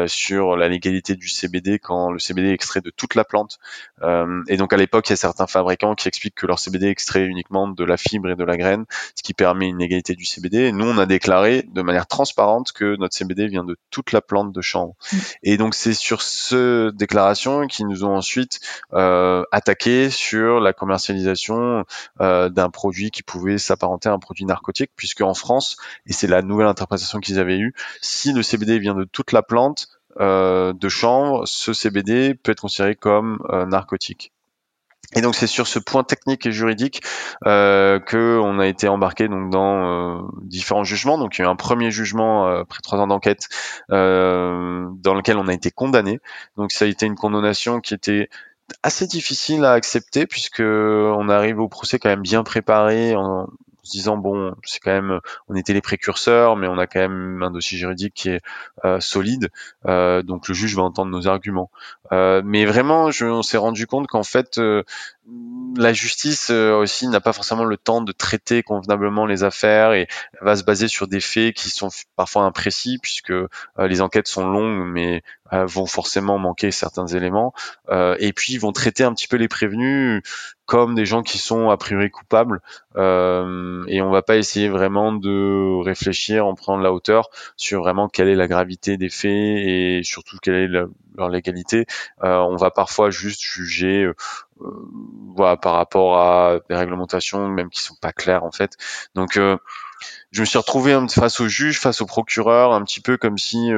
sur 0.06 0.56
la 0.56 0.68
légalité 0.68 1.16
du 1.16 1.28
CBD 1.28 1.78
quand 1.78 2.10
le 2.10 2.18
CBD 2.18 2.48
est 2.48 2.54
extrait 2.54 2.80
de 2.80 2.90
toute 2.90 3.14
la 3.14 3.24
plante 3.24 3.58
et 4.48 4.56
donc 4.56 4.72
à 4.72 4.76
l'époque 4.76 5.08
il 5.08 5.12
y 5.12 5.14
a 5.14 5.16
certains 5.16 5.46
fabricants 5.46 5.94
qui 5.94 6.08
expliquent 6.08 6.34
que 6.34 6.46
leur 6.46 6.58
CBD 6.58 6.86
est 6.86 6.90
extrait 6.90 7.24
uniquement 7.24 7.68
de 7.68 7.84
la 7.84 7.96
fibre 7.96 8.30
et 8.30 8.36
de 8.36 8.44
la 8.44 8.56
graine, 8.56 8.84
ce 9.14 9.22
qui 9.22 9.34
permet 9.34 9.68
une 9.68 9.80
égalité 9.80 10.14
du 10.14 10.24
CBD. 10.24 10.72
nous, 10.72 10.86
on 10.86 10.98
a 10.98 11.06
déclaré 11.06 11.64
de 11.72 11.82
manière 11.82 12.06
transparente 12.06 12.72
que 12.72 12.96
notre 12.96 13.16
CBD 13.16 13.48
vient 13.48 13.64
de 13.64 13.76
toute 13.90 14.12
la 14.12 14.20
plante 14.20 14.52
de 14.52 14.60
chanvre. 14.60 14.94
Mm. 15.12 15.16
Et 15.42 15.56
donc, 15.56 15.74
c'est 15.74 15.94
sur 15.94 16.22
ce 16.22 16.90
déclaration 16.90 17.66
qu'ils 17.66 17.86
nous 17.86 18.04
ont 18.04 18.14
ensuite 18.14 18.60
euh, 18.92 19.44
attaqué 19.52 20.10
sur 20.10 20.60
la 20.60 20.72
commercialisation 20.72 21.31
euh, 22.20 22.48
d'un 22.48 22.70
produit 22.70 23.10
qui 23.10 23.22
pouvait 23.22 23.58
s'apparenter 23.58 24.08
à 24.08 24.12
un 24.12 24.18
produit 24.18 24.44
narcotique, 24.44 24.90
puisque 24.96 25.22
en 25.22 25.34
France, 25.34 25.76
et 26.06 26.12
c'est 26.12 26.26
la 26.26 26.42
nouvelle 26.42 26.66
interprétation 26.66 27.20
qu'ils 27.20 27.38
avaient 27.38 27.58
eue, 27.58 27.74
si 28.00 28.32
le 28.32 28.42
CBD 28.42 28.78
vient 28.78 28.94
de 28.94 29.04
toute 29.04 29.32
la 29.32 29.42
plante, 29.42 29.88
euh, 30.20 30.72
de 30.72 30.88
chanvre, 30.88 31.46
ce 31.46 31.72
CBD 31.72 32.34
peut 32.34 32.52
être 32.52 32.60
considéré 32.60 32.94
comme 32.94 33.38
narcotique. 33.68 34.32
Et 35.14 35.20
donc 35.20 35.34
c'est 35.34 35.46
sur 35.46 35.66
ce 35.66 35.78
point 35.78 36.04
technique 36.04 36.46
et 36.46 36.52
juridique 36.52 37.02
euh, 37.46 38.00
que 38.00 38.38
on 38.42 38.58
a 38.58 38.66
été 38.66 38.88
embarqué 38.88 39.28
donc 39.28 39.50
dans 39.50 39.84
euh, 39.84 40.22
différents 40.42 40.84
jugements. 40.84 41.18
Donc 41.18 41.36
il 41.36 41.42
y 41.42 41.44
a 41.44 41.48
eu 41.48 41.50
un 41.50 41.56
premier 41.56 41.90
jugement 41.90 42.48
euh, 42.48 42.62
après 42.62 42.80
trois 42.82 42.98
ans 42.98 43.06
d'enquête 43.06 43.48
euh, 43.90 44.86
dans 44.96 45.14
lequel 45.14 45.36
on 45.36 45.48
a 45.48 45.52
été 45.52 45.70
condamné. 45.70 46.20
Donc 46.56 46.72
ça 46.72 46.86
a 46.86 46.88
été 46.88 47.04
une 47.04 47.16
condamnation 47.16 47.80
qui 47.80 47.92
était 47.92 48.28
assez 48.82 49.06
difficile 49.06 49.64
à 49.64 49.72
accepter 49.72 50.26
puisque 50.26 50.60
on 50.60 51.28
arrive 51.28 51.60
au 51.60 51.68
procès 51.68 51.98
quand 51.98 52.08
même 52.08 52.22
bien 52.22 52.42
préparé 52.42 53.14
en, 53.14 53.48
se 53.82 53.90
disant 53.90 54.16
bon 54.16 54.54
c'est 54.64 54.80
quand 54.80 54.92
même 54.92 55.20
on 55.48 55.56
était 55.56 55.72
les 55.72 55.80
précurseurs 55.80 56.56
mais 56.56 56.68
on 56.68 56.78
a 56.78 56.86
quand 56.86 57.00
même 57.00 57.42
un 57.42 57.50
dossier 57.50 57.76
juridique 57.78 58.14
qui 58.14 58.30
est 58.30 58.40
euh, 58.84 59.00
solide 59.00 59.50
euh, 59.86 60.22
donc 60.22 60.48
le 60.48 60.54
juge 60.54 60.76
va 60.76 60.82
entendre 60.82 61.10
nos 61.10 61.26
arguments. 61.26 61.70
Euh, 62.12 62.42
mais 62.44 62.64
vraiment 62.64 63.10
je, 63.10 63.24
on 63.24 63.42
s'est 63.42 63.56
rendu 63.56 63.86
compte 63.86 64.06
qu'en 64.06 64.22
fait 64.22 64.60
la 65.76 65.92
justice 65.92 66.50
aussi 66.50 67.08
n'a 67.08 67.20
pas 67.20 67.32
forcément 67.32 67.64
le 67.64 67.76
temps 67.76 68.02
de 68.02 68.12
traiter 68.12 68.62
convenablement 68.62 69.24
les 69.24 69.44
affaires 69.44 69.92
et 69.92 70.08
va 70.40 70.56
se 70.56 70.64
baser 70.64 70.88
sur 70.88 71.06
des 71.06 71.20
faits 71.20 71.54
qui 71.54 71.70
sont 71.70 71.88
parfois 72.16 72.42
imprécis 72.42 72.98
puisque 73.00 73.32
les 73.78 74.00
enquêtes 74.00 74.26
sont 74.26 74.46
longues 74.46 74.84
mais 74.84 75.22
vont 75.52 75.86
forcément 75.86 76.38
manquer 76.38 76.72
certains 76.72 77.06
éléments 77.06 77.54
et 77.90 78.32
puis 78.34 78.54
ils 78.54 78.58
vont 78.58 78.72
traiter 78.72 79.04
un 79.04 79.14
petit 79.14 79.28
peu 79.28 79.36
les 79.36 79.48
prévenus 79.48 80.22
comme 80.72 80.94
des 80.94 81.04
gens 81.04 81.22
qui 81.22 81.38
sont 81.38 81.70
a 81.70 81.76
priori 81.76 82.10
coupables 82.10 82.62
euh, 82.96 83.84
et 83.88 84.00
on 84.00 84.10
va 84.10 84.22
pas 84.22 84.36
essayer 84.36 84.68
vraiment 84.68 85.12
de 85.12 85.82
réfléchir 85.82 86.46
en 86.46 86.54
prenant 86.54 86.78
la 86.78 86.92
hauteur 86.92 87.28
sur 87.56 87.82
vraiment 87.82 88.08
quelle 88.08 88.28
est 88.28 88.34
la 88.36 88.48
gravité 88.48 88.96
des 88.96 89.10
faits 89.10 89.30
et 89.30 90.00
surtout 90.04 90.38
quelle 90.40 90.54
est 90.54 90.68
leur 90.68 91.28
légalité. 91.28 91.86
Euh, 92.22 92.38
on 92.38 92.56
va 92.56 92.70
parfois 92.70 93.10
juste 93.10 93.42
juger 93.42 94.04
euh, 94.04 94.14
voilà, 95.36 95.56
par 95.56 95.74
rapport 95.74 96.18
à 96.18 96.58
des 96.68 96.76
réglementations 96.76 97.48
même 97.48 97.70
qui 97.70 97.80
sont 97.80 97.96
pas 98.00 98.12
claires 98.12 98.44
en 98.44 98.52
fait. 98.52 98.76
Donc 99.14 99.34
je 99.34 100.40
me 100.40 100.44
suis 100.44 100.58
retrouvé 100.58 100.98
face 101.08 101.40
au 101.40 101.48
juge, 101.48 101.80
face 101.80 102.00
au 102.00 102.06
procureur, 102.06 102.72
un 102.72 102.82
petit 102.82 103.00
peu 103.00 103.16
comme 103.16 103.38
si 103.38 103.70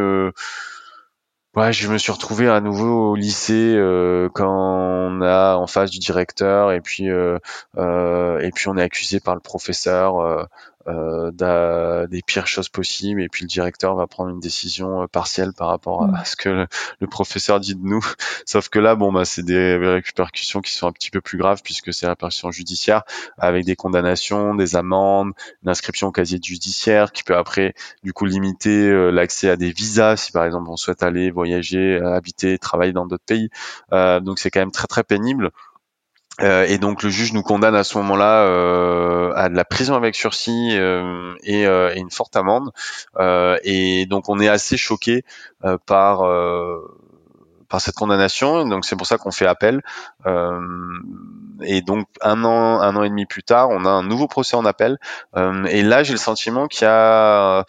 Ouais, 1.57 1.73
je 1.73 1.87
me 1.87 1.99
suis 1.99 2.11
retrouvé 2.11 2.49
à 2.49 2.61
nouveau 2.61 3.13
au 3.13 3.15
lycée 3.15 3.77
euh, 3.77 4.29
quand 4.35 4.51
on 4.51 5.23
a 5.23 5.55
en 5.55 5.69
face 5.69 5.89
du 5.93 6.01
directeur 6.01 6.73
et 6.73 6.81
puis 6.81 7.09
euh, 7.09 7.39
euh, 7.79 8.41
et 8.41 8.51
puis 8.51 8.67
on 8.67 8.77
est 8.77 8.83
accusé 8.83 9.21
par 9.21 9.35
le 9.35 9.41
professeur 9.41 10.19
euh, 10.19 10.43
des 10.87 12.23
pires 12.23 12.47
choses 12.47 12.69
possibles 12.69 13.23
et 13.23 13.29
puis 13.29 13.45
le 13.45 13.49
directeur 13.49 13.95
va 13.95 14.07
prendre 14.07 14.31
une 14.31 14.41
décision 14.41 15.03
euh, 15.03 15.07
partielle 15.07 15.53
par 15.53 15.69
rapport 15.69 16.03
à, 16.03 16.07
mm. 16.07 16.25
ce 16.25 16.37
que 16.37 16.67
le, 17.01 17.07
professeur 17.07 17.61
dit 17.61 17.75
de 17.75 17.85
nous. 17.85 18.05
Sauf 18.47 18.69
que 18.69 18.79
là, 18.79 18.95
bon, 18.95 19.13
bah, 19.13 19.25
c'est 19.25 19.43
des 19.43 19.77
répercussions 19.77 20.61
qui 20.61 20.73
sont 20.73 20.87
un 20.87 20.93
petit 20.93 21.11
peu 21.11 21.21
plus 21.21 21.39
graves 21.39 21.63
puisque 21.63 21.93
c'est 21.93 22.07
la 22.07 22.13
répercussion 22.13 22.51
judiciaire 22.51 23.03
avec 23.39 23.65
des 23.65 23.77
condamnations, 23.77 24.55
des 24.55 24.77
amendes, 24.77 25.33
une 25.63 25.71
inscription 25.71 26.09
au 26.09 26.13
casier 26.13 26.39
judiciaire 26.43 27.13
qui 27.13 27.23
peut 27.23 27.37
après 27.37 27.75
du 28.03 28.13
coup 28.13 28.27
limiter 28.27 28.89
euh, 28.89 29.11
l'accès 29.11 29.49
à 29.51 29.57
des 29.57 29.73
visas 29.73 30.17
si 30.17 30.33
par 30.33 30.45
exemple 30.45 30.69
on 30.69 30.77
souhaite 30.77 31.03
aller 31.03 31.31
voyager, 31.31 31.99
habiter, 31.99 32.59
travailler 32.59 32.93
dans 32.93 33.07
d'autres 33.07 33.25
pays. 33.25 33.51
Euh, 33.93 34.21
donc 34.21 34.39
c'est 34.39 34.51
quand 34.51 34.61
même 34.61 34.73
très 34.73 34.87
très 34.87 35.05
pénible. 35.05 35.51
Euh, 36.41 36.65
et 36.69 36.79
donc 36.79 37.03
le 37.03 37.11
juge 37.11 37.33
nous 37.33 37.43
condamne 37.43 37.75
à 37.75 37.85
ce 37.85 37.97
moment-là 37.99 38.43
euh, 38.43 39.33
à 39.37 39.49
de 39.49 39.55
la 39.55 39.65
prison 39.65 39.95
avec 39.95 40.17
sursis 40.17 40.77
euh, 40.77 41.35
et, 41.45 41.63
et, 41.63 41.99
une 41.99 42.11
forte 42.11 42.37
amende. 42.37 42.71
et 43.63 44.07
donc 44.07 44.29
on 44.29 44.41
est 44.41 44.49
assez 44.49 44.77
choqué 44.77 45.25
par 45.87 46.29
par 47.69 47.81
cette 47.81 47.95
condamnation. 47.95 48.67
Donc 48.67 48.85
c'est 48.85 48.97
pour 48.97 49.07
ça 49.07 49.19
qu'on 49.19 49.31
fait 49.31 49.47
appel. 49.47 49.83
et 51.63 51.83
donc 51.83 52.07
un 52.21 52.45
an 52.45 52.81
un 52.81 52.97
an 52.97 53.03
et 53.05 53.09
demi 53.09 53.27
plus 53.27 53.45
tard, 53.45 53.69
on 53.71 53.85
a 53.85 53.91
un 53.91 54.03
nouveau 54.03 54.27
procès 54.27 54.57
en 54.57 54.65
appel. 54.65 54.99
et 55.37 55.83
là 55.83 56.03
j'ai 56.03 56.13
le 56.13 56.19
sentiment 56.19 56.67
qu'il 56.67 56.83
y 56.83 56.91
a 56.91 57.65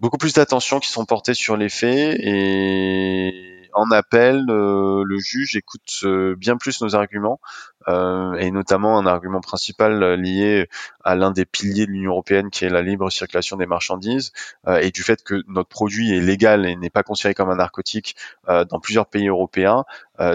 beaucoup 0.00 0.18
plus 0.18 0.34
d'attention 0.34 0.80
qui 0.80 0.88
sont 0.88 1.04
portées 1.04 1.34
sur 1.34 1.56
les 1.56 1.68
faits 1.68 2.16
et 2.20 3.43
en 3.74 3.90
appel, 3.90 4.44
le 4.46 5.18
juge 5.18 5.56
écoute 5.56 6.04
bien 6.36 6.56
plus 6.56 6.80
nos 6.80 6.94
arguments 6.94 7.40
euh, 7.88 8.34
et 8.34 8.50
notamment 8.50 8.98
un 8.98 9.06
argument 9.06 9.40
principal 9.40 10.02
euh, 10.02 10.16
lié 10.16 10.68
à 11.02 11.14
l'un 11.16 11.32
des 11.32 11.44
piliers 11.44 11.86
de 11.86 11.90
l'Union 11.90 12.12
européenne 12.12 12.48
qui 12.50 12.64
est 12.64 12.70
la 12.70 12.80
libre 12.80 13.10
circulation 13.10 13.58
des 13.58 13.66
marchandises 13.66 14.32
euh, 14.66 14.78
et 14.78 14.90
du 14.90 15.02
fait 15.02 15.22
que 15.22 15.42
notre 15.48 15.68
produit 15.68 16.16
est 16.16 16.20
légal 16.20 16.64
et 16.64 16.76
n'est 16.76 16.88
pas 16.88 17.02
considéré 17.02 17.34
comme 17.34 17.50
un 17.50 17.56
narcotique 17.56 18.16
dans 18.46 18.80
plusieurs 18.80 19.06
pays 19.06 19.28
européens. 19.28 19.84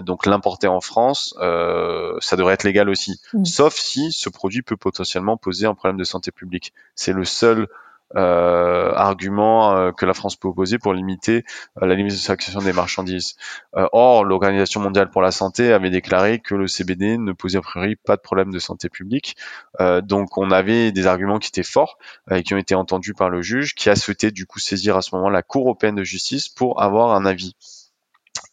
donc 0.03 0.25
l'importer 0.25 0.67
en 0.67 0.81
France, 0.81 1.35
ça 1.37 2.35
devrait 2.35 2.53
être 2.53 2.63
légal 2.63 2.89
aussi, 2.89 3.21
mmh. 3.33 3.45
sauf 3.45 3.75
si 3.75 4.11
ce 4.11 4.29
produit 4.29 4.61
peut 4.61 4.77
potentiellement 4.77 5.37
poser 5.37 5.65
un 5.65 5.73
problème 5.73 5.97
de 5.97 6.03
santé 6.03 6.31
publique. 6.31 6.73
C'est 6.95 7.13
le 7.13 7.23
seul 7.23 7.67
euh, 8.15 8.91
argument 8.95 9.75
euh, 9.75 9.91
que 9.91 10.05
la 10.05 10.13
France 10.13 10.35
peut 10.35 10.47
opposer 10.47 10.79
pour 10.79 10.93
limiter 10.93 11.43
euh, 11.81 11.85
la 11.85 11.93
limite 11.95 12.13
de 12.13 12.17
circulation 12.17 12.61
des 12.61 12.73
marchandises. 12.73 13.35
or, 13.73 14.23
l'Organisation 14.23 14.81
mondiale 14.81 15.09
pour 15.09 15.21
la 15.21 15.31
santé 15.31 15.71
avait 15.73 15.89
déclaré 15.89 16.39
que 16.39 16.55
le 16.55 16.67
CBD 16.67 17.17
ne 17.17 17.31
posait 17.33 17.59
a 17.59 17.61
priori 17.61 17.95
pas 17.95 18.15
de 18.15 18.21
problème 18.21 18.51
de 18.51 18.59
santé 18.59 18.89
publique. 18.89 19.35
donc, 20.03 20.37
on 20.37 20.51
avait 20.51 20.91
des 20.91 21.07
arguments 21.07 21.39
qui 21.39 21.49
étaient 21.49 21.63
forts 21.63 21.97
et 22.31 22.43
qui 22.43 22.53
ont 22.53 22.57
été 22.57 22.75
entendus 22.75 23.13
par 23.13 23.29
le 23.29 23.41
juge, 23.41 23.75
qui 23.75 23.89
a 23.89 23.95
souhaité 23.95 24.31
du 24.31 24.45
coup 24.45 24.59
saisir 24.59 24.97
à 24.97 25.01
ce 25.01 25.15
moment 25.15 25.29
la 25.29 25.43
Cour 25.43 25.63
européenne 25.63 25.95
de 25.95 26.03
justice 26.03 26.49
pour 26.49 26.81
avoir 26.81 27.11
un 27.11 27.25
avis. 27.25 27.55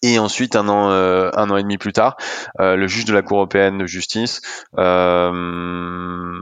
Et 0.03 0.19
ensuite, 0.19 0.57
un 0.57 0.69
an, 0.69 0.91
euh, 0.91 1.31
un 1.35 1.49
an 1.51 1.57
et 1.57 1.63
demi 1.63 1.79
plus 1.79 1.93
tard, 1.93 2.17
euh, 2.61 2.77
le 2.77 2.87
juge 2.87 3.07
de 3.07 3.15
la 3.15 3.23
Cour 3.23 3.39
européenne 3.39 3.79
de 3.79 3.87
justice 3.87 4.43
euh, 4.77 6.41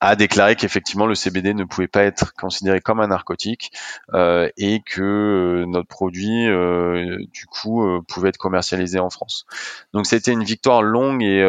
a 0.00 0.16
déclaré 0.16 0.56
qu'effectivement 0.56 1.06
le 1.06 1.14
CBD 1.14 1.52
ne 1.52 1.64
pouvait 1.64 1.86
pas 1.86 2.02
être 2.02 2.32
considéré 2.32 2.80
comme 2.80 3.00
un 3.00 3.08
narcotique 3.08 3.72
et 4.56 4.82
que 4.86 5.64
notre 5.66 5.88
produit, 5.88 6.46
du 7.32 7.46
coup, 7.46 8.02
pouvait 8.08 8.30
être 8.30 8.38
commercialisé 8.38 8.98
en 8.98 9.10
France. 9.10 9.46
Donc, 9.92 10.06
c'était 10.06 10.32
une 10.32 10.44
victoire 10.44 10.82
longue 10.82 11.22
et, 11.22 11.40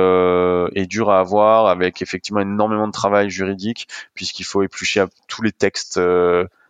et 0.74 0.86
dure 0.88 1.12
à 1.12 1.20
avoir, 1.20 1.68
avec 1.68 2.02
effectivement 2.02 2.42
énormément 2.42 2.88
de 2.88 2.94
travail 2.94 3.30
juridique, 3.30 3.88
puisqu'il 4.14 4.44
faut 4.44 4.62
éplucher 4.62 5.06
tous 5.28 5.42
les 5.42 5.52
textes 5.52 6.00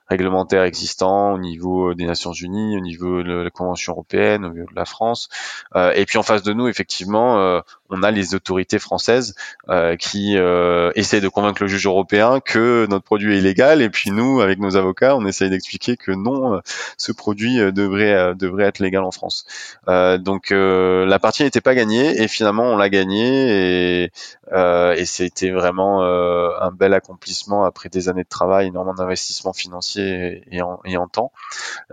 réglementaires 0.08 0.64
existants 0.64 1.34
au 1.34 1.38
niveau 1.38 1.93
des 1.93 2.06
Nations 2.06 2.34
Unies, 2.34 2.78
au 2.78 2.82
niveau 2.82 3.24
de 3.24 3.34
la 3.34 3.49
Convention 3.49 3.93
européenne, 3.93 4.45
au 4.45 4.49
niveau 4.49 4.70
de 4.70 4.76
la 4.76 4.86
France. 4.86 5.30
Euh, 5.76 5.91
et 5.93 6.06
puis 6.06 6.18
en 6.18 6.24
face 6.24 6.43
de 6.43 6.53
nous, 6.53 6.68
effectivement, 6.68 7.39
euh, 7.39 7.62
on 7.90 8.04
a 8.04 8.12
les 8.12 8.36
autorités 8.36 8.80
françaises 8.80 9.36
euh, 9.70 9.96
qui 9.96 10.38
euh, 10.38 10.92
essayent 10.96 11.22
de 11.22 11.30
convaincre 11.30 11.62
le 11.62 11.68
juge 11.68 11.86
européen 11.86 12.40
que 12.40 12.88
notre 12.90 13.06
produit 13.06 13.36
est 13.36 13.40
illégal. 13.40 13.82
Et 13.82 13.90
puis 13.90 14.12
nous, 14.12 14.42
avec 14.42 14.60
nos 14.60 14.76
avocats, 14.76 15.16
on 15.16 15.26
essaye 15.26 15.50
d'expliquer 15.50 15.98
que 15.98 16.12
non, 16.12 16.62
ce 16.98 17.12
produit 17.12 17.58
devrait 17.72 18.36
devrait 18.36 18.66
être 18.66 18.80
légal 18.80 19.04
en 19.04 19.12
France. 19.12 19.46
donc 19.88 20.50
la 20.52 21.20
partie 21.20 21.44
n'était 21.44 21.62
pas 21.62 21.76
gagnée 21.76 22.22
et 22.22 22.28
finalement 22.28 22.64
on 22.64 22.78
l'a 22.78 22.90
gagnée 22.90 24.04
et, 24.04 24.12
et 24.54 25.06
c'était 25.06 25.52
vraiment 25.52 26.04
un 26.04 26.72
bel 26.72 26.94
accomplissement 26.94 27.66
après 27.66 27.90
des 27.90 28.10
années 28.10 28.24
de 28.24 28.30
travail, 28.30 28.68
énormément 28.68 28.94
d'investissement 28.94 29.54
financier 29.54 30.44
et, 30.52 30.62
en, 30.62 31.08
temps. 31.08 31.32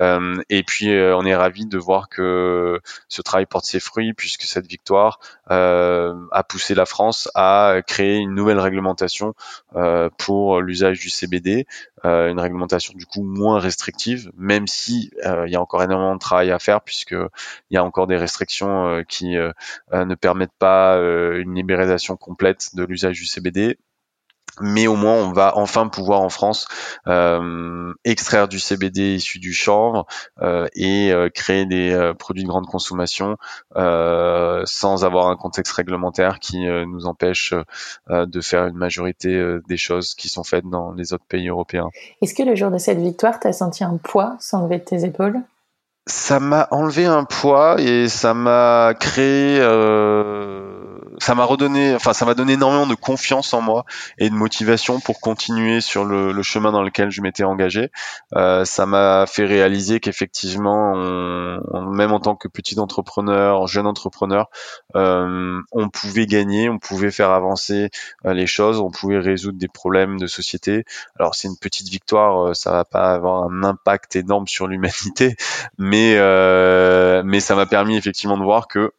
Euh, 0.01 0.43
et 0.49 0.63
puis 0.63 0.91
euh, 0.91 1.17
on 1.17 1.25
est 1.25 1.35
ravi 1.35 1.67
de 1.67 1.79
voir 1.79 2.09
que 2.09 2.81
ce 3.09 3.23
travail 3.23 3.47
porte 3.47 3.65
ses 3.65 3.81
fruits 3.81 4.15
puisque 4.15 4.43
cette 4.43 4.67
victoire 4.67 5.21
euh, 5.51 5.82
a 6.31 6.45
poussé 6.45 6.75
la 6.75 6.87
France 6.87 7.29
à 7.35 7.77
créer 7.87 8.17
une 8.17 8.35
nouvelle 8.35 8.59
réglementation 8.59 9.35
pour 10.19 10.61
l'usage 10.61 11.01
du 11.01 11.11
CBD, 11.11 11.67
une 12.05 12.41
réglementation 12.41 12.95
du 12.97 13.07
coup 13.07 13.23
moins 13.23 13.59
restrictive, 13.59 14.31
même 14.37 14.67
si 14.67 15.11
il 15.25 15.51
y 15.51 15.57
a 15.57 15.61
encore 15.61 15.83
énormément 15.83 16.15
de 16.15 16.21
travail 16.21 16.51
à 16.51 16.59
faire 16.59 16.81
puisque 16.81 17.13
il 17.13 17.75
y 17.75 17.77
a 17.77 17.85
encore 17.85 18.07
des 18.07 18.17
restrictions 18.17 19.05
qui 19.09 19.37
ne 19.93 20.15
permettent 20.15 20.57
pas 20.59 20.97
une 20.97 21.55
libéralisation 21.55 22.17
complète 22.17 22.75
de 22.75 22.85
l'usage 22.85 23.19
du 23.19 23.27
CBD 23.27 23.79
mais 24.61 24.87
au 24.87 24.97
moins 24.97 25.15
on 25.15 25.33
va 25.33 25.57
enfin 25.57 25.89
pouvoir 25.89 26.21
en 26.21 26.29
France 26.29 26.67
euh, 27.07 27.93
extraire 28.05 28.49
du 28.49 28.59
CBD 28.59 29.15
issu 29.15 29.39
du 29.39 29.53
chanvre 29.53 30.07
euh, 30.41 30.67
et 30.75 31.13
euh, 31.13 31.29
créer 31.31 31.67
des 31.67 32.13
produits 32.19 32.43
de 32.43 32.49
grande 32.49 32.67
consommation 32.67 33.37
sans 33.75 35.05
avoir 35.05 35.29
un 35.29 35.37
contexte 35.37 35.73
réglementaire 35.73 36.39
qui 36.39 36.67
nous 36.67 37.07
empêche 37.07 37.55
de 38.09 38.41
faire 38.41 38.67
une 38.67 38.77
majorité 38.77 39.59
des 39.69 39.77
choses 39.77 40.15
qui 40.15 40.29
sont 40.29 40.45
faites 40.45 40.69
dans 40.69 40.93
les 40.93 41.13
autres 41.13 41.25
pays 41.29 41.49
européens. 41.49 41.89
Est-ce 42.21 42.35
que 42.35 42.43
le 42.43 42.55
jour 42.55 42.71
de 42.71 42.79
cette 42.79 42.99
victoire, 42.99 43.41
tu 43.41 43.49
as 43.49 43.53
senti 43.53 43.85
un 43.85 43.97
poids 43.97 44.37
s'enlever 44.41 44.79
de 44.79 44.85
tes 44.85 45.05
épaules? 45.05 45.43
Ça 46.07 46.41
m'a 46.41 46.67
enlevé 46.73 47.07
un 47.07 47.25
poids 47.25 47.81
et 47.81 48.09
ça 48.09 48.35
m'a 48.35 48.95
créé 48.99 49.61
ça 51.23 51.37
m'a 51.37 51.45
redonné, 51.45 51.95
enfin 51.95 52.13
ça 52.13 52.25
m'a 52.25 52.35
donné 52.35 52.55
énormément 52.55 52.87
de 52.87 52.97
confiance 52.97 53.55
en 53.55 53.61
moi 53.61 53.85
et 54.19 54.29
de 54.29 54.35
motivation 54.35 54.99
pour 54.99 55.21
continuer 55.21 55.81
sur 55.81 56.05
le, 56.05 56.33
le 56.33 56.43
chemin 56.43 56.73
dans 56.73 56.83
lequel 56.83 57.11
je 57.11 57.21
m'étais 57.23 57.45
engagé. 57.45 57.91
Euh, 58.35 58.65
ça 58.65 58.87
m'a 58.87 59.27
fait 59.29 59.45
réaliser 59.45 60.01
qu'effectivement, 60.01 60.97
même 60.97 62.13
en 62.13 62.19
tant 62.19 62.35
que 62.35 62.49
petit 62.49 62.79
entrepreneur, 62.81 63.67
jeune 63.69 63.87
entrepreneur, 63.87 64.49
euh, 64.97 65.61
on 65.71 65.89
pouvait 65.91 66.27
gagner, 66.27 66.69
on 66.69 66.79
pouvait 66.79 67.13
faire 67.13 67.31
avancer 67.31 67.91
euh, 68.27 68.35
les 68.35 68.47
choses, 68.47 68.81
on 68.81 68.91
pouvait 68.91 69.19
résoudre 69.19 69.59
des 69.59 69.69
problèmes 69.69 70.19
de 70.19 70.27
société. 70.27 70.85
Alors 71.19 71.37
c'est 71.37 71.47
une 71.49 71.59
petite 71.59 71.89
victoire, 71.89 72.49
euh, 72.49 72.55
ça 72.55 72.73
va 72.73 72.85
pas 72.85 73.13
avoir 73.13 73.45
un 73.45 73.63
impact 73.63 74.17
énorme 74.17 74.49
sur 74.49 74.67
l'humanité, 74.67 75.37
mais 75.79 75.92
euh, 75.95 77.23
mais 77.25 77.41
ça 77.41 77.55
m'a 77.55 77.67
permis 77.67 77.97
effectivement 77.97 78.37
de 78.37 78.43
voir 78.43 78.69
que 78.69 78.93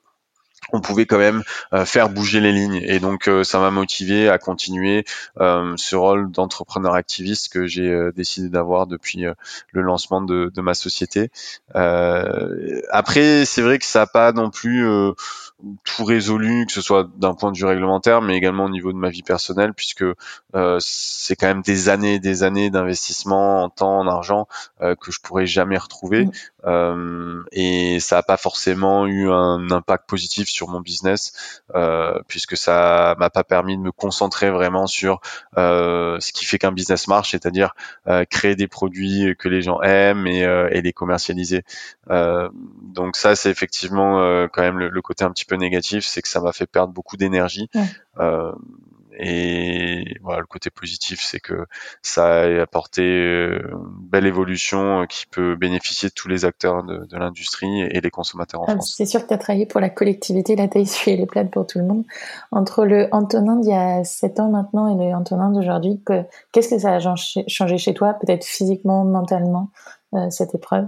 on 0.71 0.79
pouvait 0.79 1.05
quand 1.05 1.17
même 1.17 1.43
euh, 1.73 1.85
faire 1.85 2.09
bouger 2.09 2.39
les 2.39 2.51
lignes. 2.51 2.81
Et 2.83 2.99
donc 2.99 3.27
euh, 3.27 3.43
ça 3.43 3.59
m'a 3.59 3.69
motivé 3.69 4.29
à 4.29 4.37
continuer 4.37 5.03
ce 5.37 5.95
rôle 5.95 6.31
d'entrepreneur 6.31 6.95
activiste 6.95 7.51
que 7.51 7.67
j'ai 7.67 8.09
décidé 8.15 8.49
d'avoir 8.49 8.87
depuis 8.87 9.25
le 9.71 9.81
lancement 9.81 10.21
de, 10.21 10.51
de 10.53 10.61
ma 10.61 10.73
société. 10.73 11.29
après, 11.73 13.45
c'est 13.45 13.61
vrai 13.61 13.77
que 13.77 13.85
ça 13.85 13.99
n'a 13.99 14.07
pas 14.07 14.31
non 14.31 14.49
plus 14.49 14.87
tout 15.83 16.03
résolu, 16.03 16.65
que 16.65 16.73
ce 16.73 16.81
soit 16.81 17.07
d'un 17.17 17.33
point 17.33 17.51
de 17.51 17.57
vue 17.57 17.65
réglementaire, 17.65 18.21
mais 18.21 18.35
également 18.35 18.65
au 18.65 18.69
niveau 18.69 18.91
de 18.91 18.97
ma 18.97 19.09
vie 19.09 19.23
personnelle, 19.23 19.73
puisque 19.73 20.03
euh, 20.55 20.77
c'est 20.79 21.35
quand 21.35 21.47
même 21.47 21.61
des 21.61 21.89
années 21.89 22.15
et 22.15 22.19
des 22.19 22.43
années 22.43 22.69
d'investissement 22.69 23.63
en 23.63 23.69
temps, 23.69 23.99
en 23.99 24.07
argent 24.07 24.47
euh, 24.81 24.95
que 24.95 25.11
je 25.11 25.19
pourrais 25.21 25.45
jamais 25.45 25.77
retrouver, 25.77 26.25
mmh. 26.25 26.31
euh, 26.65 27.43
et 27.51 27.99
ça 27.99 28.17
n'a 28.17 28.23
pas 28.23 28.37
forcément 28.37 29.07
eu 29.07 29.29
un 29.31 29.71
impact 29.71 30.09
positif 30.09 30.49
sur 30.49 30.67
mon 30.67 30.81
business, 30.81 31.61
euh, 31.75 32.19
puisque 32.27 32.57
ça 32.57 33.15
m'a 33.17 33.29
pas 33.29 33.43
permis 33.43 33.77
de 33.77 33.81
me 33.81 33.91
concentrer 33.91 34.51
vraiment 34.51 34.87
sur 34.87 35.21
euh, 35.57 36.17
ce 36.19 36.33
qui 36.33 36.45
fait 36.45 36.57
qu'un 36.57 36.73
business 36.73 37.07
marche, 37.07 37.31
c'est-à-dire 37.31 37.73
euh, 38.07 38.25
créer 38.25 38.55
des 38.55 38.67
produits 38.67 39.35
que 39.39 39.47
les 39.47 39.61
gens 39.61 39.81
aiment 39.81 40.27
et, 40.27 40.41
et 40.41 40.81
les 40.81 40.93
commercialiser. 40.93 41.63
donc 42.09 43.15
ça, 43.15 43.35
c'est 43.35 43.49
effectivement 43.49 44.47
quand 44.51 44.61
même 44.61 44.79
le, 44.79 44.89
le 44.89 45.01
côté 45.01 45.23
un 45.23 45.31
petit 45.31 45.45
peu 45.45 45.52
négatif, 45.57 46.05
c'est 46.05 46.21
que 46.21 46.27
ça 46.27 46.41
m'a 46.41 46.53
fait 46.53 46.67
perdre 46.67 46.93
beaucoup 46.93 47.17
d'énergie. 47.17 47.69
Euh, 48.19 48.51
et 49.19 50.15
voilà, 50.23 50.39
le 50.39 50.47
côté 50.47 50.71
positif, 50.71 51.21
c'est 51.21 51.39
que 51.39 51.65
ça 52.01 52.41
a 52.41 52.61
apporté 52.61 53.03
euh, 53.03 53.59
une 53.71 54.09
belle 54.09 54.25
évolution 54.25 55.01
euh, 55.01 55.05
qui 55.05 55.27
peut 55.27 55.55
bénéficier 55.55 56.09
de 56.09 56.13
tous 56.13 56.27
les 56.27 56.45
acteurs 56.45 56.83
de, 56.83 57.05
l'industrie 57.15 57.81
et 57.81 58.01
les 58.01 58.09
consommateurs 58.09 58.61
en 58.61 58.65
ah, 58.67 58.71
France. 58.71 58.95
C'est 58.97 59.05
sûr 59.05 59.21
que 59.21 59.27
tu 59.27 59.33
as 59.35 59.37
travaillé 59.37 59.67
pour 59.67 59.79
la 59.79 59.89
collectivité, 59.89 60.55
là 60.55 60.67
tu 60.67 60.79
as 60.79 60.81
essuyé 60.81 61.15
les 61.15 61.27
plates 61.27 61.51
pour 61.51 61.67
tout 61.67 61.77
le 61.77 61.85
monde. 61.85 62.05
Entre 62.51 62.85
le 62.85 63.07
Antonin 63.11 63.57
d'il 63.57 63.69
y 63.69 63.73
a 63.73 64.03
7 64.03 64.39
ans 64.39 64.49
maintenant 64.49 64.87
et 64.87 64.95
le 64.95 65.13
Antonin 65.13 65.51
d'aujourd'hui, 65.51 66.01
qu'est-ce 66.51 66.69
que 66.69 66.79
ça 66.79 66.95
a 66.95 66.99
changé 66.99 67.77
chez 67.77 67.93
toi, 67.93 68.13
peut-être 68.13 68.45
physiquement, 68.45 69.05
mentalement, 69.05 69.69
cette 70.31 70.55
épreuve? 70.55 70.87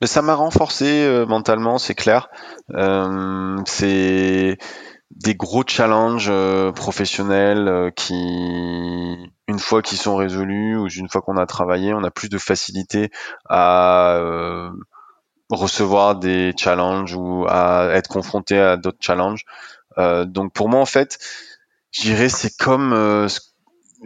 Mais 0.00 0.06
ça 0.06 0.22
m'a 0.22 0.34
renforcé 0.34 1.04
euh, 1.04 1.26
mentalement, 1.26 1.78
c'est 1.78 1.94
clair. 1.94 2.28
Euh, 2.74 3.56
c'est 3.66 4.58
des 5.10 5.34
gros 5.34 5.62
challenges 5.66 6.28
euh, 6.30 6.72
professionnels 6.72 7.92
qui, 7.96 8.14
une 9.48 9.58
fois 9.58 9.82
qu'ils 9.82 9.98
sont 9.98 10.16
résolus 10.16 10.76
ou 10.76 10.88
une 10.88 11.08
fois 11.08 11.22
qu'on 11.22 11.36
a 11.36 11.46
travaillé, 11.46 11.94
on 11.94 12.04
a 12.04 12.10
plus 12.10 12.28
de 12.28 12.38
facilité 12.38 13.10
à 13.48 14.20
recevoir 15.50 16.16
des 16.16 16.52
challenges 16.58 17.14
ou 17.14 17.46
à 17.48 17.88
être 17.92 18.08
confronté 18.08 18.58
à 18.58 18.76
d'autres 18.76 18.98
challenges. 19.00 19.44
donc 19.96 20.52
pour 20.52 20.68
moi 20.68 20.80
en 20.80 20.86
fait, 20.86 21.18
je 21.92 22.28
c'est 22.28 22.56
comme 22.58 23.28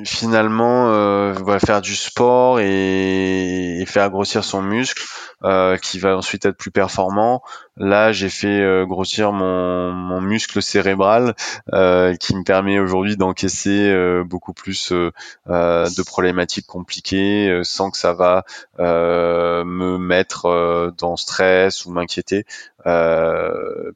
finalement 0.04 0.88
euh, 0.88 1.58
faire 1.58 1.80
du 1.80 1.96
sport 1.96 2.60
et, 2.60 3.84
faire 3.86 4.10
grossir 4.10 4.44
son 4.44 4.62
muscle 4.62 5.02
euh, 5.44 5.76
qui 5.76 5.98
va 5.98 6.16
ensuite 6.16 6.46
être 6.46 6.56
plus 6.56 6.70
performant. 6.70 7.42
Là, 7.80 8.12
j'ai 8.12 8.28
fait 8.28 8.60
euh, 8.60 8.84
grossir 8.84 9.32
mon, 9.32 10.20
muscle 10.20 10.60
cérébral 10.60 11.34
euh, 11.72 12.14
qui 12.14 12.36
me 12.36 12.44
permet 12.44 12.78
aujourd'hui 12.78 13.16
d'encaisser 13.16 13.90
beaucoup 14.24 14.52
plus 14.52 14.92
de 14.92 16.02
problématiques 16.02 16.66
compliquées 16.66 17.62
sans 17.64 17.90
que 17.90 17.96
ça 17.96 18.12
va 18.12 18.44
me 18.78 19.96
mettre 19.96 20.92
dans 20.98 21.16
stress 21.16 21.86
ou 21.86 21.90
m'inquiéter. 21.90 22.44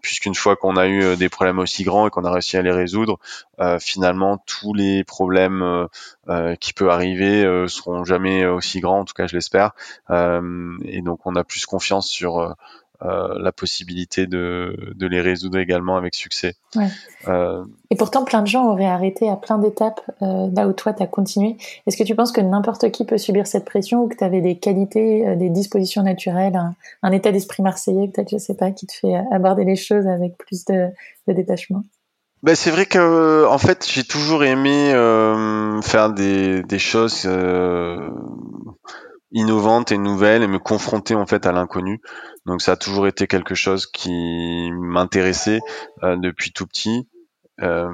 puisqu'une 0.01 0.35
fois 0.35 0.57
qu'on 0.57 0.77
a 0.77 0.89
eu 0.89 1.17
des 1.17 1.29
problèmes 1.29 1.59
aussi 1.59 1.85
grands 1.85 2.07
et 2.07 2.11
qu'on 2.11 2.25
a 2.25 2.33
réussi 2.33 2.57
à 2.57 2.63
les 2.63 2.73
résoudre, 2.73 3.19
finalement 3.81 4.39
tous 4.47 4.73
les 4.73 5.05
problèmes 5.05 5.89
qui 6.59 6.73
peuvent 6.73 6.89
arriver 6.89 7.67
seront 7.69 8.05
jamais 8.05 8.47
aussi 8.47 8.81
grands, 8.81 9.01
en 9.01 9.05
tout 9.05 9.15
cas 9.15 9.27
je 9.27 9.35
l'espère. 9.35 9.73
et 10.11 11.03
donc 11.03 11.27
on 11.27 11.37
a 11.37 11.45
plus 11.45 11.67
confiance 11.67 12.09
sur 12.09 12.57
euh, 13.03 13.15
euh, 13.15 13.39
la 13.39 13.53
possibilité 13.53 14.27
de, 14.27 14.93
de, 14.95 15.07
les 15.07 15.21
résoudre 15.21 15.59
également 15.59 15.97
avec 15.97 16.15
succès. 16.15 16.55
Euh, 17.29 17.65
et 17.91 17.97
pourtant, 17.97 18.25
plein 18.25 18.43
de 18.43 18.47
gens 18.47 18.67
auraient 18.67 18.87
arrêté 18.87 19.29
à 19.29 19.37
plein 19.37 19.59
d'étapes 19.59 20.01
là 20.21 20.67
où 20.67 20.73
toi, 20.73 20.93
tu 20.93 21.03
as 21.03 21.07
continué. 21.07 21.57
Est-ce 21.87 21.97
que 21.97 22.03
tu 22.03 22.15
penses 22.15 22.33
que 22.33 22.41
n'importe 22.41 22.91
qui 22.91 23.05
peut 23.05 23.19
subir 23.19 23.47
cette 23.47 23.65
pression 23.65 24.03
ou 24.03 24.09
que 24.09 24.17
tu 24.17 24.25
avais 24.25 24.41
des 24.41 24.57
qualités, 24.57 25.37
des 25.37 25.51
dispositions 25.51 26.03
naturelles, 26.03 26.59
un, 27.03 27.13
état 27.13 27.33
d'esprit 27.33 27.63
marseillais, 27.63 28.09
peut-être, 28.09 28.31
je 28.31 28.39
sais 28.39 28.55
pas, 28.55 28.71
qui 28.71 28.87
te 28.87 28.93
fait 28.93 29.15
aborder 29.33 29.65
les 29.65 29.77
choses 29.77 30.07
avec 30.07 30.37
plus 30.39 30.65
de, 30.65 30.89
de 31.29 31.33
détachement? 31.33 31.83
Ben, 32.43 32.55
c'est 32.55 32.71
vrai 32.71 32.87
que 32.87 33.47
en 33.47 33.59
fait 33.59 33.87
j'ai 33.91 34.05
toujours 34.05 34.45
aimé 34.45 34.91
faire 35.83 36.11
des, 36.11 36.63
des 36.63 36.79
choses 36.79 37.27
innovante 39.35 39.91
et 39.93 39.99
nouvelle 39.99 40.43
et 40.43 40.47
me 40.47 40.59
confronter 40.59 41.15
en 41.15 41.27
fait 41.27 41.45
à 41.45 41.53
l'inconnu. 41.53 42.01
Donc 42.47 42.63
ça 42.63 42.73
a 42.73 42.77
toujours 42.77 43.07
été 43.07 43.27
quelque 43.27 43.55
chose 43.55 43.87
qui 43.87 44.71
m'intéressait 44.73 45.61
euh, 46.03 46.17
depuis 46.17 46.53
tout 46.53 46.67
petit. 46.67 47.09
Euh, 47.61 47.91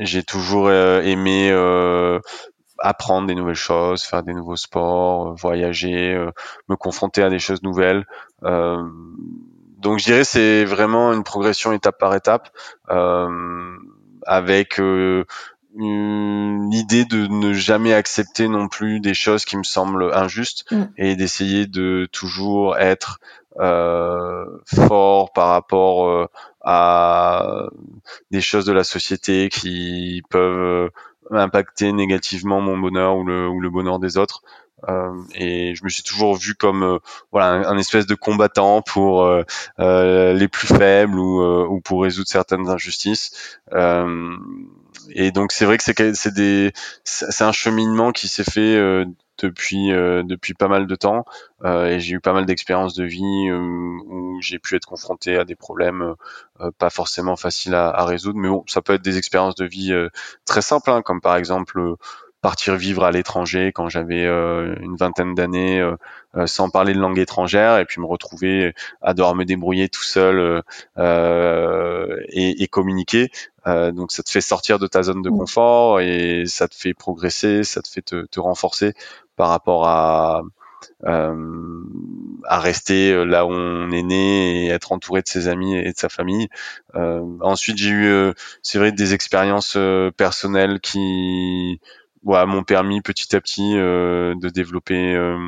j'ai 0.00 0.24
toujours 0.24 0.68
euh, 0.68 1.02
aimé 1.02 1.52
apprendre 2.78 3.28
des 3.28 3.34
nouvelles 3.34 3.54
choses, 3.54 4.02
faire 4.02 4.22
des 4.22 4.34
nouveaux 4.34 4.56
sports, 4.56 5.34
voyager, 5.36 6.14
me 6.68 6.76
confronter 6.76 7.22
à 7.22 7.30
des 7.30 7.38
choses 7.38 7.62
nouvelles. 7.62 8.04
donc 8.42 9.98
je 9.98 10.04
dirais 10.04 10.24
c'est 10.24 10.64
vraiment 10.64 11.12
une 11.12 11.24
progression 11.24 11.72
étape 11.72 11.98
par 11.98 12.14
étape 12.14 12.50
avec 14.26 14.78
l'idée 15.78 17.04
de 17.04 17.26
ne 17.26 17.52
jamais 17.52 17.92
accepter 17.92 18.48
non 18.48 18.68
plus 18.68 19.00
des 19.00 19.14
choses 19.14 19.44
qui 19.44 19.56
me 19.56 19.62
semblent 19.62 20.10
injustes 20.14 20.70
mm. 20.70 20.84
et 20.96 21.16
d'essayer 21.16 21.66
de 21.66 22.08
toujours 22.12 22.78
être 22.78 23.18
euh, 23.58 24.44
fort 24.66 25.32
par 25.32 25.48
rapport 25.48 26.08
euh, 26.08 26.26
à 26.62 27.66
des 28.30 28.40
choses 28.40 28.64
de 28.64 28.72
la 28.72 28.84
société 28.84 29.48
qui 29.48 30.22
peuvent 30.30 30.90
impacter 31.30 31.92
négativement 31.92 32.60
mon 32.60 32.78
bonheur 32.78 33.16
ou 33.16 33.24
le, 33.24 33.48
ou 33.48 33.60
le 33.60 33.70
bonheur 33.70 33.98
des 33.98 34.16
autres. 34.16 34.42
Euh, 34.88 35.14
et 35.34 35.74
je 35.74 35.84
me 35.84 35.88
suis 35.88 36.02
toujours 36.02 36.36
vu 36.36 36.54
comme 36.54 36.82
euh, 36.82 36.98
voilà 37.32 37.68
un, 37.68 37.78
espèce 37.78 38.06
de 38.06 38.14
combattant 38.14 38.82
pour 38.82 39.24
euh, 39.24 39.42
les 40.34 40.48
plus 40.48 40.66
faibles 40.66 41.18
ou, 41.18 41.42
ou 41.42 41.80
pour 41.80 42.02
résoudre 42.02 42.28
certaines 42.28 42.68
injustices. 42.68 43.58
Et 45.10 45.30
donc 45.32 45.52
c'est 45.52 45.64
vrai 45.64 45.76
que 45.76 45.84
c'est 45.84 46.14
c'est 46.14 46.34
des 46.34 46.72
c'est 47.04 47.44
un 47.44 47.52
cheminement 47.52 48.12
qui 48.12 48.28
s'est 48.28 48.44
fait 48.44 48.76
depuis 49.38 49.88
depuis 49.88 50.54
pas 50.54 50.68
mal 50.68 50.86
de 50.86 50.94
temps. 50.94 51.24
Et 51.64 52.00
j'ai 52.00 52.14
eu 52.14 52.20
pas 52.20 52.32
mal 52.32 52.46
d'expériences 52.46 52.94
de 52.94 53.04
vie 53.04 53.50
où 53.52 54.38
j'ai 54.40 54.58
pu 54.58 54.76
être 54.76 54.86
confronté 54.86 55.36
à 55.36 55.44
des 55.44 55.56
problèmes 55.56 56.14
pas 56.78 56.90
forcément 56.90 57.36
faciles 57.36 57.74
à, 57.74 57.88
à, 57.88 58.04
résoudre. 58.04 58.38
Mais 58.38 58.48
bon 58.48 58.64
ça 58.66 58.82
peut 58.82 58.94
être 58.94 59.02
des 59.02 59.18
expériences 59.18 59.54
de 59.54 59.64
vie 59.64 59.92
très 60.44 60.62
simples 60.62 60.90
hein, 60.90 61.02
comme 61.02 61.20
par 61.20 61.36
exemple 61.36 61.96
partir 62.46 62.76
vivre 62.76 63.02
à 63.02 63.10
l'étranger 63.10 63.72
quand 63.72 63.88
j'avais 63.88 64.24
euh, 64.24 64.76
une 64.80 64.94
vingtaine 64.94 65.34
d'années 65.34 65.80
euh, 65.80 65.96
euh, 66.36 66.46
sans 66.46 66.70
parler 66.70 66.94
de 66.94 67.00
langue 67.00 67.18
étrangère 67.18 67.78
et 67.78 67.84
puis 67.84 68.00
me 68.00 68.06
retrouver 68.06 68.72
à 69.02 69.14
devoir 69.14 69.34
me 69.34 69.44
débrouiller 69.44 69.88
tout 69.88 70.04
seul 70.04 70.62
et, 70.96 72.62
et, 72.62 72.68
communiquer. 72.68 73.32
donc 73.66 74.12
ça 74.12 74.22
te 74.22 74.30
fait 74.30 74.40
sortir 74.40 74.78
de 74.78 74.86
ta 74.86 75.02
zone 75.02 75.22
de 75.22 75.30
mmh. 75.30 75.38
confort 75.38 76.00
et 76.00 76.44
ça 76.46 76.68
te 76.68 76.76
fait 76.76 76.94
progresser, 76.94 77.64
ça 77.64 77.82
te 77.82 77.88
fait 77.88 78.02
te, 78.02 78.26
te 78.26 78.38
renforcer 78.38 78.94
par 79.34 79.48
rapport 79.48 79.88
à 79.88 80.42
euh, 81.04 81.82
à 82.44 82.60
rester 82.60 83.24
là 83.24 83.44
où 83.44 83.50
on 83.50 83.90
est 83.90 84.02
né 84.02 84.66
et 84.66 84.68
être 84.68 84.92
entouré 84.92 85.20
de 85.20 85.28
ses 85.28 85.48
amis 85.48 85.76
et 85.76 85.92
de 85.92 85.98
sa 85.98 86.08
famille. 86.08 86.48
Euh, 86.94 87.22
ensuite, 87.40 87.76
j'ai 87.76 87.90
eu, 87.90 88.32
c'est 88.62 88.78
vrai, 88.78 88.92
des 88.92 89.14
expériences 89.14 89.76
personnelles 90.16 90.78
qui 90.80 91.80
voilà, 92.26 92.44
m'ont 92.44 92.64
permis 92.64 93.00
petit 93.00 93.34
à 93.36 93.40
petit 93.40 93.76
euh, 93.76 94.34
de 94.34 94.48
développer 94.48 95.14
euh, 95.14 95.38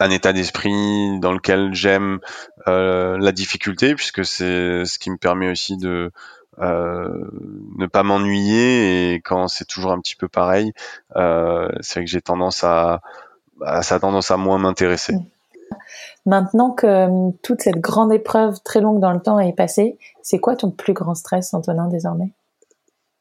un 0.00 0.10
état 0.10 0.34
d'esprit 0.34 1.18
dans 1.18 1.32
lequel 1.32 1.72
j'aime 1.72 2.20
euh, 2.68 3.16
la 3.18 3.32
difficulté, 3.32 3.94
puisque 3.94 4.24
c'est 4.24 4.84
ce 4.84 4.98
qui 4.98 5.10
me 5.10 5.16
permet 5.16 5.50
aussi 5.50 5.78
de 5.78 6.12
ne 6.60 7.86
pas 7.86 8.02
m'ennuyer. 8.02 9.14
Et 9.14 9.20
quand 9.20 9.48
c'est 9.48 9.64
toujours 9.64 9.92
un 9.92 10.00
petit 10.00 10.16
peu 10.16 10.28
pareil, 10.28 10.72
c'est 11.14 11.94
vrai 11.94 12.04
que 12.04 12.10
j'ai 12.10 12.20
tendance 12.20 12.64
à, 12.64 13.00
bah, 13.58 13.82
ça 13.82 13.98
tendance 13.98 14.30
à 14.30 14.36
moins 14.36 14.58
m'intéresser. 14.58 15.14
Maintenant 16.26 16.70
que 16.70 17.30
toute 17.42 17.62
cette 17.62 17.80
grande 17.80 18.12
épreuve 18.12 18.60
très 18.62 18.80
longue 18.80 19.00
dans 19.00 19.12
le 19.12 19.20
temps 19.20 19.40
est 19.40 19.54
passée, 19.54 19.96
c'est 20.20 20.38
quoi 20.38 20.56
ton 20.56 20.70
plus 20.70 20.92
grand 20.92 21.14
stress, 21.14 21.54
Antonin, 21.54 21.88
désormais? 21.88 22.32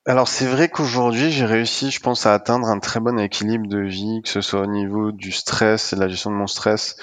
Alors 0.08 0.30
c'est 0.30 0.46
vrai 0.46 0.70
qu'aujourd'hui 0.70 1.32
j'ai 1.32 1.44
réussi, 1.44 1.92
je 1.92 2.00
pense, 2.00 2.26
à 2.26 2.34
atteindre 2.34 2.68
un 2.68 2.80
très 2.80 3.02
bon 3.02 3.20
équilibre 3.20 3.68
de 3.68 3.80
vie, 3.80 4.22
que 4.24 4.30
ce 4.30 4.40
soit 4.40 4.62
au 4.62 4.66
niveau 4.66 5.12
du 5.12 5.34
stress 5.34 5.92
et 5.92 5.98
de 5.98 6.02
la 6.02 6.08
gestion 6.08 6.32
de 6.32 6.36
mon 6.38 6.48
stress 6.48 6.96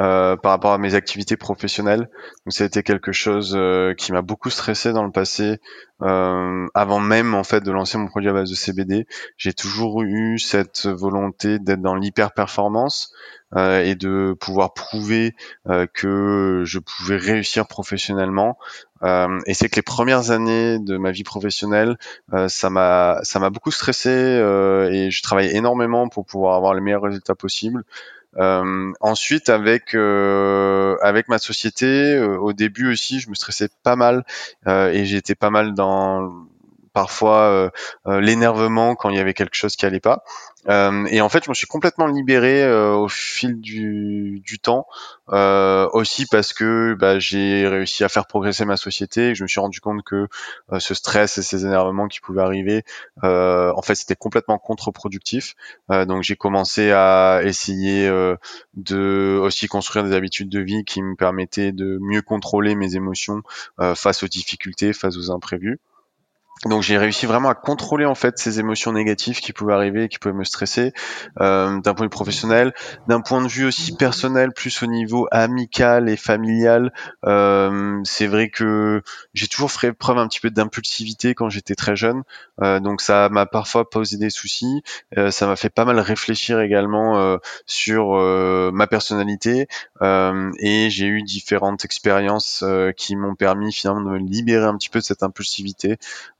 euh, 0.00 0.36
par 0.36 0.50
rapport 0.50 0.72
à 0.72 0.78
mes 0.78 0.96
activités 0.96 1.36
professionnelles. 1.36 2.10
Donc 2.44 2.52
ça 2.52 2.64
a 2.64 2.66
été 2.66 2.82
quelque 2.82 3.12
chose 3.12 3.54
euh, 3.56 3.94
qui 3.94 4.10
m'a 4.10 4.22
beaucoup 4.22 4.50
stressé 4.50 4.92
dans 4.92 5.04
le 5.04 5.12
passé, 5.12 5.60
euh, 6.02 6.66
avant 6.74 6.98
même 6.98 7.36
en 7.36 7.44
fait 7.44 7.60
de 7.60 7.70
lancer 7.70 7.96
mon 7.96 8.08
produit 8.08 8.28
à 8.28 8.32
base 8.32 8.50
de 8.50 8.56
CBD. 8.56 9.06
J'ai 9.36 9.52
toujours 9.52 10.02
eu 10.02 10.40
cette 10.40 10.86
volonté 10.86 11.60
d'être 11.60 11.80
dans 11.80 11.94
l'hyper 11.94 12.32
performance. 12.32 13.12
Euh, 13.56 13.82
et 13.82 13.94
de 13.94 14.36
pouvoir 14.38 14.74
prouver 14.74 15.34
euh, 15.70 15.86
que 15.86 16.64
je 16.66 16.78
pouvais 16.78 17.16
réussir 17.16 17.66
professionnellement. 17.66 18.58
Euh, 19.02 19.40
et 19.46 19.54
c'est 19.54 19.70
que 19.70 19.76
les 19.76 19.82
premières 19.82 20.30
années 20.30 20.78
de 20.78 20.98
ma 20.98 21.12
vie 21.12 21.24
professionnelle, 21.24 21.96
ça 22.48 22.68
m'a 22.68 23.20
ça 23.22 23.38
m'a 23.38 23.48
beaucoup 23.48 23.70
stressé 23.70 24.10
et 24.10 25.10
je 25.10 25.22
travaillais 25.22 25.56
énormément 25.56 26.08
pour 26.08 26.26
pouvoir 26.26 26.56
avoir 26.56 26.74
les 26.74 26.82
meilleurs 26.82 27.02
résultats 27.02 27.34
possibles. 27.34 27.84
Euh, 28.36 28.92
ensuite, 29.00 29.48
avec 29.48 29.94
euh, 29.94 30.96
avec 31.00 31.28
ma 31.28 31.38
société, 31.38 32.20
au 32.20 32.52
début 32.52 32.92
aussi, 32.92 33.18
je 33.18 33.30
me 33.30 33.34
stressais 33.34 33.70
pas 33.82 33.96
mal 33.96 34.24
et 34.66 35.06
j'étais 35.06 35.34
pas 35.34 35.50
mal 35.50 35.72
dans 35.72 36.30
parfois 36.98 37.70
l'énervement 38.06 38.96
quand 38.96 39.10
il 39.10 39.16
y 39.16 39.20
avait 39.20 39.34
quelque 39.34 39.54
chose 39.54 39.76
qui 39.76 39.86
allait 39.86 40.00
pas. 40.00 40.24
Euh, 40.68 41.06
et 41.06 41.20
en 41.20 41.28
fait, 41.28 41.44
je 41.44 41.50
me 41.50 41.54
suis 41.54 41.66
complètement 41.66 42.06
libéré 42.06 42.62
euh, 42.62 42.94
au 42.94 43.08
fil 43.08 43.60
du, 43.60 44.40
du 44.44 44.58
temps, 44.58 44.86
euh, 45.30 45.88
aussi 45.92 46.26
parce 46.26 46.52
que 46.52 46.94
bah, 46.98 47.18
j'ai 47.18 47.66
réussi 47.66 48.04
à 48.04 48.08
faire 48.08 48.26
progresser 48.26 48.64
ma 48.64 48.76
société. 48.76 49.30
Et 49.30 49.34
je 49.34 49.44
me 49.44 49.48
suis 49.48 49.60
rendu 49.60 49.80
compte 49.80 50.02
que 50.02 50.28
euh, 50.72 50.80
ce 50.80 50.94
stress 50.94 51.38
et 51.38 51.42
ces 51.42 51.64
énervements 51.64 52.08
qui 52.08 52.20
pouvaient 52.20 52.42
arriver, 52.42 52.84
en 53.22 53.82
fait, 53.82 53.94
c'était 53.94 54.16
complètement 54.16 54.58
contre-productif. 54.58 55.54
donc, 55.88 56.22
j'ai 56.22 56.36
commencé 56.36 56.90
à 56.90 57.40
essayer 57.44 58.08
de 58.74 59.38
aussi 59.42 59.66
construire 59.68 60.04
des 60.04 60.14
habitudes 60.14 60.48
de 60.48 60.60
vie 60.60 60.84
qui 60.84 61.02
me 61.02 61.14
permettaient 61.14 61.72
de 61.72 61.98
mieux 62.00 62.22
contrôler 62.22 62.74
mes 62.74 62.96
émotions 62.96 63.42
face 63.94 64.22
aux 64.22 64.28
difficultés, 64.28 64.92
face 64.92 65.16
aux 65.16 65.30
imprévus. 65.30 65.78
Donc 66.64 66.82
j'ai 66.82 66.98
réussi 66.98 67.26
vraiment 67.26 67.48
à 67.48 67.54
contrôler 67.54 68.04
en 68.04 68.14
fait 68.14 68.38
ces 68.38 68.60
émotions 68.60 68.92
négatives 68.92 69.40
qui 69.40 69.52
pouvaient 69.52 69.74
arriver, 69.74 70.08
qui 70.08 70.18
pouvaient 70.18 70.34
me 70.34 70.44
stresser, 70.44 70.92
euh, 71.40 71.80
d'un 71.80 71.94
point 71.94 72.06
de 72.06 72.10
vue 72.10 72.10
professionnel, 72.10 72.74
d'un 73.06 73.20
point 73.20 73.42
de 73.42 73.48
vue 73.48 73.66
aussi 73.66 73.96
personnel, 73.96 74.52
plus 74.52 74.82
au 74.82 74.86
niveau 74.86 75.28
amical 75.30 76.08
et 76.08 76.16
familial. 76.16 76.92
Euh, 77.26 78.00
c'est 78.04 78.26
vrai 78.26 78.48
que 78.48 79.02
j'ai 79.34 79.46
toujours 79.46 79.70
fait 79.70 79.92
preuve 79.92 80.18
un 80.18 80.26
petit 80.26 80.40
peu 80.40 80.50
d'impulsivité 80.50 81.34
quand 81.34 81.48
j'étais 81.48 81.74
très 81.74 81.96
jeune, 81.96 82.22
euh, 82.62 82.80
donc 82.80 83.00
ça 83.00 83.28
m'a 83.28 83.46
parfois 83.46 83.88
posé 83.88 84.16
des 84.16 84.30
soucis. 84.30 84.82
Euh, 85.16 85.30
ça 85.30 85.46
m'a 85.46 85.56
fait 85.56 85.70
pas 85.70 85.84
mal 85.84 85.98
réfléchir 86.00 86.60
également 86.60 87.18
euh, 87.18 87.38
sur 87.66 88.16
euh, 88.16 88.70
ma 88.72 88.86
personnalité 88.86 89.68
et 90.60 90.90
j'ai 90.90 91.06
eu 91.06 91.22
différentes 91.22 91.84
expériences 91.84 92.64
qui 92.96 93.16
m'ont 93.16 93.34
permis 93.34 93.72
finalement 93.72 94.00
de 94.00 94.10
me 94.10 94.18
libérer 94.18 94.64
un 94.64 94.76
petit 94.76 94.88
peu 94.88 95.00
de 95.00 95.04
cette 95.04 95.22
impulsivité. 95.22 95.98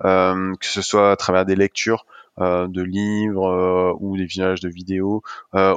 Euh, 0.08 0.54
que 0.60 0.66
ce 0.66 0.82
soit 0.82 1.12
à 1.12 1.16
travers 1.16 1.44
des 1.44 1.56
lectures, 1.56 2.06
de 2.40 2.82
livres 2.82 3.96
ou 3.98 4.16
des 4.16 4.24
visages 4.24 4.60
de 4.60 4.68
vidéos, 4.68 5.22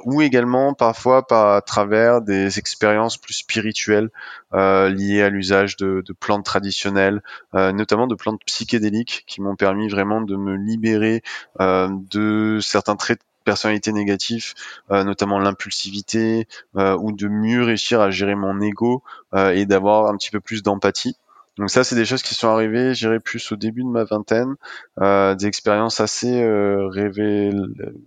ou 0.05 0.21
également 0.21 0.75
parfois 0.75 1.25
par 1.25 1.63
travers 1.63 2.21
des 2.21 2.59
expériences 2.59 3.17
plus 3.17 3.33
spirituelles 3.33 4.11
liées 4.53 5.23
à 5.23 5.29
l'usage 5.29 5.75
de, 5.77 6.03
de, 6.05 6.13
plantes 6.13 6.45
traditionnelles, 6.45 7.23
notamment 7.53 8.05
de 8.05 8.13
plantes 8.13 8.41
psychédéliques 8.45 9.23
qui 9.25 9.41
m'ont 9.41 9.55
permis 9.55 9.87
vraiment 9.87 10.21
de 10.21 10.35
me 10.35 10.55
libérer 10.55 11.23
de 11.59 12.59
certains 12.61 12.95
traits 12.95 13.21
personnalité 13.43 13.91
négative, 13.91 14.53
euh, 14.91 15.03
notamment 15.03 15.39
l'impulsivité, 15.39 16.47
euh, 16.77 16.97
ou 16.97 17.11
de 17.11 17.27
mieux 17.27 17.63
réussir 17.63 18.01
à 18.01 18.11
gérer 18.11 18.35
mon 18.35 18.61
ego 18.61 19.03
euh, 19.33 19.51
et 19.51 19.65
d'avoir 19.65 20.07
un 20.07 20.17
petit 20.17 20.31
peu 20.31 20.39
plus 20.39 20.63
d'empathie. 20.63 21.17
Donc 21.61 21.69
ça, 21.69 21.83
c'est 21.83 21.95
des 21.95 22.05
choses 22.05 22.23
qui 22.23 22.33
sont 22.33 22.47
arrivées, 22.47 22.95
j'irai 22.95 23.19
plus 23.19 23.51
au 23.51 23.55
début 23.55 23.83
de 23.83 23.87
ma 23.87 24.03
vingtaine, 24.03 24.55
euh, 24.99 25.35
des 25.35 25.45
expériences 25.45 25.99
assez 25.99 26.41
euh, 26.41 26.89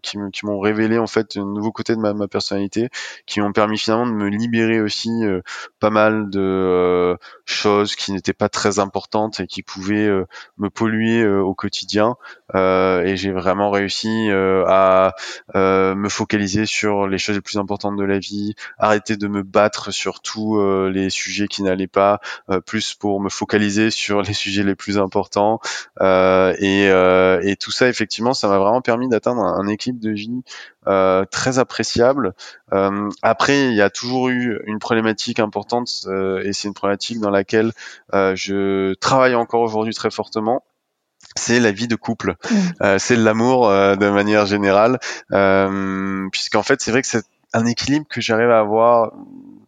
qui, 0.03 0.19
m'ont 0.45 0.59
révélé 0.59 0.99
en 0.99 1.07
fait 1.07 1.37
un 1.37 1.45
nouveau 1.45 1.71
côté 1.71 1.95
de 1.95 2.01
ma, 2.01 2.15
ma 2.15 2.27
personnalité, 2.27 2.89
qui 3.27 3.41
m'ont 3.41 3.53
permis 3.53 3.79
finalement 3.79 4.09
de 4.09 4.11
me 4.11 4.29
libérer 4.29 4.81
aussi 4.81 5.09
euh, 5.23 5.41
pas 5.79 5.91
mal 5.91 6.31
de 6.31 6.41
euh, 6.41 7.17
choses 7.45 7.95
qui 7.95 8.11
n'étaient 8.11 8.33
pas 8.33 8.49
très 8.49 8.81
importantes 8.81 9.39
et 9.39 9.47
qui 9.47 9.63
pouvaient 9.63 10.09
euh, 10.09 10.27
me 10.59 10.69
polluer 10.69 11.25
au 11.25 11.55
quotidien. 11.55 12.17
et 12.55 13.15
j'ai 13.17 13.31
vraiment 13.31 13.71
réussi 13.71 14.31
à 14.33 15.15
me 15.55 16.09
focaliser 16.09 16.67
sur 16.67 17.07
les 17.07 17.19
choses 17.19 17.37
les 17.37 17.41
plus 17.41 17.59
importantes 17.59 17.97
de 17.97 18.03
la 18.03 18.19
vie, 18.19 18.55
arrêter 18.79 19.17
de 19.17 19.29
me 19.29 19.45
battre 19.45 19.93
sur 19.93 20.21
tous 20.21 20.61
les 20.89 21.11
sujets 21.11 21.47
qui 21.47 21.63
n'allaient 21.63 21.87
pas, 21.87 22.21
plus 22.67 22.95
pour 22.95 23.21
me 23.21 23.29
focaliser 23.29 23.44
sur 23.91 24.23
les 24.23 24.33
sujets 24.35 24.63
les 24.63 24.75
plus 24.75 24.99
importants. 24.99 25.61
Euh, 26.01 26.55
et, 26.59 26.89
euh, 26.89 27.41
et, 27.43 27.57
tout 27.57 27.71
ça, 27.71 27.89
effectivement, 27.89 28.35
ça 28.35 28.49
m'a 28.49 28.59
vraiment 28.59 28.83
permis 28.83 29.09
d'atteindre 29.09 29.43
un, 29.43 29.67
équilibre 29.67 30.03
de 30.03 30.11
vie 30.11 30.43
euh, 30.87 31.25
très 31.31 31.59
appréciable. 31.59 32.35
Euh, 32.73 33.09
après, 33.23 33.67
il 33.69 33.75
y 33.75 33.83
a 33.83 33.91
toujours 33.91 34.29
eu 34.29 34.61
une 34.67 34.79
problématique 34.79 35.41
importante, 35.41 35.91
euh, 36.07 36.43
et 36.45 36.53
c'est 36.53 36.69
une 36.69 36.75
problématique 36.75 37.21
dans 37.21 37.31
laquelle 37.31 37.73
euh, 38.15 38.35
je 38.37 38.95
travaille 38.95 39.35
encore 39.35 39.63
aujourd'hui 39.63 39.95
très 39.95 40.11
fortement 40.11 40.63
c'est 41.37 41.59
la 41.61 41.73
vie 41.73 41.89
de 41.89 41.97
couple, 41.97 42.33
mmh. 42.33 42.57
euh, 42.83 42.99
c'est 42.99 43.17
l'amour 43.17 43.69
euh, 43.69 43.97
de 43.97 44.09
manière 44.09 44.47
générale, 44.47 44.99
euh, 45.33 46.29
puisqu'en 46.31 46.63
fait 46.63 46.81
c'est 46.81 46.91
vrai 46.91 47.03
que 47.03 47.09
c'est 47.09 47.25
un 47.53 47.67
équilibre 47.67 48.07
que 48.09 48.21
j'arrive 48.21 48.51
à 48.51 48.61
avoir 48.61 49.13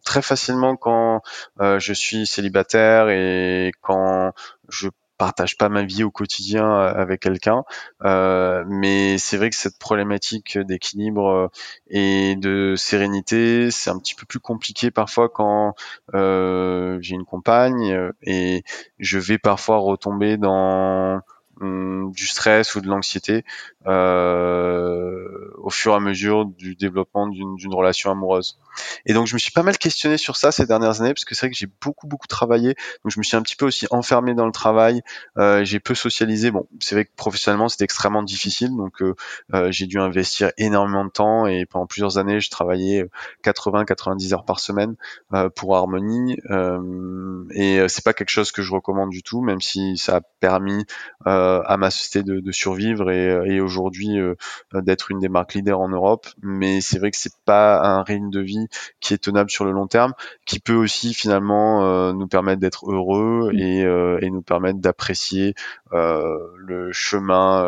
très 0.07 0.21
facilement 0.21 0.77
quand 0.77 1.21
euh, 1.59 1.79
je 1.79 1.91
suis 1.91 2.25
célibataire 2.25 3.09
et 3.09 3.73
quand 3.81 4.31
je 4.69 4.87
partage 5.17 5.57
pas 5.57 5.67
ma 5.67 5.83
vie 5.83 6.03
au 6.05 6.11
quotidien 6.11 6.63
euh, 6.63 6.93
avec 6.93 7.19
quelqu'un, 7.19 7.63
euh, 8.05 8.63
mais 8.67 9.17
c'est 9.17 9.35
vrai 9.35 9.49
que 9.49 9.57
cette 9.57 9.77
problématique 9.77 10.57
d'équilibre 10.59 11.51
et 11.89 12.37
de 12.37 12.75
sérénité, 12.77 13.69
c'est 13.69 13.89
un 13.89 13.99
petit 13.99 14.15
peu 14.15 14.25
plus 14.25 14.39
compliqué 14.39 14.91
parfois 14.91 15.27
quand 15.27 15.75
j'ai 16.13 17.15
une 17.15 17.25
compagne 17.25 18.11
et 18.21 18.63
je 18.99 19.19
vais 19.19 19.37
parfois 19.37 19.77
retomber 19.79 20.37
dans 20.37 21.19
hum, 21.59 22.11
du 22.11 22.27
stress 22.27 22.75
ou 22.75 22.81
de 22.81 22.87
l'anxiété 22.87 23.43
euh, 23.87 25.47
au 25.57 25.69
fur 25.69 25.93
et 25.93 25.95
à 25.95 25.99
mesure 25.99 26.45
du 26.45 26.75
développement 26.75 27.27
d'une 27.27 27.73
relation 27.73 28.11
amoureuse. 28.11 28.59
Et 29.05 29.13
donc 29.13 29.27
je 29.27 29.33
me 29.33 29.39
suis 29.39 29.51
pas 29.51 29.63
mal 29.63 29.77
questionné 29.77 30.17
sur 30.17 30.35
ça 30.35 30.51
ces 30.51 30.65
dernières 30.65 31.01
années 31.01 31.13
parce 31.13 31.25
que 31.25 31.35
c'est 31.35 31.47
vrai 31.47 31.51
que 31.51 31.57
j'ai 31.57 31.69
beaucoup 31.81 32.05
beaucoup 32.05 32.27
travaillé, 32.27 32.75
donc 33.03 33.11
je 33.11 33.19
me 33.19 33.23
suis 33.23 33.37
un 33.37 33.41
petit 33.41 33.55
peu 33.55 33.65
aussi 33.65 33.87
enfermé 33.89 34.33
dans 34.33 34.45
le 34.45 34.51
travail, 34.51 35.01
euh, 35.37 35.63
j'ai 35.63 35.79
peu 35.79 35.95
socialisé. 35.95 36.51
Bon, 36.51 36.67
c'est 36.79 36.95
vrai 36.95 37.05
que 37.05 37.11
professionnellement 37.15 37.69
c'était 37.69 37.85
extrêmement 37.85 38.23
difficile, 38.23 38.75
donc 38.75 39.01
euh, 39.01 39.15
euh 39.53 39.71
j'ai 39.71 39.87
dû 39.87 39.99
investir 39.99 40.51
énormément 40.57 41.05
de 41.05 41.09
temps. 41.09 41.47
Et 41.47 41.65
pendant 41.65 41.85
plusieurs 41.85 42.17
années 42.17 42.39
je 42.39 42.49
travaillais 42.49 43.05
80-90 43.43 44.33
heures 44.33 44.45
par 44.45 44.59
semaine 44.59 44.95
euh, 45.33 45.49
pour 45.49 45.75
Harmonie 45.75 46.37
euh, 46.49 47.45
et 47.51 47.87
c'est 47.87 48.03
pas 48.03 48.13
quelque 48.13 48.29
chose 48.29 48.51
que 48.51 48.61
je 48.61 48.73
recommande 48.73 49.09
du 49.09 49.23
tout, 49.23 49.41
même 49.41 49.61
si 49.61 49.97
ça 49.97 50.17
a 50.17 50.21
permis 50.39 50.85
à 51.25 51.77
ma 51.77 51.89
société 51.89 52.23
de, 52.23 52.39
de 52.39 52.51
survivre 52.51 53.11
et, 53.11 53.53
et 53.53 53.61
aujourd'hui 53.61 53.76
aujourd'hui 53.77 54.19
euh, 54.19 54.35
d'être 54.73 55.11
une 55.11 55.19
des 55.19 55.29
marques 55.29 55.53
leaders 55.53 55.79
en 55.79 55.89
Europe, 55.89 56.27
mais 56.41 56.81
c'est 56.81 56.99
vrai 56.99 57.11
que 57.11 57.17
c'est 57.17 57.35
pas 57.45 57.81
un 57.81 58.03
rythme 58.03 58.29
de 58.29 58.41
vie 58.41 58.67
qui 58.99 59.13
est 59.13 59.17
tenable 59.17 59.49
sur 59.49 59.65
le 59.65 59.71
long 59.71 59.87
terme, 59.87 60.13
qui 60.45 60.59
peut 60.59 60.75
aussi 60.75 61.13
finalement 61.13 61.85
euh, 61.85 62.13
nous 62.13 62.27
permettre 62.27 62.59
d'être 62.59 62.91
heureux 62.91 63.51
et, 63.53 63.83
euh, 63.83 64.19
et 64.21 64.29
nous 64.29 64.41
permettre 64.41 64.79
d'apprécier 64.79 65.53
le 65.91 66.91
chemin 66.91 67.63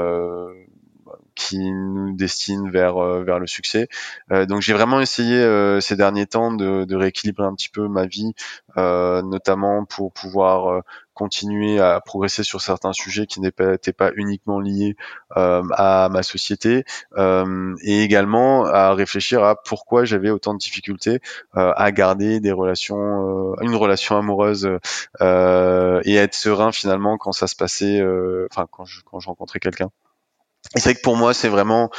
qui 1.40 1.72
nous 1.72 2.14
destine 2.16 2.70
vers 2.70 3.00
vers 3.24 3.40
le 3.40 3.48
succès. 3.48 3.88
donc 4.30 4.62
j'ai 4.62 4.74
vraiment 4.74 5.00
essayé 5.00 5.80
ces 5.82 5.96
derniers 5.96 6.26
temps 6.28 6.54
de, 6.54 6.86
de, 6.86 6.96
rééquilibrer 6.96 7.46
un 7.46 7.56
petit 7.56 7.70
peu 7.70 7.88
ma 7.88 8.06
vie, 8.06 8.34
notamment 8.76 9.86
pour 9.86 10.12
pouvoir 10.12 10.84
continuer 11.20 11.82
à 11.82 12.00
progresser 12.00 12.44
sur 12.44 12.62
certains 12.62 12.94
sujets 12.94 13.26
qui 13.26 13.42
n'étaient 13.42 13.92
pas 13.92 14.12
uniquement 14.16 14.62
liés 14.62 14.96
euh, 15.36 15.64
à 15.74 16.08
ma 16.10 16.24
société 16.24 16.86
euh, 17.18 17.76
et 17.82 18.04
également 18.04 18.66
à 18.66 18.94
réfléchir 18.94 19.44
à 19.44 19.62
pourquoi 19.62 20.06
j'avais 20.06 20.30
autant 20.30 20.54
de 20.54 20.60
difficultés 20.60 21.20
euh, 21.58 21.74
à 21.76 21.92
garder 21.92 22.40
des 22.40 22.54
relations, 22.54 23.54
une 23.60 23.76
relation 23.76 24.16
amoureuse 24.16 24.66
et 25.20 26.16
être 26.16 26.34
serein 26.34 26.72
finalement 26.72 27.18
quand 27.18 27.34
ça 27.34 27.48
se 27.48 27.56
passait, 27.58 28.02
enfin 28.50 28.66
quand 28.72 28.86
je, 28.86 29.02
quand 29.04 29.20
je 29.20 29.28
rencontrais 29.28 29.60
quelqu'un. 29.60 29.90
Et 30.76 30.80
c'est 30.80 30.90
vrai 30.90 30.96
que 30.96 31.02
pour 31.02 31.18
moi, 31.18 31.34
c'est 31.34 31.48
vraiment 31.48 31.90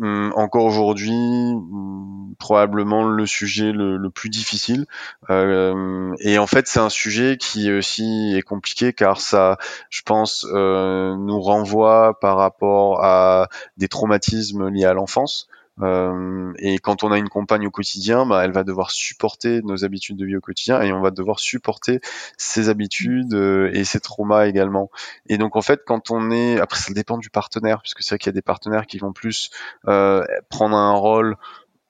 hum, 0.00 0.32
encore 0.36 0.64
aujourd'hui 0.64 1.12
hum, 1.12 2.34
probablement 2.38 3.04
le 3.04 3.26
sujet 3.26 3.72
le, 3.72 4.10
plus 4.10 4.28
difficile. 4.28 4.86
Euh, 5.30 6.14
et 6.20 6.38
en 6.38 6.46
fait, 6.46 6.66
c'est 6.66 6.80
un 6.80 6.88
sujet 6.88 7.36
qui 7.38 7.72
aussi 7.72 8.34
est 8.36 8.42
compliqué 8.42 8.92
car 8.92 9.20
ça, 9.20 9.56
je 9.88 10.02
pense, 10.02 10.46
euh, 10.52 11.16
nous 11.16 11.40
renvoie 11.40 12.18
par 12.20 12.36
rapport 12.36 13.04
à 13.04 13.48
des 13.76 13.88
traumatismes 13.88 14.68
liés 14.68 14.84
à 14.84 14.94
l'enfance. 14.94 15.48
Euh, 15.82 16.52
et 16.58 16.78
quand 16.78 17.04
on 17.04 17.12
a 17.12 17.18
une 17.18 17.28
compagne 17.28 17.66
au 17.66 17.70
quotidien, 17.70 18.26
bah, 18.26 18.44
elle 18.44 18.52
va 18.52 18.64
devoir 18.64 18.90
supporter 18.90 19.62
nos 19.62 19.84
habitudes 19.84 20.16
de 20.16 20.26
vie 20.26 20.36
au 20.36 20.40
quotidien 20.40 20.82
et 20.82 20.92
on 20.92 21.00
va 21.00 21.10
devoir 21.10 21.38
supporter 21.38 22.00
ses 22.36 22.68
habitudes 22.68 23.34
euh, 23.34 23.70
et 23.72 23.84
ses 23.84 24.00
traumas 24.00 24.46
également. 24.46 24.90
Et 25.28 25.38
donc 25.38 25.56
en 25.56 25.62
fait, 25.62 25.82
quand 25.86 26.10
on 26.10 26.30
est, 26.30 26.60
après 26.60 26.78
ça 26.78 26.92
dépend 26.92 27.18
du 27.18 27.30
partenaire, 27.30 27.80
puisque 27.82 28.02
c'est 28.02 28.10
vrai 28.10 28.18
qu'il 28.18 28.28
y 28.28 28.34
a 28.34 28.34
des 28.34 28.42
partenaires 28.42 28.86
qui 28.86 28.98
vont 28.98 29.12
plus 29.12 29.50
euh, 29.88 30.24
prendre 30.48 30.76
un 30.76 30.92
rôle 30.92 31.36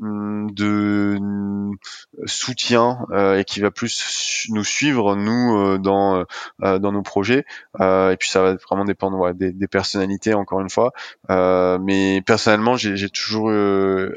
de 0.00 1.18
soutien 2.26 3.06
euh, 3.10 3.38
et 3.38 3.44
qui 3.44 3.60
va 3.60 3.70
plus 3.70 4.46
nous 4.50 4.64
suivre 4.64 5.14
nous 5.14 5.56
euh, 5.56 5.78
dans 5.78 6.24
euh, 6.62 6.78
dans 6.78 6.92
nos 6.92 7.02
projets. 7.02 7.44
Et 7.78 8.16
puis 8.18 8.28
ça 8.28 8.42
va 8.42 8.54
vraiment 8.68 8.84
dépendre 8.84 9.34
des, 9.34 9.52
des, 9.52 9.68
personnalités 9.68 10.34
encore 10.34 10.60
une 10.60 10.70
fois. 10.70 10.92
Mais 11.28 12.22
personnellement 12.24 12.76
j'ai 12.76 13.10
toujours 13.10 13.50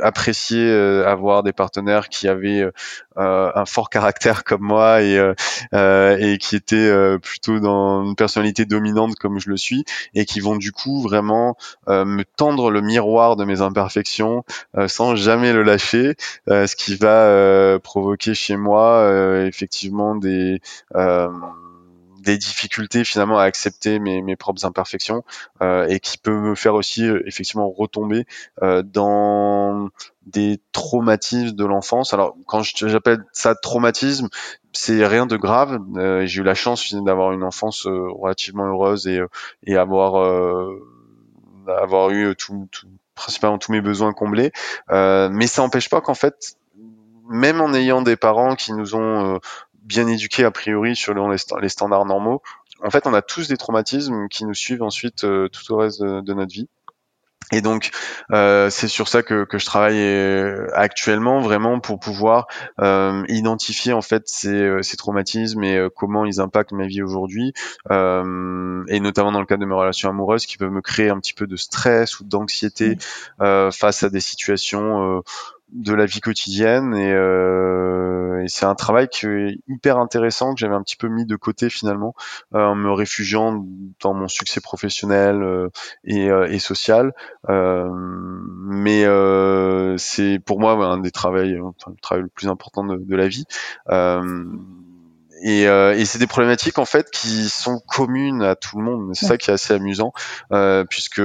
apprécié 0.02 0.72
avoir 1.06 1.44
des 1.44 1.54
partenaires 1.54 2.10
qui 2.10 2.28
avaient 2.28 2.66
un 3.16 3.66
fort 3.66 3.90
caractère 3.90 4.44
comme 4.46 4.62
moi 4.62 5.02
et 5.02 5.18
et 5.74 6.38
qui 6.40 6.56
étaient 6.56 7.18
plutôt 7.22 7.60
dans 7.60 8.06
une 8.06 8.16
personnalité 8.16 8.66
dominante 8.66 9.16
comme 9.16 9.40
je 9.40 9.50
le 9.50 9.58
suis 9.58 9.86
et 10.14 10.26
qui 10.26 10.40
vont 10.40 10.56
du 10.56 10.72
coup 10.72 11.02
vraiment 11.02 11.58
me 11.88 12.24
tendre 12.24 12.72
le 12.72 12.82
miroir 12.82 13.36
de 13.36 13.46
mes 13.46 13.62
imperfections 13.62 14.44
sans 14.88 15.16
jamais 15.16 15.54
le 15.54 15.64
lâcher 15.64 16.16
ce 16.48 16.76
qui 16.76 16.96
va 16.96 17.80
provoquer 17.80 18.34
chez 18.34 18.58
moi 18.58 19.04
euh, 19.24 19.48
effectivement 19.48 20.16
des 20.16 20.62
euh, 20.96 21.30
des 22.24 22.38
difficultés 22.38 23.04
finalement 23.04 23.38
à 23.38 23.44
accepter 23.44 24.00
mes, 24.00 24.22
mes 24.22 24.36
propres 24.36 24.66
imperfections 24.66 25.24
euh, 25.62 25.86
et 25.88 26.00
qui 26.00 26.18
peut 26.18 26.36
me 26.36 26.56
faire 26.56 26.76
aussi 26.76 27.06
effectivement 27.26 27.70
retomber 27.70 28.26
dans 28.62 29.90
des 30.26 30.60
traumatismes 30.72 31.56
de 31.56 31.66
l'enfance. 31.66 32.14
Alors 32.14 32.36
quand 32.46 32.64
j'appelle 32.64 33.24
ça 33.32 33.56
traumatisme, 33.56 34.30
c'est 34.72 35.06
rien 35.06 35.26
de 35.26 35.38
grave. 35.38 35.80
J'ai 36.26 36.42
eu 36.42 36.44
la 36.44 36.56
chance 36.56 36.94
d'avoir 36.94 37.32
une 37.34 37.44
enfance 37.44 37.86
relativement 37.86 38.66
heureuse 38.66 39.08
et, 39.08 39.20
et 39.66 39.76
avoir 39.76 40.70
avoir 41.68 42.10
eu 42.12 42.36
tout, 42.36 42.68
tout, 42.72 42.88
principalement 43.16 43.58
tous 43.58 43.72
mes 43.72 43.82
besoins 43.82 44.14
comblés. 44.14 44.52
mais 44.90 45.48
ça 45.48 45.62
n'empêche 45.62 45.90
pas 45.90 46.02
qu'en 46.02 46.16
fait 46.16 46.56
même 47.30 47.62
en 47.62 47.74
ayant 47.74 48.02
des 48.02 48.16
parents 48.16 48.56
qui 48.56 48.74
nous 48.74 48.96
ont 48.96 49.36
euh, 49.36 49.40
bien 49.84 50.08
éduqués 50.08 50.46
a 50.46 50.52
priori 50.52 50.96
sur 50.96 51.14
les, 51.14 51.70
standards 51.70 52.06
normaux, 52.06 52.42
en 52.82 52.90
fait, 52.90 53.08
on 53.08 53.14
a 53.14 53.22
tous 53.22 53.48
des 53.48 53.58
traumatismes 53.58 54.28
qui 54.30 54.46
nous 54.46 54.54
suivent 54.54 54.84
ensuite 54.84 55.24
euh, 55.24 55.48
tout 55.48 55.74
au 55.74 55.78
reste 55.78 56.02
de, 56.02 56.34
notre 56.34 56.54
vie. 56.54 56.68
Et 57.52 57.62
donc, 57.62 57.92
euh, 58.32 58.70
c'est 58.70 58.88
sur 58.88 59.08
ça 59.08 59.22
que, 59.22 59.44
que 59.44 59.58
je 59.58 59.66
travaille 59.66 60.00
euh, 60.00 60.68
actuellement, 60.74 61.42
vraiment 61.42 61.80
pour 61.80 62.00
pouvoir 62.00 62.48
euh, 62.80 63.24
identifier 63.28 63.94
en 63.94 64.02
fait 64.02 64.24
ces, 64.28 64.82
ces 64.82 64.98
traumatismes 64.98 65.64
et 65.64 65.88
comment 65.96 66.26
ils 66.26 66.40
impactent 66.40 66.72
ma 66.72 66.88
vie 66.88 67.04
aujourd'hui, 67.04 67.54
et 67.90 69.00
notamment 69.00 69.32
dans 69.32 69.40
le 69.40 69.46
cadre 69.46 69.62
de 69.62 69.66
mes 69.66 69.76
relations 69.76 70.10
amoureuses, 70.10 70.46
qui 70.46 70.58
peuvent 70.58 70.72
me 70.72 70.82
créer 70.82 71.10
un 71.10 71.20
petit 71.20 71.34
peu 71.34 71.46
de 71.46 71.56
stress 71.56 72.20
ou 72.20 72.24
d'anxiété 72.24 72.98
face 73.40 74.04
à 74.04 74.10
des 74.10 74.22
situations 74.22 75.22
de 75.74 75.94
la 75.94 76.06
vie 76.06 76.22
quotidienne 76.22 76.96
et, 76.96 77.12
euh, 77.12 78.44
et 78.44 78.48
c'est 78.48 78.66
un 78.66 78.76
travail 78.76 79.08
qui 79.08 79.26
est 79.26 79.58
hyper 79.68 79.98
intéressant 79.98 80.54
que 80.54 80.60
j'avais 80.60 80.76
un 80.76 80.84
petit 80.84 80.96
peu 80.96 81.08
mis 81.08 81.26
de 81.26 81.36
côté 81.36 81.70
finalement 81.70 82.14
euh, 82.54 82.64
en 82.64 82.76
me 82.76 82.92
réfugiant 82.92 83.66
dans 84.02 84.14
mon 84.14 84.28
succès 84.28 84.62
professionnel 84.62 85.42
euh, 85.42 85.70
et, 86.04 86.60
social. 86.60 87.14
Mais 87.48 89.06
c'est 89.98 90.40
pour 90.40 90.60
moi 90.60 90.74
un 90.74 91.00
des 91.00 91.12
travaux 91.12 91.34
le 91.38 92.02
travail 92.02 92.24
le 92.24 92.30
plus 92.30 92.48
important 92.48 92.84
de 92.84 93.16
la 93.16 93.28
vie 93.28 93.46
et, 95.44 95.68
euh, 95.68 95.94
et 95.94 96.06
c'est 96.06 96.20
des 96.20 96.28
problématiques 96.28 96.80
en 96.80 96.86
fait 96.86 97.12
qui 97.12 97.50
sont 97.50 97.80
communes 97.80 98.42
à 98.42 98.56
tout 98.56 98.78
le 98.78 98.86
monde. 98.86 99.14
C'est 99.14 99.26
ça 99.26 99.38
qui 99.38 99.50
est 99.50 99.54
assez 99.54 99.74
amusant, 99.74 100.14
euh, 100.54 100.86
puisque 100.86 101.22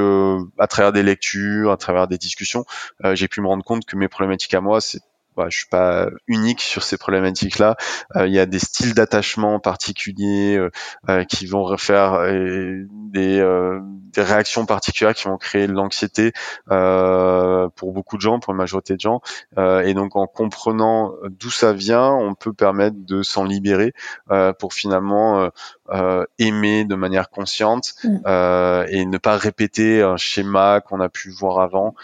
à 0.58 0.66
travers 0.66 0.92
des 0.92 1.04
lectures, 1.04 1.70
à 1.70 1.76
travers 1.76 2.08
des 2.08 2.18
discussions, 2.18 2.64
euh, 3.04 3.14
j'ai 3.14 3.28
pu 3.28 3.40
me 3.40 3.46
rendre 3.46 3.64
compte 3.64 3.84
que 3.84 3.96
mes 3.96 4.08
problématiques 4.08 4.54
à 4.54 4.60
moi, 4.60 4.80
c'est 4.80 5.00
bah, 5.38 5.46
je 5.50 5.58
suis 5.58 5.68
pas 5.68 6.08
unique 6.26 6.60
sur 6.60 6.82
ces 6.82 6.98
problématiques-là. 6.98 7.76
Euh, 8.16 8.26
il 8.26 8.34
y 8.34 8.40
a 8.40 8.46
des 8.46 8.58
styles 8.58 8.92
d'attachement 8.92 9.60
particuliers 9.60 10.56
euh, 10.56 10.70
euh, 11.08 11.22
qui 11.22 11.46
vont 11.46 11.62
refaire 11.62 12.20
des, 12.22 13.40
des, 14.12 14.22
réactions 14.22 14.66
particulières 14.66 15.14
qui 15.14 15.28
vont 15.28 15.38
créer 15.38 15.68
de 15.68 15.72
l'anxiété 15.72 16.32
pour 16.66 17.92
beaucoup 17.92 18.16
de 18.16 18.20
gens, 18.20 18.40
pour 18.40 18.52
une 18.52 18.58
majorité 18.58 18.94
de 18.94 19.00
gens. 19.00 19.20
et 19.56 19.94
donc 19.94 20.16
en 20.16 20.26
comprenant 20.26 21.12
d'où 21.28 21.50
ça 21.50 21.72
vient, 21.72 22.10
on 22.10 22.34
peut 22.34 22.52
permettre 22.52 22.96
de 22.98 23.22
s'en 23.22 23.44
libérer 23.44 23.92
pour 24.58 24.74
finalement 24.74 25.50
aimer 26.38 26.84
de 26.84 26.94
manière 26.96 27.30
consciente 27.30 27.94
mmh. 28.02 28.16
et 28.88 29.06
ne 29.06 29.18
pas 29.18 29.36
répéter 29.36 30.02
un 30.02 30.16
schéma 30.16 30.80
qu'on 30.80 31.00
a 31.00 31.08
pu 31.08 31.30
voir 31.30 31.60
avant. 31.60 31.94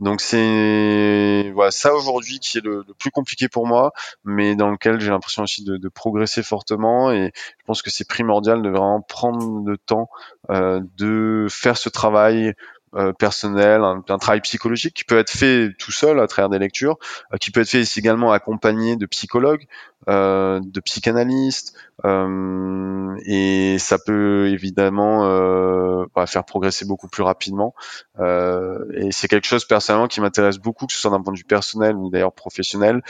Donc 0.00 0.20
c'est 0.20 1.50
voilà, 1.54 1.70
ça 1.70 1.94
aujourd'hui 1.94 2.38
qui 2.40 2.58
est 2.58 2.64
le, 2.64 2.84
plus 2.98 3.10
compliqué 3.10 3.48
pour 3.48 3.66
moi, 3.66 3.92
mais 4.24 4.56
dans 4.56 4.70
lequel 4.70 5.00
j'ai 5.00 5.10
l'impression 5.10 5.42
aussi 5.44 5.64
de, 5.64 5.88
progresser 5.88 6.42
fortement. 6.42 7.10
Et 7.12 7.32
je 7.34 7.64
pense 7.66 7.82
que 7.82 7.90
c'est 7.90 8.06
primordial 8.06 8.62
de 8.62 8.68
vraiment 8.68 9.00
prendre 9.00 9.62
le 9.64 9.78
temps 9.78 10.08
euh, 10.50 10.80
de 10.96 11.46
faire 11.48 11.76
ce 11.76 11.88
travail 11.88 12.54
euh, 12.96 13.12
personnel, 13.12 13.82
un, 13.82 14.18
travail 14.18 14.40
psychologique 14.40 14.94
qui 14.94 15.04
peut 15.04 15.18
être 15.18 15.30
fait 15.30 15.70
tout 15.78 15.92
seul 15.92 16.20
à 16.20 16.26
travers 16.26 16.48
des 16.48 16.58
lectures, 16.58 16.98
euh, 17.32 17.38
qui 17.38 17.50
peut 17.50 17.60
être 17.60 17.70
fait 17.70 17.84
également 17.96 18.32
accompagné 18.32 18.96
de 18.96 19.06
psychologues, 19.06 19.66
de 20.06 20.80
psychanalystes, 20.80 21.74
euh, 22.04 23.16
et 23.24 23.78
ça 23.78 23.98
peut 23.98 24.48
évidemment 24.48 25.26
euh, 25.26 26.04
bah, 26.14 26.26
faire 26.26 26.44
progresser 26.44 26.84
beaucoup 26.84 27.08
plus 27.08 27.22
rapidement. 27.22 27.74
et 28.20 29.10
c'est 29.10 29.28
quelque 29.28 29.46
chose 29.46 29.64
personnellement 29.64 30.08
qui 30.08 30.20
m'intéresse 30.20 30.58
beaucoup, 30.58 30.86
que 30.86 30.92
ce 30.92 31.00
soit 31.00 31.10
d'un 31.10 31.22
point 31.22 31.32
de 31.32 31.38
vue 31.38 31.44
personnel 31.44 31.96
ou 31.96 32.10
d'ailleurs 32.10 32.32
professionnel, 32.32 33.02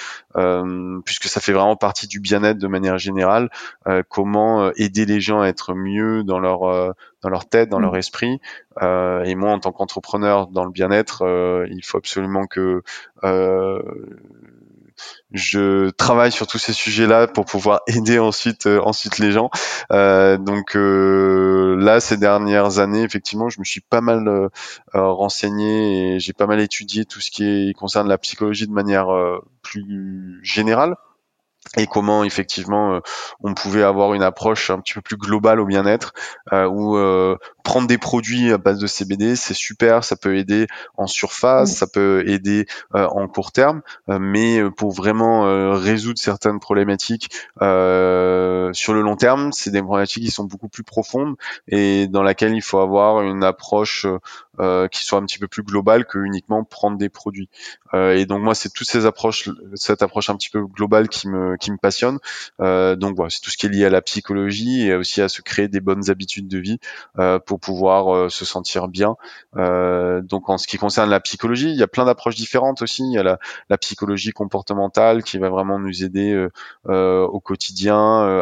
puisque 1.05 1.25
ça 1.25 1.41
fait 1.41 1.53
vraiment 1.53 1.77
partie 1.77 2.07
du 2.07 2.21
bien-être 2.21 2.59
de 2.59 2.69
manière 2.69 2.99
générale. 2.99 3.51
comment 4.09 4.71
aider 4.77 5.07
les 5.07 5.21
gens 5.21 5.41
à 5.41 5.49
être 5.49 5.75
mieux 5.75 6.25
dans 6.25 6.39
leur 6.39 6.95
dans 7.23 7.31
leur 7.31 7.49
tête, 7.49 7.71
dans 7.71 7.79
mmh. 7.79 7.83
leur 7.83 7.97
esprit. 7.97 8.41
et 8.81 9.35
moi, 9.35 9.53
en 9.53 9.59
tant 9.59 9.73
qu'entrepreneur 9.73 10.47
dans 10.49 10.65
le 10.65 10.71
bien-être, 10.71 11.67
il 11.71 11.85
faut 11.85 11.99
absolument 11.99 12.47
que 12.47 12.83
je 15.33 15.91
travaille 15.91 16.33
sur 16.33 16.47
tous 16.47 16.59
ces 16.59 16.73
sujets-là 16.73 17.27
pour 17.27 17.45
pouvoir 17.45 17.81
aider 17.87 18.19
ensuite 18.19 18.67
euh, 18.67 18.81
ensuite 18.81 19.19
les 19.19 19.33
gens. 19.33 19.51
Euh, 19.93 20.37
donc 20.37 20.77
euh, 20.77 21.77
là, 21.79 22.01
ces 22.01 22.17
dernières 22.17 22.79
années, 22.79 23.03
effectivement, 23.03 23.49
je 23.49 23.61
me 23.61 23.65
suis 23.65 23.81
pas 23.81 24.01
mal 24.01 24.29
euh, 24.29 24.49
renseigné 24.95 26.15
et 26.15 26.21
j'ai 26.21 26.33
pas 26.33 26.47
mal 26.47 26.61
étudié 26.61 27.05
tout 27.05 27.21
ce 27.21 27.31
qui 27.31 27.73
concerne 27.75 28.09
la 28.09 28.19
psychologie 28.19 28.67
de 28.67 28.73
manière 28.73 29.09
plus 29.63 30.41
générale 30.43 30.97
et 31.77 31.87
comment 31.87 32.25
effectivement 32.25 33.01
on 33.43 33.55
pouvait 33.55 33.83
avoir 33.83 34.15
une 34.15 34.23
approche 34.23 34.71
un 34.71 34.81
petit 34.81 34.95
peu 34.95 35.01
plus 35.01 35.17
globale 35.17 35.61
au 35.61 35.67
bien-être 35.67 36.13
euh, 36.53 36.67
où 36.67 36.97
prendre 37.65 37.89
des 37.89 37.99
produits 37.99 38.53
à 38.53 38.59
base 38.59 38.79
de 38.79 38.87
CBD, 38.87 39.35
c'est 39.37 39.55
super, 39.55 40.05
ça 40.05 40.17
peut 40.17 40.37
aider 40.37 40.67
en 40.97 41.07
surface, 41.07 41.75
ça 41.75 41.87
peut 41.87 42.23
aider 42.29 42.67
euh, 42.95 43.07
en 43.07 43.27
court 43.27 43.53
terme, 43.53 43.81
euh, 44.11 44.19
mais 44.21 44.61
euh, 44.61 44.71
pour 44.71 44.93
vraiment 44.93 45.73
résoudre 45.73 46.19
certaines 46.19 46.61
problématiques 46.61 47.31
sur 47.61 48.93
le 48.93 49.01
long 49.01 49.17
terme, 49.17 49.53
c'est 49.53 49.71
des 49.71 49.83
problématiques 49.83 50.25
qui 50.25 50.31
sont 50.31 50.45
beaucoup 50.45 50.69
plus 50.69 50.85
profondes 50.85 51.37
et 51.67 52.07
dans 52.07 52.23
laquelle 52.23 52.55
il 52.55 52.63
faut 52.63 52.79
avoir 52.79 53.23
une 53.23 53.43
approche 53.43 54.07
qui 54.93 55.05
soit 55.05 55.19
un 55.19 55.25
petit 55.25 55.39
peu 55.39 55.49
plus 55.49 55.63
globale 55.63 56.05
que 56.05 56.19
uniquement 56.19 56.63
prendre 56.63 56.97
des 56.97 57.09
produits. 57.09 57.49
et 57.95 58.27
donc 58.27 58.43
moi, 58.43 58.55
c'est 58.55 58.73
toutes 58.73 58.89
ces 58.89 59.07
approches, 59.07 59.49
cette 59.75 60.03
approche 60.03 60.31
un 60.31 60.37
petit 60.37 60.51
peu 60.51 60.65
globale 60.65 61.09
qui 61.09 61.29
me 61.29 61.57
qui 61.57 61.73
me 61.73 61.79
passionne. 61.79 62.19
donc 62.61 63.17
voilà, 63.17 63.31
c'est 63.31 63.41
tout 63.41 63.51
ce 63.51 63.57
qui 63.57 63.67
est 63.67 63.71
lié 63.71 63.87
à 63.87 63.91
la 63.91 64.03
psychologie 64.03 64.87
et 64.87 64.95
aussi 64.95 65.23
à 65.23 65.29
se 65.29 65.43
créer 65.43 65.69
des 65.69 65.81
bonnes 65.81 66.11
habitudes 66.11 66.49
de 66.49 66.59
vie 66.59 66.79
pour 67.47 67.54
pour 67.55 67.61
pouvoir 67.61 68.13
euh, 68.13 68.29
se 68.29 68.45
sentir 68.45 68.89
bien. 68.89 69.17
Euh, 69.57 70.21
donc 70.23 70.49
en 70.49 70.59
ce 70.59 70.67
qui 70.67 70.77
concerne 70.77 71.09
la 71.09 71.21
psychologie, 71.21 71.71
il 71.71 71.77
y 71.77 71.85
a 71.85 71.87
plein 71.87 72.05
d'approches 72.05 72.35
différentes 72.35 72.83
aussi. 72.83 73.05
Il 73.05 73.13
y 73.13 73.19
a 73.19 73.23
la, 73.23 73.39
la, 73.71 73.79
psychologie 73.79 74.33
comportementale 74.33 75.23
qui 75.23 75.39
va 75.39 75.51
vraiment 75.51 75.79
nous 75.79 76.03
aider 76.03 76.49
euh, 76.89 77.27
au 77.27 77.39
quotidien 77.39 77.95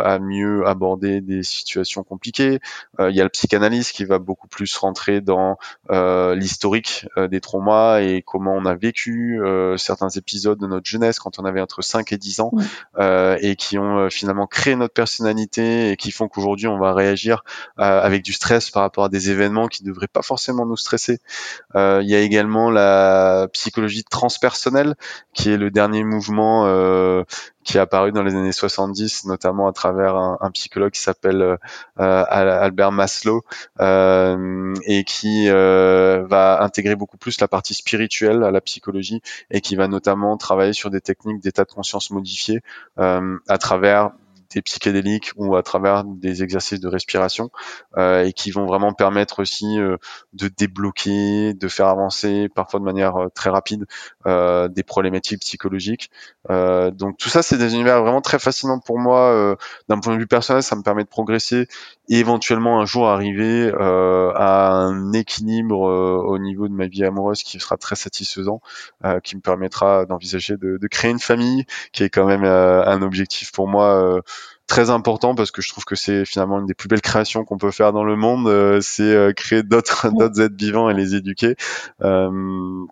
à 0.02 0.18
mieux 0.18 0.66
aborder 0.66 1.20
des 1.20 1.42
situations 1.42 2.04
compliquées. 2.04 2.60
il 3.00 3.14
y 3.14 3.20
a 3.20 3.24
le 3.24 3.30
psychanalyse 3.30 3.92
qui 3.92 4.04
va 4.04 4.18
beaucoup 4.18 4.46
plus 4.46 4.74
rentrer 4.76 5.20
dans 5.20 5.56
l'historique 6.34 7.06
des 7.16 7.40
traumas 7.40 8.00
et 8.00 8.22
comment 8.22 8.54
on 8.54 8.64
a 8.66 8.74
vécu 8.74 9.40
certains 9.76 10.10
épisodes 10.10 10.58
de 10.58 10.66
notre 10.66 10.86
jeunesse 10.86 11.18
quand 11.18 11.38
on 11.38 11.44
avait 11.44 11.60
entre 11.60 11.82
5 11.82 12.12
et 12.12 12.18
10 12.18 12.40
ans 12.40 12.52
et 13.00 13.56
qui 13.56 13.78
ont 13.78 14.08
finalement 14.10 14.46
créé 14.46 14.76
notre 14.76 14.94
personnalité 14.94 15.90
et 15.90 15.96
qui 15.96 16.12
font 16.12 16.28
qu'aujourd'hui 16.28 16.68
on 16.68 16.78
va 16.78 16.94
réagir 16.94 17.42
avec 17.76 18.22
du 18.22 18.32
stress 18.32 18.70
par 18.70 18.82
rapport 18.82 19.01
des 19.08 19.30
événements 19.30 19.68
qui 19.68 19.84
ne 19.84 19.88
devraient 19.88 20.08
pas 20.08 20.22
forcément 20.22 20.66
nous 20.66 20.76
stresser. 20.76 21.20
Euh, 21.74 22.00
il 22.02 22.08
y 22.08 22.14
a 22.14 22.20
également 22.20 22.70
la 22.70 23.48
psychologie 23.52 24.04
transpersonnelle, 24.04 24.94
qui 25.34 25.50
est 25.50 25.56
le 25.56 25.70
dernier 25.70 26.04
mouvement 26.04 26.66
euh, 26.66 27.24
qui 27.64 27.76
est 27.76 27.80
apparu 27.80 28.12
dans 28.12 28.22
les 28.22 28.34
années 28.34 28.52
70, 28.52 29.24
notamment 29.26 29.68
à 29.68 29.72
travers 29.72 30.16
un, 30.16 30.50
psychologue 30.52 30.90
qui 30.90 31.00
s'appelle 31.00 31.42
euh, 31.42 31.56
Albert 31.96 32.92
Maslow 32.92 33.42
et 33.78 35.04
qui 35.04 35.48
va 35.48 36.62
intégrer 36.62 36.96
beaucoup 36.96 37.18
plus 37.18 37.40
la 37.40 37.48
partie 37.48 37.74
spirituelle 37.74 38.42
à 38.42 38.50
la 38.50 38.60
psychologie 38.60 39.22
et 39.50 39.60
qui 39.60 39.76
va 39.76 39.86
notamment 39.86 40.36
travailler 40.36 40.72
sur 40.72 40.90
des 40.90 41.00
techniques 41.00 41.40
d'état 41.40 41.64
de 41.64 41.72
conscience 41.72 42.10
modifié 42.10 42.62
à 42.96 43.58
travers 43.58 44.10
psychédéliques 44.60 45.32
ou 45.36 45.56
à 45.56 45.62
travers 45.62 46.04
des 46.04 46.42
exercices 46.42 46.80
de 46.80 46.88
respiration 46.88 47.50
euh, 47.96 48.24
et 48.24 48.32
qui 48.32 48.50
vont 48.50 48.66
vraiment 48.66 48.92
permettre 48.92 49.40
aussi 49.40 49.78
euh, 49.78 49.96
de 50.32 50.48
débloquer, 50.48 51.54
de 51.54 51.68
faire 51.68 51.86
avancer 51.86 52.48
parfois 52.54 52.80
de 52.80 52.84
manière 52.84 53.16
euh, 53.16 53.28
très 53.28 53.50
rapide 53.50 53.86
des 54.24 54.82
problématiques 54.82 55.40
psychologiques. 55.40 56.10
Donc 56.48 57.16
tout 57.18 57.28
ça, 57.28 57.42
c'est 57.42 57.58
des 57.58 57.74
univers 57.74 58.02
vraiment 58.02 58.20
très 58.20 58.38
fascinants 58.38 58.78
pour 58.78 58.98
moi. 58.98 59.56
D'un 59.88 59.98
point 59.98 60.14
de 60.14 60.18
vue 60.18 60.26
personnel, 60.26 60.62
ça 60.62 60.76
me 60.76 60.82
permet 60.82 61.02
de 61.04 61.08
progresser 61.08 61.66
et 62.08 62.18
éventuellement 62.18 62.80
un 62.80 62.84
jour 62.84 63.08
arriver 63.08 63.72
à 63.78 64.72
un 64.72 65.12
équilibre 65.12 65.80
au 65.80 66.38
niveau 66.38 66.68
de 66.68 66.72
ma 66.72 66.86
vie 66.86 67.04
amoureuse 67.04 67.42
qui 67.42 67.58
sera 67.58 67.76
très 67.76 67.96
satisfaisant, 67.96 68.60
qui 69.24 69.36
me 69.36 69.40
permettra 69.40 70.06
d'envisager 70.06 70.56
de, 70.56 70.78
de, 70.78 70.86
créer 70.86 71.10
une 71.10 71.20
famille, 71.20 71.64
qui 71.92 72.04
est 72.04 72.10
quand 72.10 72.26
même 72.26 72.44
un 72.44 73.02
objectif 73.02 73.52
pour 73.52 73.68
moi 73.68 74.22
très 74.66 74.90
important 74.90 75.34
parce 75.34 75.50
que 75.50 75.62
je 75.62 75.68
trouve 75.68 75.84
que 75.84 75.96
c'est 75.96 76.24
finalement 76.24 76.58
une 76.60 76.66
des 76.66 76.74
plus 76.74 76.88
belles 76.88 77.02
créations 77.02 77.44
qu'on 77.44 77.58
peut 77.58 77.70
faire 77.70 77.92
dans 77.92 78.04
le 78.04 78.16
monde, 78.16 78.48
euh, 78.48 78.80
c'est 78.80 79.02
euh, 79.02 79.32
créer 79.32 79.62
d'autres 79.62 80.10
d'autres 80.18 80.40
êtres 80.40 80.56
vivants 80.56 80.88
et 80.88 80.94
les 80.94 81.14
éduquer. 81.14 81.56
Euh, 82.02 82.84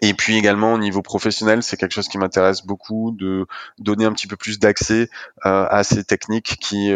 et 0.00 0.14
puis 0.14 0.36
également 0.36 0.72
au 0.72 0.78
niveau 0.78 1.02
professionnel, 1.02 1.62
c'est 1.62 1.76
quelque 1.76 1.92
chose 1.92 2.08
qui 2.08 2.18
m'intéresse 2.18 2.64
beaucoup 2.64 3.12
de 3.12 3.46
donner 3.78 4.06
un 4.06 4.12
petit 4.12 4.26
peu 4.26 4.36
plus 4.36 4.58
d'accès 4.58 5.10
à 5.42 5.84
ces 5.84 6.02
techniques 6.02 6.56
qui 6.60 6.90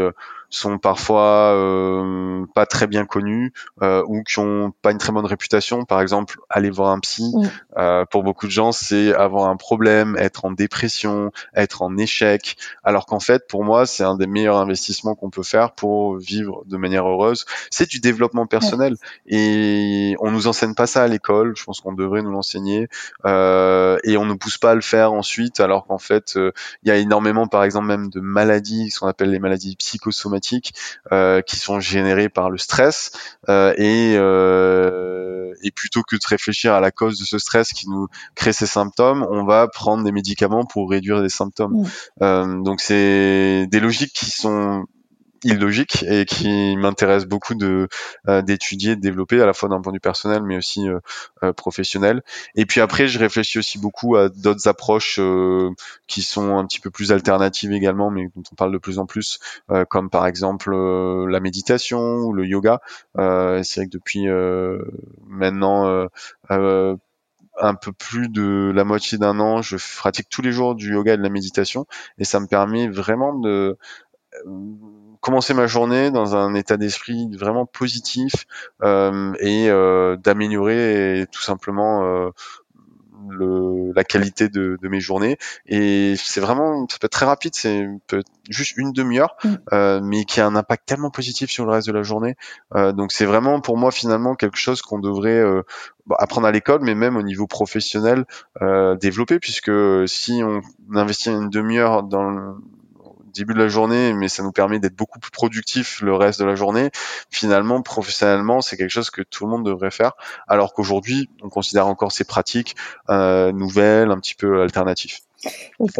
sont 0.51 0.79
parfois 0.79 1.53
euh, 1.55 2.45
pas 2.55 2.67
très 2.67 2.87
bien 2.87 3.05
connus 3.05 3.53
euh, 3.83 4.03
ou 4.07 4.23
qui 4.23 4.39
ont 4.39 4.73
pas 4.83 4.93
une 4.93 4.99
très 4.99 5.13
bonne 5.13 5.27
réputation. 5.27 5.85
Par 5.85 6.01
exemple, 6.01 6.39
aller 6.49 6.71
voir 6.71 6.91
un 6.91 7.01
psy, 7.01 7.33
euh, 7.77 8.05
pour 8.07 8.23
beaucoup 8.23 8.47
de 8.47 8.53
gens, 8.53 8.73
c'est 8.73 9.15
avoir 9.15 9.49
un 9.49 9.57
problème, 9.57 10.17
être 10.19 10.45
en 10.45 10.53
dépression, 10.53 11.33
être 11.55 11.83
en 11.83 11.97
échec, 11.97 12.57
alors 12.85 13.07
qu'en 13.07 13.21
fait, 13.21 13.47
pour 13.49 13.65
moi, 13.65 13.87
c'est 13.87 14.05
un 14.05 14.17
des 14.17 14.27
meilleurs 14.27 14.57
investissements 14.57 15.15
qu'on 15.15 15.31
peut 15.31 15.43
faire 15.43 15.73
pour 15.73 16.17
vivre 16.17 16.63
de 16.67 16.77
manière 16.77 17.09
heureuse. 17.09 17.45
C'est 17.71 17.89
du 17.89 18.01
développement 18.01 18.47
personnel 18.47 18.97
et 19.27 20.17
on 20.21 20.31
nous 20.31 20.47
enseigne 20.47 20.75
pas 20.75 20.87
ça 20.87 21.03
à 21.05 21.09
l'école. 21.09 21.55
Je 21.57 21.65
pense 21.65 21.81
qu'on 21.81 21.93
devrait 21.93 22.23
nous 22.23 22.31
l'enseigner 22.31 22.89
et 23.25 24.17
on 24.17 24.25
ne 24.25 24.35
pousse 24.35 24.59
pas 24.59 24.73
à 24.73 24.75
le 24.75 24.81
faire 24.81 25.13
ensuite, 25.13 25.61
alors 25.61 25.87
qu'en 25.87 25.99
fait, 25.99 26.37
il 26.37 26.89
y 26.89 26.91
a 26.91 26.97
énormément, 26.97 27.47
par 27.47 27.65
exemple, 27.65 27.87
même 27.87 28.09
de 28.11 28.21
maladies, 28.21 28.91
ce 28.91 29.01
qu'on 29.01 29.09
appelle 29.09 29.31
les 29.31 29.39
maladies 29.39 29.77
psychosomatiques, 29.77 30.36
euh, 31.13 31.43
qui 31.43 31.57
sont 31.57 31.81
générées 31.81 32.29
par 32.29 32.51
le 32.51 32.59
stress. 32.59 33.13
Euh, 33.49 33.75
et, 33.77 34.15
euh, 34.17 35.55
et 35.63 35.71
plutôt 35.71 36.03
que 36.03 36.17
de 36.17 36.21
réfléchir 36.29 36.75
à 36.75 36.81
la 36.81 36.91
cause 36.91 37.19
de 37.19 37.25
ce 37.25 37.39
stress 37.39 37.73
qui 37.73 37.89
nous 37.89 38.09
crée 38.35 38.53
ces 38.53 38.67
symptômes, 38.67 39.27
on 39.31 39.45
va 39.45 39.69
prendre 39.69 40.05
des 40.05 40.13
médicaments 40.13 40.65
pour 40.65 40.91
réduire 40.91 41.21
les 41.21 41.29
symptômes. 41.29 41.87
Mmh. 42.21 42.63
donc 42.63 42.81
c'est 42.81 43.67
des 43.71 43.81
logiques 43.81 44.13
qui 44.13 44.31
sont 44.31 44.87
illogique 45.47 46.03
et 46.03 46.25
qui 46.25 46.77
m'intéresse 46.77 47.25
beaucoup 47.25 47.55
de 47.55 47.89
euh, 48.29 48.43
d'étudier, 48.43 48.97
de 48.97 49.01
développer 49.01 49.41
à 49.41 49.47
la 49.47 49.53
fois 49.53 49.69
d'un 49.69 49.81
point 49.81 49.93
de 49.93 49.97
vue 49.97 50.01
personnel 50.01 50.43
mais 50.43 50.57
aussi 50.57 50.89
euh, 50.89 50.99
euh, 51.43 51.53
professionnel. 51.53 52.23
Et 52.55 52.67
puis 52.67 52.81
après, 52.81 53.09
je 53.09 53.19
réfléchis 53.19 53.59
aussi 53.59 53.79
beaucoup 53.79 54.17
à 54.17 54.29
d'autres 54.29 54.69
approches 54.69 55.21
qui 56.07 56.23
sont 56.23 56.59
un 56.59 56.67
petit 56.67 56.81
peu 56.81 56.91
plus 56.91 57.13
alternatives 57.13 57.73
également, 57.73 58.11
mais 58.11 58.29
dont 58.35 58.43
on 58.53 58.55
parle 58.55 58.73
de 58.73 58.79
plus 58.79 58.99
en 58.99 59.07
plus, 59.07 59.39
comme 59.89 60.11
par 60.11 60.27
exemple 60.27 60.75
la 60.75 61.41
méditation 61.41 62.01
ou 62.19 62.33
le 62.33 62.45
yoga. 62.47 62.81
C'est 63.17 63.77
vrai 63.77 63.87
que 63.87 63.91
depuis 63.91 64.27
maintenant 65.27 66.09
un 67.59 67.75
peu 67.75 67.93
plus 67.93 68.29
de 68.29 68.73
la 68.75 68.85
moitié 68.85 69.19
d'un 69.19 69.41
an, 69.41 69.63
je 69.63 69.77
pratique 69.99 70.29
tous 70.29 70.43
les 70.43 70.53
jours 70.53 70.75
du 70.75 70.93
yoga 70.93 71.15
et 71.15 71.17
de 71.17 71.23
la 71.23 71.31
méditation, 71.31 71.87
et 72.19 72.25
ça 72.25 72.41
me 72.41 72.47
permet 72.47 72.89
vraiment 72.89 73.35
de 73.35 73.77
commencer 75.27 75.55
ma 75.55 75.67
journée 75.67 76.13
dans 76.13 76.37
un 76.37 76.55
état 76.55 76.77
d'esprit 76.77 77.29
vraiment 77.37 77.67
positif 77.67 78.47
euh, 78.85 79.33
et 79.41 79.69
euh, 79.69 80.17
d'améliorer 80.17 81.27
tout 81.33 81.43
simplement 81.43 82.05
euh, 82.05 82.31
le, 83.29 83.93
la 83.93 84.05
qualité 84.05 84.49
de, 84.49 84.79
de, 84.81 84.89
mes 84.89 85.01
journées 85.01 85.37
et 85.67 86.15
c'est 86.17 86.41
vraiment 86.41 86.87
ça 86.89 86.99
peut 87.01 87.07
être 87.07 87.13
très 87.13 87.27
rapide 87.27 87.57
c'est 87.57 87.89
juste 88.49 88.77
une 88.77 88.93
demi-heure 88.93 89.35
mm. 89.43 89.55
euh, 89.73 90.01
mais 90.01 90.25
qui 90.25 90.41
a 90.41 90.47
un 90.47 90.55
impact 90.55 90.87
tellement 90.87 91.11
positif 91.11 91.51
sur 91.51 91.67
le 91.67 91.73
reste 91.73 91.89
de 91.89 91.93
la 91.93 92.05
journée 92.05 92.37
euh, 92.77 92.93
donc 92.93 93.11
c'est 93.11 93.27
vraiment 93.27 93.61
pour 93.61 93.77
moi 93.77 93.91
finalement 93.91 94.37
quelque 94.37 94.59
chose 94.59 94.81
qu'on 94.81 95.01
devrait 95.01 95.41
euh, 95.41 95.63
apprendre 96.21 96.47
à 96.47 96.53
l'école 96.53 96.83
mais 96.83 96.95
même 96.95 97.17
au 97.17 97.23
niveau 97.23 97.49
professionnel 97.49 98.27
développer 99.01 99.41
puisque 99.41 99.73
si 100.07 100.41
on 100.45 100.63
investit 100.95 101.31
une 101.31 101.51
demi-heure 101.51 102.05
dans 102.05 102.57
début 103.37 103.55
de 103.55 103.59
la 103.59 103.69
journée, 103.69 104.13
mais 104.13 104.29
ça 104.29 104.43
nous 104.43 104.53
permet 104.53 104.79
d'être 104.79 104.97
beaucoup 104.97 105.19
plus 105.19 105.31
productif 105.31 106.01
le 106.01 106.15
reste 106.15 106.41
de 106.41 106.45
la 106.45 106.55
journée. 106.55 106.91
Finalement, 107.31 107.83
professionnellement, 107.83 108.61
c'est 108.61 108.77
quelque 108.77 108.91
chose 108.91 109.11
que 109.11 109.23
tout 109.23 109.45
le 109.45 109.51
monde 109.51 109.65
devrait 109.65 109.91
faire, 109.91 110.13
alors 110.49 110.75
qu'aujourd'hui, 110.75 111.29
on 111.43 111.49
considère 111.49 111.87
encore 111.87 112.13
ces 112.13 112.25
pratiques 112.25 112.77
euh, 113.11 113.53
nouvelles, 113.53 114.11
un 114.11 114.19
petit 114.19 114.35
peu 114.35 114.63
alternatives. 114.63 115.19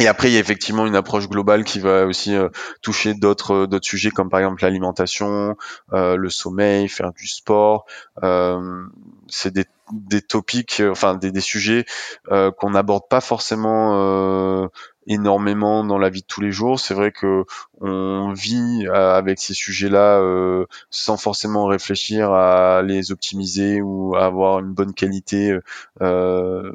Et 0.01 0.09
après, 0.09 0.31
il 0.31 0.35
y 0.35 0.39
a 0.39 0.41
effectivement 0.41 0.87
une 0.87 0.97
approche 0.97 1.29
globale 1.29 1.63
qui 1.63 1.79
va 1.79 2.07
aussi 2.07 2.35
euh, 2.35 2.49
toucher 2.81 3.15
d'autres 3.15 3.55
euh, 3.55 3.67
d'autres 3.67 3.87
sujets 3.87 4.11
comme 4.11 4.31
par 4.31 4.41
exemple 4.41 4.63
l'alimentation, 4.63 5.57
euh, 5.93 6.17
le 6.17 6.31
sommeil, 6.31 6.89
faire 6.89 7.13
du 7.13 7.29
sport. 7.29 7.85
Euh, 8.23 8.85
c'est 9.29 9.53
des, 9.53 9.67
des 9.93 10.23
topics, 10.23 10.83
enfin 10.91 11.15
des, 11.15 11.31
des 11.31 11.41
sujets 11.41 11.85
qu'on 12.29 12.71
n'aborde 12.71 13.09
pas 13.09 13.21
forcément 13.21 14.69
énormément 15.07 15.85
dans 15.85 15.99
la 15.99 16.11
vie 16.11 16.23
de 16.23 16.27
tous 16.27 16.41
les 16.41 16.53
jours. 16.53 16.81
C'est 16.81 16.95
vrai 16.95 17.13
que 17.13 17.45
on 17.81 18.33
vit 18.33 18.87
euh, 18.87 19.15
avec 19.15 19.39
ces 19.39 19.55
sujets-là 19.55 20.21
euh, 20.21 20.67
sans 20.91 21.17
forcément 21.17 21.67
réfléchir 21.67 22.33
à 22.33 22.83
les 22.83 23.13
optimiser 23.13 23.81
ou 23.81 24.17
à 24.17 24.25
avoir 24.27 24.61
une 24.61 24.73
bonne 24.73 24.95
qualité. 24.95 25.57
Euh, 26.03 26.73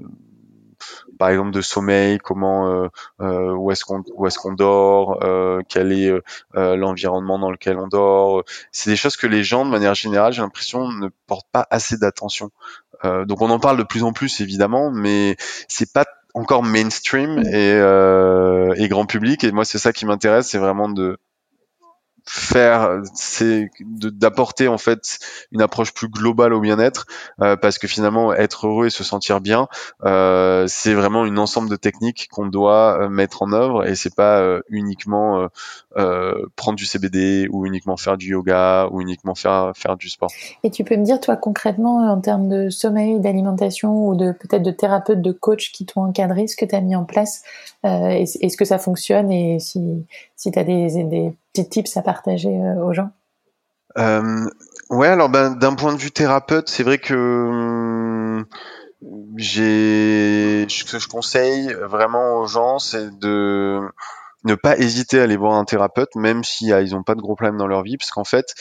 par 1.20 1.30
exemple 1.30 1.52
de 1.52 1.62
sommeil, 1.62 2.18
comment, 2.18 2.90
où 3.20 3.72
est-ce 3.72 3.86
qu'on 3.86 4.04
où 4.16 4.26
est-ce 4.26 4.40
qu'on 4.40 4.54
dort, 4.54 5.20
quel 5.70 5.92
est 5.92 6.12
l'environnement 6.56 7.38
dans 7.38 7.52
lequel 7.52 7.78
on 7.78 7.88
dort. 7.88 8.44
C'est 8.72 8.90
des 8.90 8.96
choses 8.96 9.16
que 9.16 9.28
les 9.28 9.44
gens, 9.44 9.64
de 9.64 9.70
manière 9.70 9.94
générale, 9.94 10.34
j'ai 10.34 10.42
l'impression, 10.42 10.92
ne 10.92 11.10
portent 11.28 11.52
pas 11.52 11.68
assez 11.70 11.98
d'attention. 11.98 12.50
donc 13.04 13.40
on 13.44 13.52
en 13.52 13.60
parle 13.60 13.78
de 13.78 13.84
plus 13.84 14.04
en 14.04 14.14
plus 14.14 14.42
évidemment, 14.42 14.90
mais 14.90 15.36
c'est 15.68 15.94
pas 15.94 16.06
encore 16.34 16.64
mainstream 16.64 17.40
et, 17.40 17.74
euh, 17.74 18.74
et 18.78 18.88
grand 18.88 19.06
public. 19.06 19.44
Et 19.44 19.52
moi, 19.52 19.66
c'est 19.66 19.78
ça 19.78 19.94
qui 19.94 20.06
m'intéresse, 20.06 20.48
c'est 20.50 20.58
vraiment 20.58 20.90
de 20.90 21.18
faire 22.26 23.02
c'est 23.14 23.70
d'apporter 23.82 24.68
en 24.68 24.78
fait 24.78 25.20
une 25.52 25.62
approche 25.62 25.94
plus 25.94 26.08
globale 26.08 26.54
au 26.54 26.60
bien-être 26.60 27.06
euh, 27.42 27.56
parce 27.56 27.80
que 27.80 27.88
finalement 27.88 28.34
être 28.34 28.68
heureux 28.68 28.88
et 28.88 28.90
se 28.90 29.04
sentir 29.04 29.42
bien 29.42 29.68
euh, 30.06 30.66
c'est 30.68 30.94
vraiment 30.94 31.26
une 31.26 31.40
ensemble 31.40 31.70
de 31.70 31.76
techniques 31.76 32.28
qu'on 32.32 32.46
doit 32.46 33.02
euh, 33.02 33.10
mettre 33.10 33.42
en 33.42 33.52
œuvre 33.54 33.88
et 33.88 33.96
c'est 33.96 34.16
pas 34.16 34.60
uniquement 34.70 35.48
prendre 36.56 36.78
du 36.78 36.86
CBD 36.86 37.48
ou 37.52 37.66
uniquement 37.66 37.98
faire 37.98 38.18
du 38.18 38.30
yoga 38.32 38.88
ou 38.92 39.02
uniquement 39.02 39.36
faire 39.36 39.72
faire 39.76 39.98
du 39.98 40.10
sport. 40.10 40.30
Et 40.64 40.72
tu 40.72 40.84
peux 40.84 40.96
me 40.96 41.04
dire 41.04 41.20
toi 41.20 41.36
concrètement 41.36 42.12
en 42.12 42.20
termes 42.20 42.50
de 42.50 42.70
sommeil, 42.70 43.20
d'alimentation 43.20 44.08
ou 44.08 44.16
de 44.16 44.32
peut-être 44.32 44.64
de 44.64 44.72
thérapeute, 44.72 45.22
de 45.22 45.32
coach 45.32 45.72
qui 45.72 45.86
t'ont 45.86 46.04
encadré, 46.04 46.48
ce 46.48 46.56
que 46.56 46.66
tu 46.66 46.76
as 46.76 46.82
mis 46.82 46.96
en 46.96 47.06
place, 47.06 47.44
est-ce 47.84 48.58
que 48.58 48.66
ça 48.66 48.78
fonctionne 48.78 49.32
et 49.32 49.60
si 49.60 50.06
si 50.36 50.52
tu 50.52 50.60
as 50.60 50.64
des 50.64 50.98
petits 51.54 51.70
tips 51.70 51.98
à 51.98 52.02
partager 52.02 52.50
euh, 52.50 52.84
aux 52.84 52.94
gens. 52.94 53.12
Euh, 53.98 54.48
Ouais, 54.92 55.08
alors 55.08 55.30
ben, 55.30 55.52
d'un 55.56 55.74
point 55.74 55.94
de 55.94 55.98
vue 55.98 56.12
thérapeute, 56.12 56.68
c'est 56.68 56.84
vrai 56.84 56.98
que 56.98 57.14
hum, 57.14 58.46
j'ai 59.38 60.66
ce 60.68 60.84
que 60.84 61.00
je 61.00 61.08
conseille 61.08 61.74
vraiment 61.74 62.40
aux 62.40 62.46
gens, 62.46 62.78
c'est 62.78 63.18
de 63.18 63.80
ne 64.44 64.56
pas 64.56 64.78
hésiter 64.78 65.22
à 65.22 65.24
aller 65.24 65.38
voir 65.38 65.54
un 65.54 65.64
thérapeute, 65.64 66.14
même 66.16 66.44
si 66.44 66.68
ils 66.68 66.92
n'ont 66.92 67.04
pas 67.04 67.16
de 67.16 67.22
gros 67.22 67.36
problèmes 67.36 67.58
dans 67.58 67.68
leur 67.68 67.84
vie, 67.84 67.96
parce 67.96 68.12
qu'en 68.12 68.26
fait, 68.26 68.54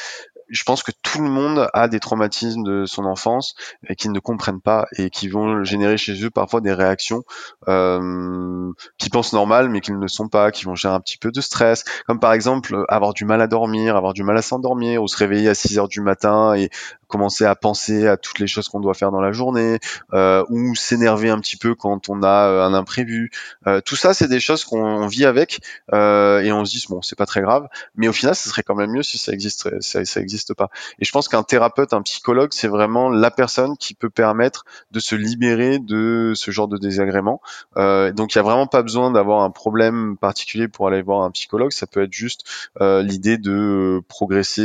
je 0.51 0.63
pense 0.65 0.83
que 0.83 0.93
tout 1.03 1.23
le 1.23 1.31
monde 1.31 1.69
a 1.73 1.89
des 1.89 2.01
traumatismes 2.01 2.63
de 2.63 2.85
son 2.85 3.05
enfance 3.05 3.55
et 3.89 3.95
qu'ils 3.95 4.13
ne 4.13 4.19
comprennent 4.19 4.61
pas 4.61 4.87
et 4.97 5.11
qui 5.11 5.29
vont 5.29 5.65
générer 5.65 5.97
chez 5.97 6.23
eux 6.25 6.31
parfois 6.31 6.61
des 6.61 6.73
réactions 6.73 7.23
euh, 7.69 8.73
qui 8.99 9.11
pensent 9.11 9.33
normales 9.33 9.69
mais 9.69 9.81
qui 9.81 9.93
ne 9.93 10.07
sont 10.09 10.29
pas, 10.29 10.51
qui 10.51 10.65
vont 10.65 10.75
générer 10.75 10.97
un 10.97 11.01
petit 11.01 11.19
peu 11.19 11.31
de 11.31 11.41
stress, 11.41 11.85
comme 12.07 12.21
par 12.21 12.33
exemple 12.33 12.85
avoir 12.89 13.15
du 13.15 13.25
mal 13.25 13.41
à 13.41 13.47
dormir, 13.47 13.97
avoir 13.97 14.13
du 14.13 14.23
mal 14.23 14.37
à 14.37 14.43
s'endormir 14.43 15.03
ou 15.03 15.09
se 15.09 15.17
réveiller 15.17 15.49
à 15.49 15.55
6 15.55 15.79
heures 15.79 15.89
du 15.89 16.01
matin 16.01 16.55
et 16.55 16.71
commencer 17.11 17.45
à 17.45 17.55
penser 17.55 18.07
à 18.07 18.17
toutes 18.17 18.39
les 18.39 18.47
choses 18.47 18.69
qu'on 18.69 18.81
doit 18.81 18.95
faire 18.95 19.11
dans 19.11 19.21
la 19.21 19.33
journée 19.33 19.79
euh, 20.15 20.45
ou 20.49 20.75
s'énerver 20.75 21.29
un 21.29 21.39
petit 21.41 21.57
peu 21.57 21.75
quand 21.75 22.09
on 22.09 22.23
a 22.23 22.49
euh, 22.49 22.65
un 22.65 22.73
imprévu. 22.73 23.31
Euh, 23.67 23.81
tout 23.83 23.97
ça, 23.97 24.15
c'est 24.15 24.29
des 24.29 24.41
choses 24.41 24.65
qu'on 24.65 25.07
vit 25.07 25.27
avec 25.27 25.61
euh, 25.93 26.41
et 26.41 26.53
on 26.53 26.65
se 26.65 26.71
dit 26.71 26.87
bon, 26.89 27.03
c'est 27.03 27.19
pas 27.19 27.27
très 27.27 27.43
grave, 27.43 27.69
mais 27.97 28.09
au 28.09 28.13
final, 28.13 28.35
ce 28.35 28.49
serait 28.49 28.63
quand 28.63 28.75
même 28.75 28.93
mieux 28.93 29.03
si 29.03 29.19
ça 29.19 29.33
existerait, 29.33 29.77
ça, 29.81 30.05
ça 30.05 30.21
existe 30.21 30.55
pas. 30.55 30.71
Et 30.99 31.05
je 31.05 31.13
pense 31.13 31.29
qu'un 31.29 31.43
thérapeute, 31.43 31.93
un 31.93 32.03
psychologue, 32.03 32.51
c'est 32.53 32.69
vraiment 32.69 33.11
la 33.11 33.31
personne 33.31 33.77
qui 33.77 33.95
peut 33.95 34.11
permettre 34.11 34.65
de 34.93 35.01
se 35.01 35.15
libérer 35.15 35.79
de 35.79 36.33
ce 36.35 36.51
genre 36.51 36.69
de 36.69 36.79
désagréments. 36.79 37.43
Euh, 37.77 38.13
donc, 38.13 38.35
il 38.35 38.39
y 38.39 38.39
a 38.39 38.43
vraiment 38.43 38.67
pas 38.67 38.83
besoin 38.83 39.11
d'avoir 39.11 39.43
un 39.43 39.51
problème 39.51 40.17
particulier 40.17 40.69
pour 40.69 40.87
aller 40.87 41.03
voir 41.03 41.23
un 41.23 41.31
psychologue. 41.31 41.73
Ça 41.73 41.87
peut 41.87 42.03
être 42.03 42.13
juste 42.13 42.45
euh, 42.81 43.03
l'idée 43.03 43.39
de 43.39 44.03
progresser 44.09 44.61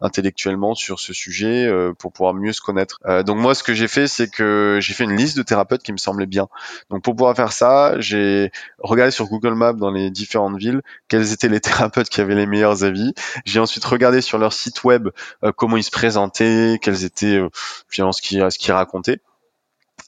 intellectuellement 0.00 0.74
sur 0.74 1.00
ce 1.00 1.12
sujet 1.12 1.66
euh, 1.66 1.79
pour 1.98 2.12
pouvoir 2.12 2.34
mieux 2.34 2.52
se 2.52 2.60
connaître. 2.60 2.98
Euh, 3.06 3.22
donc 3.22 3.38
moi, 3.38 3.54
ce 3.54 3.62
que 3.62 3.74
j'ai 3.74 3.88
fait, 3.88 4.06
c'est 4.06 4.28
que 4.28 4.78
j'ai 4.80 4.94
fait 4.94 5.04
une 5.04 5.16
liste 5.16 5.36
de 5.36 5.42
thérapeutes 5.42 5.82
qui 5.82 5.92
me 5.92 5.98
semblaient 5.98 6.26
bien. 6.26 6.48
Donc 6.90 7.02
pour 7.02 7.14
pouvoir 7.14 7.34
faire 7.36 7.52
ça, 7.52 7.98
j'ai 8.00 8.50
regardé 8.78 9.10
sur 9.10 9.26
Google 9.26 9.54
Maps 9.54 9.72
dans 9.72 9.90
les 9.90 10.10
différentes 10.10 10.56
villes 10.56 10.82
quels 11.08 11.32
étaient 11.32 11.48
les 11.48 11.60
thérapeutes 11.60 12.08
qui 12.08 12.20
avaient 12.20 12.34
les 12.34 12.46
meilleurs 12.46 12.84
avis. 12.84 13.14
J'ai 13.44 13.60
ensuite 13.60 13.84
regardé 13.84 14.20
sur 14.20 14.38
leur 14.38 14.52
site 14.52 14.84
web 14.84 15.08
euh, 15.44 15.52
comment 15.52 15.76
ils 15.76 15.84
se 15.84 15.90
présentaient, 15.90 16.78
quels 16.80 17.04
étaient 17.04 17.40
finalement 17.88 18.12
ce 18.12 18.22
qu'ils 18.22 18.72
racontaient. 18.72 19.20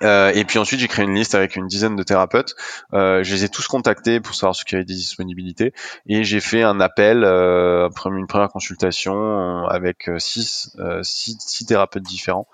Euh, 0.02 0.32
et 0.34 0.44
puis 0.44 0.58
ensuite, 0.58 0.80
j'ai 0.80 0.88
créé 0.88 1.04
une 1.04 1.14
liste 1.14 1.34
avec 1.34 1.56
une 1.56 1.66
dizaine 1.66 1.96
de 1.96 2.02
thérapeutes. 2.02 2.54
Euh, 2.92 3.22
je 3.22 3.34
les 3.34 3.44
ai 3.44 3.48
tous 3.48 3.66
contactés 3.66 4.20
pour 4.20 4.34
savoir 4.34 4.54
ce 4.54 4.64
qui 4.64 4.74
avait 4.74 4.84
des 4.84 4.94
disponibilités. 4.94 5.72
Et 6.06 6.24
j'ai 6.24 6.40
fait 6.40 6.62
un 6.62 6.80
appel, 6.80 7.24
euh, 7.24 7.88
une 8.06 8.26
première 8.26 8.48
consultation 8.48 9.66
avec 9.66 10.10
six, 10.18 10.76
six, 11.02 11.36
six 11.40 11.66
thérapeutes 11.66 12.02
différents. 12.02 12.46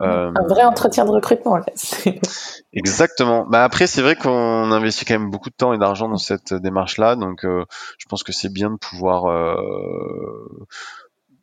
un 0.00 0.32
vrai 0.48 0.64
entretien 0.64 1.04
de 1.04 1.10
recrutement, 1.10 1.52
en 1.52 1.62
fait. 1.62 2.20
Exactement. 2.72 3.46
Bah 3.48 3.64
après, 3.64 3.86
c'est 3.86 4.02
vrai 4.02 4.16
qu'on 4.16 4.72
investit 4.72 5.04
quand 5.04 5.18
même 5.18 5.30
beaucoup 5.30 5.50
de 5.50 5.54
temps 5.54 5.72
et 5.72 5.78
d'argent 5.78 6.08
dans 6.08 6.16
cette 6.16 6.54
démarche-là, 6.54 7.16
donc 7.16 7.42
je 7.42 8.06
pense 8.08 8.22
que 8.22 8.32
c'est 8.32 8.52
bien 8.52 8.70
de 8.70 8.76
pouvoir 8.76 9.26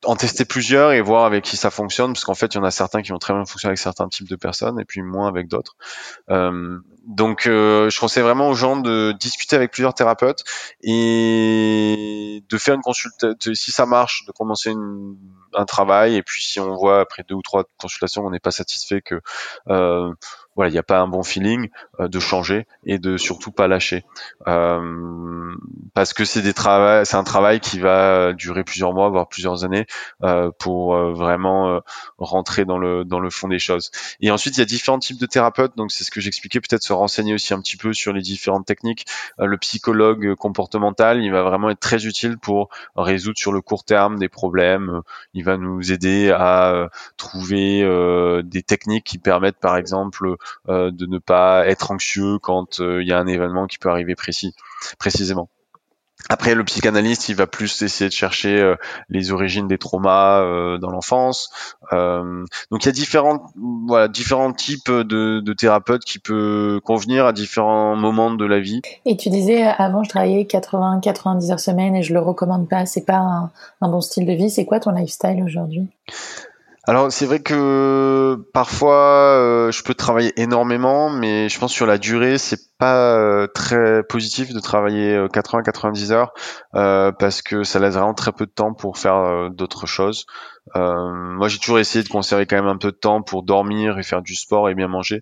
en 0.06 0.16
tester 0.16 0.46
plusieurs 0.46 0.92
et 0.92 1.02
voir 1.02 1.26
avec 1.26 1.44
qui 1.44 1.58
ça 1.58 1.70
fonctionne, 1.70 2.14
parce 2.14 2.24
qu'en 2.24 2.34
fait, 2.34 2.54
il 2.54 2.58
y 2.58 2.60
en 2.60 2.64
a 2.64 2.72
certains 2.72 3.02
qui 3.02 3.12
vont 3.12 3.20
très 3.20 3.34
bien 3.34 3.46
fonctionner 3.46 3.72
avec 3.72 3.80
certains 3.80 4.08
types 4.08 4.30
de 4.30 4.36
personnes 4.36 4.80
et 4.80 4.86
puis 4.86 5.02
moins 5.02 5.28
avec 5.28 5.48
d'autres. 5.48 5.76
Euh, 6.30 6.80
donc, 7.06 7.48
euh, 7.48 7.90
je 7.90 8.00
conseille 8.00 8.24
vraiment 8.24 8.50
aux 8.50 8.54
gens 8.54 8.78
de 8.78 9.14
discuter 9.20 9.56
avec 9.56 9.72
plusieurs 9.72 9.94
thérapeutes 9.94 10.44
et 10.82 12.44
de 12.48 12.58
faire 12.58 12.76
une 12.76 12.82
consultation. 12.82 13.36
Si 13.54 13.72
ça 13.72 13.86
marche, 13.86 14.26
de 14.26 14.32
commencer 14.32 14.74
un 15.54 15.66
travail 15.66 16.16
et 16.16 16.24
puis 16.24 16.42
si 16.44 16.60
on 16.60 16.76
voit 16.76 17.02
après 17.02 17.24
deux 17.28 17.36
ou 17.36 17.42
trois 17.42 17.64
consultations 17.80 18.26
on 18.26 18.30
n'est 18.30 18.40
pas 18.40 18.52
satisfait 18.52 19.02
que 19.02 19.22
euh, 19.70 20.14
voilà, 20.60 20.72
il 20.72 20.74
n'y 20.74 20.80
a 20.80 20.84
pas 20.84 21.00
un 21.00 21.08
bon 21.08 21.24
feeling, 21.24 21.70
euh, 22.02 22.10
de 22.10 22.20
changer 22.20 22.68
et 22.86 23.00
de 23.00 23.16
surtout 23.16 23.50
pas 23.50 23.70
lâcher, 23.70 24.04
euh, 24.46 25.56
parce 25.94 26.12
que 26.14 26.26
c'est 26.26 26.42
des 26.42 26.52
c'est 26.52 27.16
un 27.16 27.24
travail 27.24 27.62
qui 27.62 27.80
va 27.80 28.34
durer 28.34 28.66
plusieurs 28.66 28.94
mois, 28.94 29.08
voire 29.08 29.30
plusieurs 29.30 29.64
années, 29.64 29.86
euh, 30.24 30.52
pour 30.60 30.98
vraiment 31.14 31.80
rentrer 32.18 32.66
dans 32.66 32.78
le 32.78 33.06
dans 33.06 33.22
le 33.22 33.30
fond 33.30 33.48
des 33.48 33.58
choses. 33.58 33.90
Et 34.20 34.32
ensuite, 34.32 34.58
il 34.58 34.60
y 34.60 34.64
a 34.64 34.66
différents 34.66 35.00
types 35.00 35.18
de 35.18 35.26
thérapeutes, 35.26 35.78
donc 35.78 35.94
c'est 35.94 36.04
ce 36.04 36.12
que 36.12 36.20
j'expliquais, 36.20 36.60
peut-être 36.60 36.84
se 36.84 36.92
renseigner 36.92 37.34
aussi 37.34 37.54
un 37.54 37.62
petit 37.62 37.78
peu 37.78 37.94
sur 37.94 38.12
les 38.12 38.22
différentes 38.22 38.66
techniques. 38.66 39.06
le 39.38 39.58
psychologue 39.58 40.36
comportemental, 40.36 41.24
il 41.24 41.32
va 41.32 41.44
vraiment 41.44 41.70
être 41.70 41.80
très 41.80 42.06
utile 42.06 42.38
pour 42.38 42.68
résoudre 42.98 43.38
sur 43.38 43.54
le 43.54 43.62
court 43.62 43.86
terme 43.86 44.20
des 44.20 44.28
problèmes. 44.28 45.04
Il 45.34 45.46
va 45.46 45.56
nous 45.56 45.94
aider 45.94 46.32
à 46.32 46.90
trouver 47.16 47.82
des 48.44 48.64
techniques 48.64 49.06
qui 49.06 49.20
permettent, 49.20 49.60
par 49.60 49.78
exemple, 49.78 50.10
euh, 50.26 50.38
de 50.68 51.06
ne 51.06 51.18
pas 51.18 51.68
être 51.68 51.92
anxieux 51.92 52.40
quand 52.40 52.80
euh, 52.80 53.02
il 53.02 53.08
y 53.08 53.14
a 53.14 53.20
un 53.20 53.28
événement 53.28 53.68
qui 53.68 53.78
peut 53.78 53.90
arriver 53.90 54.16
précis, 54.16 54.54
précisément. 54.98 55.50
Après, 56.28 56.54
le 56.54 56.66
psychanalyste, 56.66 57.30
il 57.30 57.36
va 57.36 57.48
plus 57.48 57.82
essayer 57.82 58.10
de 58.10 58.14
chercher 58.14 58.60
euh, 58.60 58.76
les 59.08 59.32
origines 59.32 59.70
des 59.70 59.78
traumas 59.78 60.42
dans 60.78 60.92
l'enfance. 60.92 61.50
donc, 61.92 62.84
il 62.84 62.86
y 62.86 62.90
a 62.90 62.92
différents, 62.92 63.46
voilà, 63.88 64.10
différents 64.10 64.52
types 64.52 64.92
de, 64.92 65.54
thérapeutes 65.54 66.04
qui 66.04 66.20
peuvent 66.20 66.82
convenir 66.82 67.26
à 67.26 67.32
différents 67.32 67.96
moments 67.96 68.32
de 68.32 68.46
la 68.46 68.60
vie. 68.60 68.82
Et 69.06 69.16
tu 69.16 69.30
disais, 69.30 69.64
avant, 69.64 70.04
je 70.04 70.10
travaillais 70.10 70.44
80-90 70.44 71.52
heures 71.52 71.60
semaine 71.60 71.96
et 71.96 72.04
je 72.04 72.14
le 72.14 72.20
recommande 72.20 72.68
pas. 72.68 72.86
C'est 72.86 73.06
pas 73.06 73.50
un 73.82 73.90
bon 73.90 74.02
style 74.02 74.26
de 74.26 74.34
vie. 74.34 74.50
C'est 74.50 74.66
quoi 74.66 74.82
ton 74.82 74.92
lifestyle 74.92 75.42
aujourd'hui? 75.42 75.88
Alors 76.90 77.12
c'est 77.12 77.28
vrai 77.28 77.40
que 77.40 78.36
parfois 78.52 79.36
euh, 79.38 79.72
je 79.72 79.84
peux 79.84 79.94
travailler 79.94 80.34
énormément, 80.42 81.12
mais 81.12 81.48
je 81.48 81.60
pense 81.60 81.72
sur 81.72 81.86
la 81.86 82.00
durée 82.00 82.40
c'est 82.40 82.60
pas 82.80 83.16
euh, 83.16 83.46
très 83.46 84.02
positif 84.02 84.52
de 84.54 84.60
travailler 84.60 85.16
80-90 85.28 86.12
euh, 86.12 86.16
heures 86.16 87.14
parce 87.20 87.44
que 87.44 87.62
ça 87.62 87.78
laisse 87.78 87.94
vraiment 87.94 88.16
très 88.16 88.32
peu 88.32 88.48
de 88.48 88.52
temps 88.52 88.74
pour 88.74 88.98
faire 88.98 89.52
d'autres 89.52 89.86
choses. 89.86 90.26
moi 90.74 91.48
j'ai 91.48 91.60
toujours 91.60 91.78
essayé 91.78 92.04
de 92.04 92.10
conserver 92.10 92.48
quand 92.48 92.56
même 92.56 92.66
un 92.66 92.78
peu 92.78 92.90
de 92.90 92.98
temps 92.98 93.22
pour 93.22 93.44
dormir 93.44 94.00
et 94.00 94.04
faire 94.04 94.24
du 94.24 94.34
sport 94.34 94.68
et 94.68 94.74
bien 94.74 94.88
manger, 94.88 95.22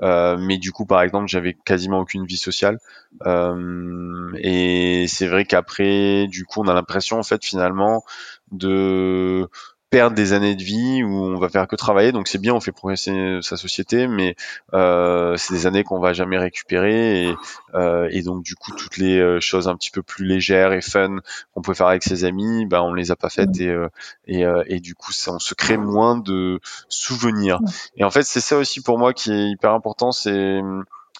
mais 0.00 0.58
du 0.58 0.70
coup 0.70 0.86
par 0.86 1.02
exemple 1.02 1.26
j'avais 1.26 1.56
quasiment 1.64 1.98
aucune 1.98 2.26
vie 2.26 2.36
sociale 2.36 2.78
et 3.26 5.06
c'est 5.08 5.26
vrai 5.26 5.44
qu'après 5.46 6.28
du 6.28 6.44
coup 6.44 6.60
on 6.62 6.68
a 6.68 6.74
l'impression 6.74 7.18
en 7.18 7.24
fait 7.24 7.44
finalement 7.44 8.04
de 8.52 9.48
perdre 9.90 10.14
des 10.14 10.32
années 10.32 10.54
de 10.54 10.62
vie 10.62 11.02
où 11.02 11.08
on 11.08 11.38
va 11.38 11.48
faire 11.48 11.66
que 11.66 11.76
travailler. 11.76 12.12
Donc 12.12 12.28
c'est 12.28 12.38
bien, 12.38 12.54
on 12.54 12.60
fait 12.60 12.72
progresser 12.72 13.38
sa 13.42 13.56
société, 13.56 14.06
mais 14.06 14.36
euh, 14.74 15.36
c'est 15.36 15.54
des 15.54 15.66
années 15.66 15.84
qu'on 15.84 15.98
va 15.98 16.12
jamais 16.12 16.38
récupérer. 16.38 17.24
Et, 17.24 17.34
euh, 17.74 18.08
et, 18.10 18.22
donc 18.22 18.42
du 18.42 18.54
coup, 18.54 18.72
toutes 18.72 18.98
les 18.98 19.18
euh, 19.18 19.40
choses 19.40 19.68
un 19.68 19.76
petit 19.76 19.90
peu 19.90 20.02
plus 20.02 20.26
légères 20.26 20.72
et 20.72 20.80
fun 20.80 21.16
qu'on 21.54 21.62
peut 21.62 21.74
faire 21.74 21.86
avec 21.86 22.02
ses 22.02 22.24
amis, 22.24 22.66
bah 22.66 22.82
on 22.82 22.92
les 22.92 23.10
a 23.10 23.16
pas 23.16 23.30
faites 23.30 23.58
et 23.60 23.68
euh, 23.68 23.88
et, 24.26 24.44
euh, 24.44 24.62
et, 24.66 24.80
du 24.80 24.94
coup, 24.94 25.12
ça, 25.12 25.32
on 25.32 25.38
se 25.38 25.54
crée 25.54 25.78
moins 25.78 26.16
de 26.16 26.60
souvenirs. 26.88 27.60
Et 27.96 28.04
en 28.04 28.10
fait, 28.10 28.22
c'est 28.22 28.40
ça 28.40 28.56
aussi 28.56 28.82
pour 28.82 28.98
moi 28.98 29.12
qui 29.12 29.32
est 29.32 29.48
hyper 29.48 29.72
important, 29.72 30.12
c'est 30.12 30.60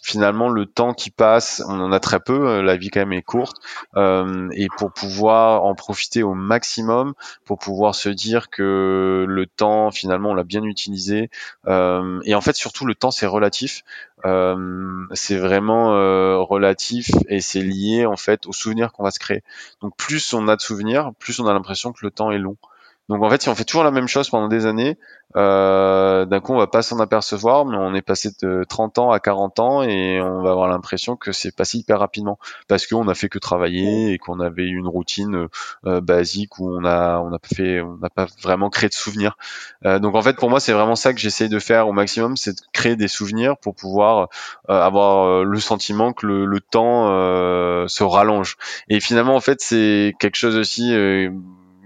finalement 0.03 0.49
le 0.49 0.66
temps 0.66 0.94
qui 0.94 1.11
passe, 1.11 1.62
on 1.66 1.80
en 1.80 1.92
a 1.92 2.01
très 2.01 2.20
peu, 2.20 2.49
euh, 2.49 2.62
la 2.62 2.76
vie 2.76 2.90
quand 2.90 3.01
même 3.01 3.12
est 3.12 3.22
courte, 3.22 3.57
euh, 3.96 4.49
et 4.53 4.68
pour 4.76 4.92
pouvoir 4.92 5.64
en 5.64 5.74
profiter 5.74 6.22
au 6.22 6.34
maximum, 6.34 7.14
pour 7.44 7.59
pouvoir 7.59 7.94
se 7.94 8.09
dire 8.09 8.51
que 8.51 9.24
le 9.28 9.46
temps 9.46 9.90
finalement 9.90 10.30
on 10.30 10.34
l'a 10.34 10.44
bien 10.44 10.62
utilisé, 10.62 11.30
euh, 11.66 12.20
et 12.24 12.34
en 12.34 12.40
fait 12.40 12.57
surtout 12.57 12.86
le 12.86 12.94
temps 12.94 13.11
c'est 13.11 13.26
relatif, 13.26 13.82
c'est 15.14 15.36
vraiment 15.36 15.90
relatif 16.44 17.11
et 17.28 17.40
c'est 17.40 17.61
lié 17.61 18.05
en 18.05 18.16
fait 18.16 18.46
aux 18.46 18.53
souvenirs 18.53 18.92
qu'on 18.92 19.05
va 19.05 19.12
se 19.12 19.20
créer. 19.20 19.44
Donc 19.80 19.96
plus 19.96 20.34
on 20.34 20.49
a 20.49 20.57
de 20.57 20.61
souvenirs, 20.61 21.12
plus 21.20 21.38
on 21.38 21.46
a 21.46 21.53
l'impression 21.53 21.92
que 21.92 22.01
le 22.03 22.11
temps 22.11 22.32
est 22.32 22.38
long. 22.38 22.57
Donc 23.09 23.22
en 23.22 23.30
fait, 23.30 23.40
si 23.40 23.48
on 23.48 23.54
fait 23.54 23.64
toujours 23.64 23.84
la 23.84 23.90
même 23.90 24.06
chose 24.06 24.28
pendant 24.28 24.48
des 24.48 24.66
années, 24.66 24.98
euh, 25.36 26.26
d'un 26.26 26.40
coup 26.40 26.52
on 26.52 26.59
va 26.59 26.66
pas 26.66 26.82
s'en 26.82 27.00
apercevoir, 27.00 27.64
mais 27.64 27.76
on 27.76 27.94
est 27.94 28.02
passé 28.02 28.30
de 28.42 28.64
30 28.68 28.98
ans 28.98 29.11
à 29.11 29.18
40 29.18 29.61
ans 29.61 29.82
et 29.82 30.20
on 30.20 30.42
va 30.42 30.50
avoir 30.50 30.68
l'impression 30.68 31.16
que 31.16 31.32
c'est 31.32 31.54
passé 31.54 31.78
hyper 31.78 31.98
rapidement 31.98 32.38
parce 32.66 32.86
qu'on 32.86 33.09
a 33.09 33.14
fait 33.14 33.30
que 33.30 33.38
travailler 33.38 34.12
et 34.12 34.18
qu'on 34.18 34.40
avait 34.40 34.66
une 34.66 34.86
routine 34.86 35.48
euh, 35.86 36.00
basique 36.02 36.59
où 36.59 36.74
on 36.74 36.84
a 36.84 37.18
on 37.20 37.32
a 37.32 37.38
fait 37.42 37.80
on 37.80 37.96
n'a 37.96 38.11
pas 38.11 38.26
vraiment 38.42 38.68
créé 38.68 38.88
de 38.88 38.94
souvenirs. 38.94 39.38
Euh, 39.86 39.98
donc 39.98 40.14
en 40.14 40.22
fait 40.22 40.36
pour 40.36 40.50
moi 40.50 40.61
c'est 40.61 40.72
vraiment 40.72 40.96
ça 40.96 41.14
que 41.14 41.20
j'essaye 41.20 41.48
de 41.48 41.59
faire 41.59 41.88
au 41.88 41.92
maximum, 41.92 42.36
c'est 42.36 42.52
de 42.52 42.61
créer 42.72 42.96
des 42.96 43.09
souvenirs 43.09 43.56
pour 43.56 43.74
pouvoir 43.74 44.28
avoir 44.68 45.44
le 45.44 45.61
sentiment 45.61 46.12
que 46.12 46.26
le, 46.26 46.44
le 46.44 46.61
temps 46.61 47.06
se 47.88 48.02
rallonge. 48.02 48.56
Et 48.88 49.00
finalement 49.00 49.34
en 49.34 49.40
fait 49.40 49.61
c'est 49.61 50.14
quelque 50.18 50.36
chose 50.36 50.56
aussi 50.56 50.92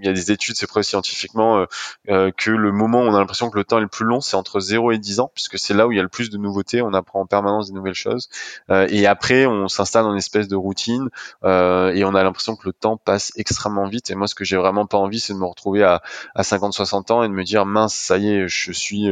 il 0.03 0.07
y 0.07 0.11
a 0.11 0.13
des 0.13 0.33
études, 0.33 0.57
c'est 0.57 0.67
prouvé 0.67 0.83
scientifiquement 0.83 1.59
euh, 1.59 1.67
euh, 2.11 2.31
que 2.37 2.51
le 2.51 2.73
moment 2.73 3.03
où 3.03 3.05
on 3.05 3.15
a 3.15 3.19
l'impression 3.19 3.51
que 3.51 3.57
le 3.57 3.65
temps 3.65 3.79
est 3.79 3.83
le 3.83 3.89
plus 3.89 4.05
long, 4.05 4.21
c'est 4.21 4.37
entre 4.37 4.59
0 4.59 4.91
et 4.93 4.99
10 4.99 5.21
ans, 5.21 5.31
puisque 5.33 5.59
c'est 5.59 5.75
là 5.75 5.87
où 5.87 5.93
il 5.93 5.97
y 5.97 6.01
a 6.01 6.03
le 6.03 6.09
plus 6.09 6.29
de 6.29 6.39
nouveautés, 6.39 6.83
on 6.83 6.93
apprend 6.93 7.21
en 7.21 7.27
permanence 7.27 7.69
des 7.69 7.75
nouvelles 7.75 7.95
choses. 7.95 8.29
Euh, 8.71 8.87
et 8.91 9.07
après, 9.07 9.47
on 9.47 9.69
s'installe 9.69 10.07
une 10.07 10.17
espèce 10.17 10.49
de 10.49 10.57
routine 10.57 11.09
et 11.45 12.05
on 12.05 12.15
a 12.15 12.23
l'impression 12.23 12.57
que 12.57 12.67
le 12.67 12.73
temps 12.73 12.97
passe 12.97 13.33
extrêmement 13.37 13.87
vite. 13.87 14.11
Et 14.11 14.15
moi, 14.17 14.27
ce 14.27 14.35
que 14.35 14.45
j'ai 14.45 14.57
vraiment 14.57 14.87
pas 14.87 14.99
envie, 14.99 15.21
c'est 15.21 15.33
de 15.33 15.39
me 15.39 15.47
retrouver 15.47 15.85
à, 15.85 16.03
à 16.35 16.43
50-60 16.43 17.13
ans 17.13 17.23
et 17.23 17.29
de 17.29 17.33
me 17.33 17.45
dire 17.45 17.65
mince, 17.65 17.95
ça 17.95 18.19
y 18.19 18.29
est, 18.31 18.49
je 18.49 18.73
suis 18.73 19.11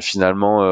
finalement 0.00 0.62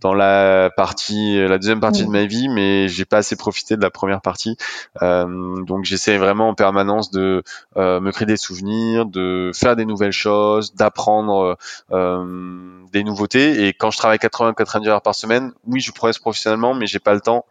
dans 0.00 0.14
la 0.14 0.70
partie, 0.70 1.38
la 1.46 1.58
deuxième 1.58 1.80
partie 1.80 2.04
de 2.04 2.10
ma 2.10 2.24
vie, 2.24 2.48
mais 2.48 2.88
j'ai 2.88 3.04
pas 3.04 3.18
assez 3.18 3.36
profité 3.36 3.76
de 3.76 3.82
la 3.82 3.90
première 3.90 4.20
partie. 4.20 4.56
Euh, 5.02 5.62
donc 5.64 5.84
j'essaie 5.84 6.18
vraiment 6.18 6.48
en 6.48 6.54
permanence 6.54 7.10
de 7.10 7.42
euh, 7.76 8.00
me 8.00 8.12
créer 8.12 8.26
des 8.26 8.36
souvenirs, 8.36 9.06
de 9.06 9.50
faire 9.54 9.76
des 9.76 9.84
nouvelles 9.84 10.12
choses, 10.12 10.74
d'apprendre 10.74 11.56
euh, 11.92 12.82
des 12.92 13.04
nouveautés. 13.04 13.66
Et 13.66 13.72
quand 13.72 13.90
je 13.90 13.98
travaille 13.98 14.18
80-90 14.18 14.88
heures 14.88 15.02
par 15.02 15.14
semaine, 15.14 15.52
oui, 15.66 15.80
je 15.80 15.92
progresse 15.92 16.18
professionnellement, 16.18 16.74
mais 16.74 16.86
j'ai 16.86 17.00
pas 17.00 17.14
le 17.14 17.20
temps 17.20 17.44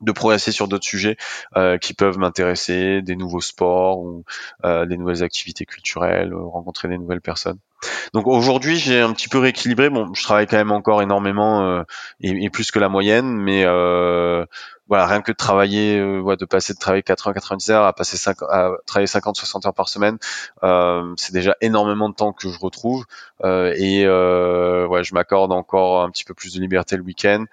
de 0.00 0.12
progresser 0.12 0.52
sur 0.52 0.68
d'autres 0.68 0.84
sujets 0.84 1.16
euh, 1.56 1.78
qui 1.78 1.94
peuvent 1.94 2.18
m'intéresser, 2.18 3.02
des 3.02 3.16
nouveaux 3.16 3.40
sports 3.40 4.00
ou 4.00 4.24
euh, 4.64 4.86
des 4.86 4.96
nouvelles 4.96 5.22
activités 5.22 5.66
culturelles, 5.66 6.34
rencontrer 6.34 6.88
des 6.88 6.98
nouvelles 6.98 7.20
personnes. 7.20 7.58
Donc 8.12 8.26
aujourd'hui, 8.26 8.76
j'ai 8.76 9.00
un 9.00 9.12
petit 9.12 9.28
peu 9.28 9.38
rééquilibré. 9.38 9.88
Bon, 9.88 10.12
je 10.14 10.22
travaille 10.22 10.46
quand 10.46 10.56
même 10.56 10.72
encore 10.72 11.02
énormément 11.02 11.62
euh, 11.62 11.82
et, 12.20 12.50
plus 12.50 12.70
que 12.70 12.78
la 12.78 12.88
moyenne, 12.88 13.26
mais 13.26 13.64
euh, 13.64 14.44
voilà, 14.88 15.06
rien 15.06 15.22
que 15.22 15.32
de 15.32 15.36
travailler, 15.36 15.98
euh, 15.98 16.36
de 16.36 16.44
passer 16.44 16.74
de 16.74 16.78
travailler 16.78 17.02
80-90 17.02 17.72
heures 17.72 17.84
à 17.84 17.92
passer 17.92 18.16
5, 18.16 18.42
à 18.42 18.72
travailler 18.86 19.06
50-60 19.06 19.66
heures 19.66 19.74
par 19.74 19.88
semaine, 19.88 20.18
euh, 20.62 21.14
c'est 21.16 21.32
déjà 21.32 21.56
énormément 21.60 22.08
de 22.08 22.14
temps 22.14 22.32
que 22.32 22.48
je 22.48 22.58
retrouve 22.58 23.04
et 23.42 24.06
ouais, 24.06 25.04
je 25.04 25.14
m'accorde 25.14 25.52
encore 25.52 26.02
un 26.02 26.10
petit 26.10 26.24
peu 26.24 26.34
plus 26.34 26.54
de 26.54 26.60
liberté 26.60 26.96
le 26.96 27.02
week-end 27.02 27.44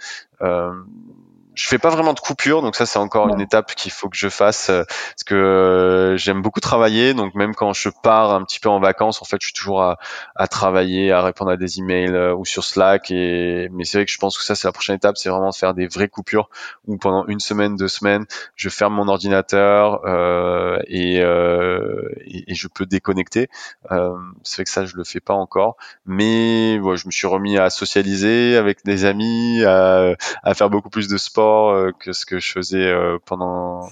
je 1.57 1.67
fais 1.67 1.79
pas 1.79 1.89
vraiment 1.89 2.13
de 2.13 2.19
coupure, 2.19 2.61
donc 2.61 2.75
ça 2.75 2.85
c'est 2.85 2.99
encore 2.99 3.29
une 3.29 3.41
étape 3.41 3.73
qu'il 3.73 3.91
faut 3.91 4.09
que 4.09 4.15
je 4.15 4.29
fasse 4.29 4.69
euh, 4.69 4.83
parce 4.87 5.23
que 5.25 5.33
euh, 5.33 6.15
j'aime 6.15 6.43
beaucoup 6.43 6.59
travailler, 6.59 7.15
donc 7.15 7.33
même 7.33 7.55
quand 7.55 7.73
je 7.73 7.89
pars 7.89 8.31
un 8.31 8.43
petit 8.43 8.59
peu 8.59 8.69
en 8.69 8.79
vacances, 8.79 9.23
en 9.23 9.25
fait, 9.25 9.37
je 9.41 9.47
suis 9.47 9.55
toujours 9.55 9.81
à, 9.81 9.97
à 10.35 10.47
travailler, 10.47 11.11
à 11.11 11.23
répondre 11.23 11.49
à 11.49 11.57
des 11.57 11.79
emails 11.79 12.13
euh, 12.13 12.35
ou 12.35 12.45
sur 12.45 12.63
Slack. 12.63 13.09
Et 13.09 13.69
mais 13.71 13.85
c'est 13.85 13.97
vrai 13.97 14.05
que 14.05 14.11
je 14.11 14.19
pense 14.19 14.37
que 14.37 14.43
ça 14.43 14.53
c'est 14.53 14.67
la 14.67 14.71
prochaine 14.71 14.95
étape, 14.97 15.17
c'est 15.17 15.29
vraiment 15.29 15.49
de 15.49 15.55
faire 15.55 15.73
des 15.73 15.87
vraies 15.87 16.09
coupures 16.09 16.49
où 16.85 16.97
pendant 16.97 17.25
une 17.25 17.39
semaine, 17.39 17.75
deux 17.75 17.87
semaines, 17.87 18.25
je 18.55 18.69
ferme 18.69 18.93
mon 18.93 19.07
ordinateur 19.07 20.01
euh, 20.05 20.77
et, 20.85 21.15
et, 21.17 22.51
et, 22.51 22.55
je 22.55 22.67
peux 22.67 22.85
déconnecter. 22.85 23.49
c'est 24.43 24.55
vrai 24.57 24.63
que 24.63 24.69
ça 24.69 24.85
je 24.85 24.95
le 24.95 25.03
fais 25.03 25.19
pas 25.21 25.33
encore, 25.33 25.77
mais 26.05 26.77
ouais, 26.79 26.97
je 26.97 27.07
me 27.07 27.11
suis 27.11 27.25
remis 27.25 27.57
à 27.57 27.71
socialiser 27.71 28.57
avec 28.57 28.85
des 28.85 29.05
amis, 29.05 29.63
à, 29.65 30.13
à 30.43 30.53
faire 30.53 30.69
beaucoup 30.69 30.89
plus 30.89 31.07
de 31.07 31.17
sport 31.17 31.46
euh, 31.47 31.91
que 31.99 32.13
ce 32.13 32.25
que 32.25 32.39
je 32.39 32.51
faisais 32.51 32.85
euh, 32.85 33.17
pendant 33.25 33.89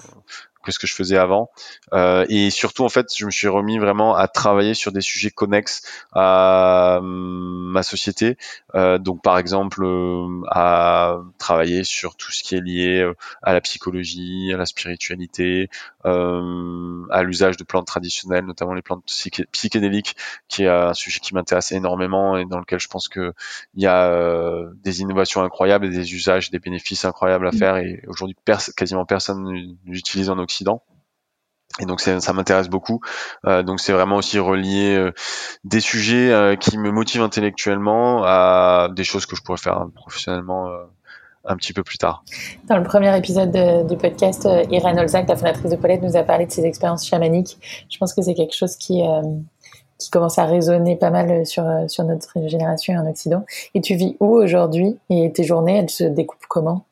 que 0.65 0.71
ce 0.71 0.79
que 0.79 0.87
je 0.87 0.93
faisais 0.93 1.17
avant. 1.17 1.49
Euh, 1.93 2.25
et 2.29 2.49
surtout, 2.49 2.83
en 2.83 2.89
fait, 2.89 3.07
je 3.15 3.25
me 3.25 3.31
suis 3.31 3.47
remis 3.47 3.77
vraiment 3.77 4.15
à 4.15 4.27
travailler 4.27 4.73
sur 4.73 4.91
des 4.91 5.01
sujets 5.01 5.31
connexes 5.31 5.81
à 6.13 6.97
hum, 6.99 7.71
ma 7.71 7.83
société. 7.83 8.37
Euh, 8.75 8.97
donc, 8.97 9.21
par 9.21 9.37
exemple, 9.37 9.83
euh, 9.83 10.41
à 10.49 11.19
travailler 11.37 11.83
sur 11.83 12.15
tout 12.17 12.31
ce 12.31 12.43
qui 12.43 12.55
est 12.55 12.61
lié 12.61 12.99
euh, 12.99 13.13
à 13.41 13.53
la 13.53 13.61
psychologie, 13.61 14.51
à 14.53 14.57
la 14.57 14.65
spiritualité, 14.65 15.69
euh, 16.05 17.05
à 17.09 17.23
l'usage 17.23 17.57
de 17.57 17.63
plantes 17.63 17.87
traditionnelles, 17.87 18.45
notamment 18.45 18.73
les 18.73 18.81
plantes 18.81 19.03
psychédéliques, 19.51 20.15
qui 20.47 20.63
est 20.63 20.67
un 20.67 20.93
sujet 20.93 21.19
qui 21.19 21.33
m'intéresse 21.33 21.71
énormément 21.71 22.37
et 22.37 22.45
dans 22.45 22.59
lequel 22.59 22.79
je 22.79 22.87
pense 22.87 23.07
que 23.07 23.33
il 23.75 23.83
y 23.83 23.87
a 23.87 24.09
euh, 24.09 24.71
des 24.83 25.01
innovations 25.01 25.43
incroyables 25.43 25.85
et 25.85 25.89
des 25.89 26.13
usages, 26.13 26.51
des 26.51 26.59
bénéfices 26.59 27.05
incroyables 27.05 27.47
à 27.47 27.51
mmh. 27.51 27.57
faire. 27.57 27.77
Et 27.77 28.03
aujourd'hui, 28.07 28.35
quasiment 28.75 29.05
personne 29.05 29.77
n'utilise 29.85 30.29
en 30.29 30.37
Occident. 30.39 30.54
Et 31.81 31.85
donc 31.85 31.99
ça 31.99 32.33
m'intéresse 32.33 32.69
beaucoup. 32.69 33.01
Euh, 33.45 33.61
donc 33.61 33.79
c'est 33.79 33.91
vraiment 33.91 34.15
aussi 34.15 34.39
relier 34.39 34.95
euh, 34.95 35.11
des 35.63 35.81
sujets 35.81 36.31
euh, 36.31 36.55
qui 36.55 36.77
me 36.77 36.89
motivent 36.91 37.21
intellectuellement 37.21 38.23
à 38.23 38.89
des 38.95 39.03
choses 39.03 39.25
que 39.25 39.35
je 39.35 39.41
pourrais 39.41 39.57
faire 39.57 39.85
professionnellement 39.93 40.69
un 41.43 41.57
petit 41.57 41.73
peu 41.73 41.83
plus 41.83 41.97
tard. 41.97 42.23
Dans 42.69 42.77
le 42.77 42.83
premier 42.83 43.15
épisode 43.17 43.87
du 43.87 43.97
podcast, 43.97 44.47
Irène 44.71 44.99
Olzac, 44.99 45.27
la 45.27 45.35
fondatrice 45.35 45.69
de 45.69 45.75
Paulette, 45.75 46.01
nous 46.01 46.15
a 46.15 46.23
parlé 46.23 46.45
de 46.45 46.51
ses 46.51 46.65
expériences 46.65 47.05
chamaniques. 47.05 47.57
Je 47.89 47.97
pense 47.97 48.13
que 48.13 48.21
c'est 48.21 48.33
quelque 48.33 48.55
chose 48.55 48.77
qui 48.77 49.03
commence 50.11 50.39
à 50.39 50.45
résonner 50.45 50.95
pas 50.95 51.09
mal 51.09 51.45
sur 51.45 51.65
sur 51.87 52.05
notre 52.05 52.47
génération 52.47 52.93
en 52.93 53.07
Occident. 53.09 53.45
Et 53.73 53.81
tu 53.81 53.95
vis 53.95 54.15
où 54.21 54.37
aujourd'hui? 54.37 54.97
Et 55.09 55.31
tes 55.33 55.43
journées, 55.43 55.77
elles 55.77 55.89
se 55.89 56.05
découpent 56.05 56.47
comment? 56.47 56.85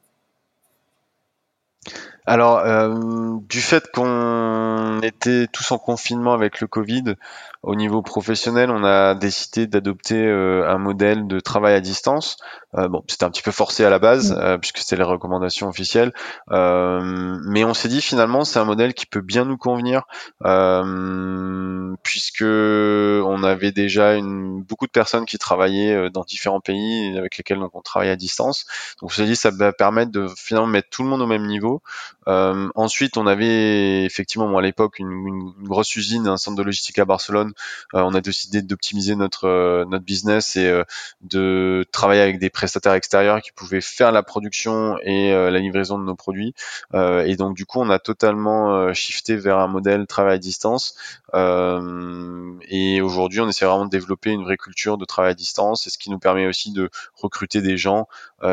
Alors, 2.25 2.59
euh, 2.59 3.37
du 3.49 3.59
fait 3.59 3.91
qu'on 3.91 4.99
était 5.03 5.47
tous 5.47 5.71
en 5.71 5.77
confinement 5.77 6.33
avec 6.33 6.61
le 6.61 6.67
Covid, 6.67 7.15
au 7.63 7.75
niveau 7.75 8.01
professionnel, 8.01 8.69
on 8.69 8.83
a 8.85 9.13
décidé 9.13 9.67
d'adopter 9.67 10.25
euh, 10.25 10.65
un 10.69 10.77
modèle 10.77 11.27
de 11.27 11.39
travail 11.41 11.73
à 11.73 11.81
distance. 11.81 12.37
Euh, 12.75 12.87
bon, 12.87 13.03
c'était 13.07 13.25
un 13.25 13.29
petit 13.29 13.41
peu 13.41 13.51
forcé 13.51 13.83
à 13.83 13.89
la 13.89 13.99
base, 13.99 14.31
mm. 14.31 14.59
puisque 14.59 14.77
c'était 14.77 14.95
les 14.95 15.03
recommandations 15.03 15.67
officielles. 15.67 16.13
mais 16.49 17.65
on 17.65 17.73
s'est 17.73 17.89
dit 17.89 18.01
finalement, 18.01 18.45
c'est 18.45 18.59
un 18.59 18.65
modèle 18.65 18.93
qui 18.93 19.05
peut 19.05 19.21
bien 19.21 19.43
nous 19.43 19.57
convenir, 19.57 20.03
puisque 22.03 22.43
on 22.43 23.43
avait 23.43 23.71
déjà 23.71 24.15
une, 24.15 24.63
beaucoup 24.63 24.85
de 24.85 24.91
personnes 24.91 25.25
qui 25.25 25.37
travaillaient 25.37 26.09
dans 26.09 26.23
différents 26.23 26.61
pays 26.61 27.17
avec 27.17 27.37
lesquels 27.37 27.59
donc, 27.59 27.75
on 27.75 27.81
travaille 27.81 28.09
à 28.09 28.15
distance. 28.15 28.65
Donc 29.01 29.11
on 29.11 29.13
s'est 29.13 29.25
dit, 29.25 29.35
ça 29.35 29.51
va 29.51 29.73
permettre 29.73 30.11
de 30.11 30.27
finalement 30.37 30.67
mettre 30.67 30.89
tout 30.89 31.03
le 31.03 31.09
monde 31.09 31.21
au 31.21 31.27
même 31.27 31.45
niveau. 31.47 31.81
Euh, 32.27 32.69
ensuite, 32.75 33.17
on 33.17 33.27
avait 33.27 34.03
effectivement, 34.05 34.57
à 34.57 34.61
l'époque, 34.61 34.99
une, 34.99 35.11
une, 35.11 35.53
grosse 35.63 35.95
usine, 35.95 36.27
un 36.27 36.37
centre 36.37 36.57
de 36.57 36.63
logistique 36.63 36.99
à 36.99 37.05
Barcelone. 37.05 37.53
Euh, 37.93 38.01
on 38.01 38.13
a 38.13 38.21
décidé 38.21 38.61
d'optimiser 38.61 39.15
notre 39.15 39.47
euh, 39.47 39.85
notre 39.85 40.05
business 40.05 40.55
et 40.55 40.67
euh, 40.67 40.83
de 41.21 41.85
travailler 41.91 42.21
avec 42.21 42.39
des 42.39 42.49
prestataires 42.49 42.93
extérieurs 42.93 43.41
qui 43.41 43.51
pouvaient 43.51 43.81
faire 43.81 44.11
la 44.11 44.23
production 44.23 44.97
et 45.03 45.31
la 45.31 45.59
livraison 45.59 45.97
de 45.97 46.03
nos 46.03 46.15
produits. 46.15 46.53
et 46.93 47.35
donc, 47.35 47.55
du 47.55 47.65
coup, 47.65 47.79
on 47.79 47.89
a 47.89 47.99
totalement 47.99 48.93
shifté 48.93 49.35
vers 49.35 49.57
un 49.59 49.67
modèle 49.67 50.05
travail 50.07 50.35
à 50.35 50.37
distance. 50.37 50.95
et 51.33 53.01
aujourd'hui, 53.01 53.41
on 53.41 53.49
essaie 53.49 53.65
vraiment 53.65 53.85
de 53.85 53.89
développer 53.89 54.31
une 54.31 54.43
vraie 54.43 54.57
culture 54.57 54.97
de 54.97 55.05
travail 55.05 55.31
à 55.31 55.33
distance, 55.33 55.87
et 55.87 55.89
ce 55.89 55.97
qui 55.97 56.09
nous 56.09 56.19
permet 56.19 56.47
aussi 56.47 56.71
de 56.71 56.89
recruter 57.15 57.61
des 57.61 57.77
gens, 57.77 58.07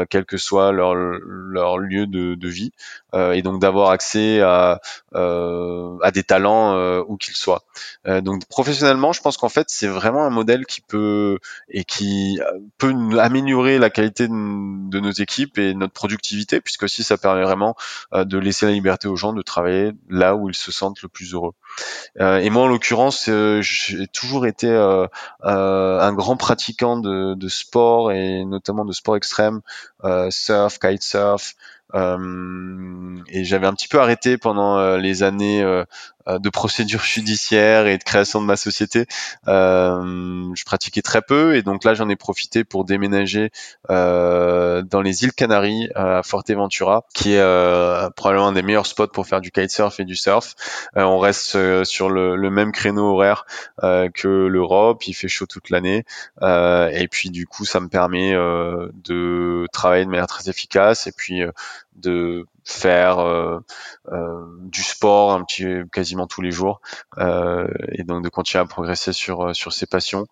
quel 0.08 0.24
que 0.24 0.36
soit 0.36 0.72
leur 0.72 0.94
leur 0.94 1.78
lieu 1.78 2.06
de, 2.06 2.34
de 2.34 2.48
vie. 2.48 2.72
et 3.14 3.42
donc 3.42 3.60
d'avoir 3.60 3.90
accès 3.90 4.40
à, 4.40 4.80
euh, 5.16 5.98
à 6.02 6.12
des 6.12 6.22
talents 6.22 6.76
euh, 6.76 7.02
où 7.08 7.16
qu'ils 7.16 7.34
soient. 7.34 7.64
Euh, 8.06 8.20
donc 8.20 8.44
professionnellement, 8.46 9.12
je 9.12 9.20
pense 9.20 9.36
qu'en 9.36 9.48
fait 9.48 9.68
c'est 9.68 9.88
vraiment 9.88 10.24
un 10.24 10.30
modèle 10.30 10.66
qui 10.66 10.80
peut 10.80 11.38
et 11.68 11.82
qui 11.82 12.38
peut 12.78 12.94
améliorer 13.18 13.78
la 13.78 13.90
qualité 13.90 14.28
de, 14.28 15.00
nos 15.00 15.10
équipes 15.10 15.58
et 15.58 15.74
notre 15.74 15.92
productivité, 15.92 16.60
puisque 16.60 16.84
aussi 16.84 17.02
ça 17.02 17.18
permet 17.18 17.42
vraiment 17.42 17.74
de 18.12 18.38
laisser 18.38 18.66
la 18.66 18.72
liberté 18.72 19.08
aux 19.08 19.16
gens 19.16 19.32
de 19.32 19.42
travailler 19.42 19.92
là 20.08 20.36
où 20.36 20.48
ils 20.48 20.54
se 20.54 20.70
sentent 20.70 21.02
le 21.02 21.08
plus 21.08 21.34
heureux. 21.34 21.54
et 22.20 22.50
moi 22.50 22.62
en 22.62 22.66
l'occurrence, 22.68 23.28
j'ai 23.60 24.06
toujours 24.08 24.46
été 24.46 24.68
un 25.42 26.12
grand 26.12 26.36
pratiquant 26.36 26.98
de, 26.98 27.34
de, 27.34 27.48
sport 27.48 28.12
et 28.12 28.44
notamment 28.44 28.84
de 28.84 28.92
sport 28.92 29.16
extrême, 29.16 29.60
surf, 30.30 30.78
kitesurf. 30.78 31.54
Euh, 31.94 33.18
et 33.28 33.44
j'avais 33.44 33.66
un 33.66 33.74
petit 33.74 33.88
peu 33.88 34.00
arrêté 34.00 34.38
pendant 34.38 34.78
euh, 34.78 34.98
les 34.98 35.22
années 35.22 35.62
euh, 35.62 35.80
euh, 35.80 35.84
de 36.38 36.50
procédure 36.50 37.02
judiciaire 37.02 37.86
et 37.86 37.98
de 37.98 38.04
création 38.04 38.40
de 38.40 38.46
ma 38.46 38.56
société, 38.56 39.06
euh, 39.48 40.50
je 40.54 40.64
pratiquais 40.64 41.02
très 41.02 41.22
peu 41.22 41.56
et 41.56 41.62
donc 41.62 41.84
là 41.84 41.94
j'en 41.94 42.08
ai 42.08 42.16
profité 42.16 42.64
pour 42.64 42.84
déménager 42.84 43.50
euh, 43.90 44.82
dans 44.82 45.00
les 45.00 45.24
îles 45.24 45.32
Canaries 45.32 45.88
à 45.94 46.22
Forteventura, 46.22 47.04
qui 47.14 47.34
est 47.34 48.10
probablement 48.16 48.48
un 48.48 48.52
des 48.52 48.62
meilleurs 48.62 48.86
spots 48.86 49.08
pour 49.08 49.26
faire 49.26 49.40
du 49.40 49.50
kitesurf 49.50 50.00
et 50.00 50.04
du 50.04 50.16
surf. 50.16 50.54
on 50.94 51.18
reste 51.18 51.84
sur 51.84 52.10
le, 52.10 52.36
le, 52.36 52.50
même 52.50 52.72
créneau 52.72 53.14
horaire 53.14 53.46
que 53.80 54.46
l'Europe, 54.46 55.06
il 55.06 55.14
fait 55.14 55.28
chaud 55.28 55.46
toute 55.46 55.70
l'année 55.70 56.04
et 56.42 57.08
puis 57.10 57.30
du 57.30 57.46
coup 57.46 57.64
ça 57.64 57.80
me 57.80 57.88
permet 57.88 58.32
de 58.32 59.66
travailler 59.72 60.04
de 60.04 60.10
manière 60.10 60.26
très 60.26 60.48
efficace 60.48 61.06
et 61.06 61.12
puis 61.12 61.42
de 61.96 62.46
faire 62.70 63.18
euh, 63.18 63.58
euh, 64.12 64.44
du 64.62 64.82
sport 64.82 65.32
un 65.32 65.44
petit 65.44 65.66
quasiment 65.92 66.26
tous 66.26 66.40
les 66.40 66.50
jours 66.50 66.80
euh, 67.18 67.68
et 67.92 68.04
donc 68.04 68.22
de 68.22 68.28
continuer 68.28 68.62
à 68.62 68.66
progresser 68.66 69.12
sur 69.12 69.54
sur 69.54 69.72
ses 69.72 69.86
passions. 69.86 70.26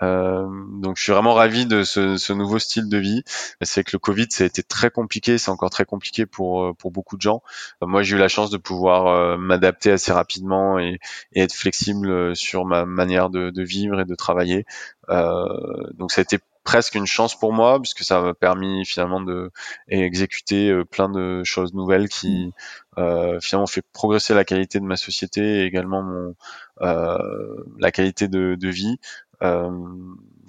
donc 0.00 0.96
je 0.96 1.02
suis 1.02 1.12
vraiment 1.12 1.34
ravi 1.34 1.66
de 1.66 1.82
ce, 1.82 2.16
ce 2.16 2.32
nouveau 2.32 2.58
style 2.58 2.88
de 2.88 2.98
vie. 2.98 3.22
C'est 3.62 3.84
que 3.84 3.90
le 3.94 3.98
Covid 3.98 4.26
ça 4.30 4.44
a 4.44 4.46
été 4.46 4.62
très 4.62 4.90
compliqué, 4.90 5.38
c'est 5.38 5.50
encore 5.50 5.70
très 5.70 5.84
compliqué 5.84 6.26
pour 6.26 6.76
pour 6.76 6.90
beaucoup 6.90 7.16
de 7.16 7.22
gens. 7.22 7.42
moi 7.80 8.02
j'ai 8.02 8.16
eu 8.16 8.18
la 8.18 8.28
chance 8.28 8.50
de 8.50 8.58
pouvoir 8.58 9.38
m'adapter 9.38 9.90
assez 9.90 10.12
rapidement 10.12 10.78
et, 10.78 10.98
et, 11.32 11.42
être 11.42 11.54
flexible 11.54 12.36
sur 12.36 12.64
ma 12.64 12.84
manière 12.84 13.30
de, 13.30 13.50
de 13.50 13.62
vivre 13.62 14.00
et 14.00 14.04
de 14.04 14.14
travailler. 14.14 14.66
donc 15.08 16.12
ça 16.12 16.20
a 16.20 16.22
été 16.22 16.38
presque 16.68 16.96
une 16.96 17.06
chance 17.06 17.34
pour 17.34 17.54
moi 17.54 17.80
puisque 17.80 18.04
ça 18.04 18.20
m'a 18.20 18.34
permis 18.34 18.84
finalement 18.84 19.22
de 19.22 19.50
exécuter 19.88 20.68
euh, 20.68 20.84
plein 20.84 21.08
de 21.08 21.42
choses 21.42 21.72
nouvelles 21.72 22.10
qui 22.10 22.48
mm. 22.48 23.00
euh, 23.00 23.40
finalement 23.40 23.66
fait 23.66 23.82
progresser 23.94 24.34
la 24.34 24.44
qualité 24.44 24.78
de 24.78 24.84
ma 24.84 24.98
société 24.98 25.40
et 25.40 25.64
également 25.64 26.02
mon 26.02 26.34
euh, 26.82 27.64
la 27.78 27.90
qualité 27.90 28.28
de, 28.28 28.54
de 28.54 28.68
vie. 28.68 28.98
Euh, 29.42 29.70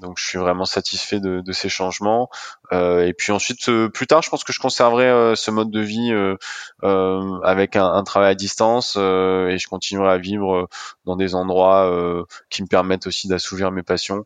donc 0.02 0.18
je 0.18 0.26
suis 0.26 0.38
vraiment 0.38 0.66
satisfait 0.66 1.22
de, 1.22 1.40
de 1.40 1.52
ces 1.54 1.70
changements. 1.70 2.30
Euh, 2.74 3.06
et 3.06 3.14
puis 3.14 3.32
ensuite, 3.32 3.70
euh, 3.70 3.88
plus 3.88 4.08
tard, 4.08 4.22
je 4.22 4.30
pense 4.30 4.44
que 4.44 4.52
je 4.52 4.60
conserverai 4.60 5.38
ce 5.38 5.52
mode 5.52 5.72
de 5.72 5.80
vie 5.80 6.12
avec 6.82 7.78
un, 7.78 7.94
un, 7.94 8.04
travail 8.04 8.32
à 8.32 8.36
distance 8.36 8.98
et 8.98 9.58
je 9.58 9.68
continuerai 9.70 10.12
à 10.12 10.18
vivre 10.18 10.68
dans 11.06 11.16
des 11.16 11.34
endroits 11.34 12.26
qui 12.50 12.62
me 12.62 12.68
permettent 12.68 13.08
aussi 13.08 13.30
d'assouvir 13.30 13.72
mes 13.72 13.84
passions 13.84 14.26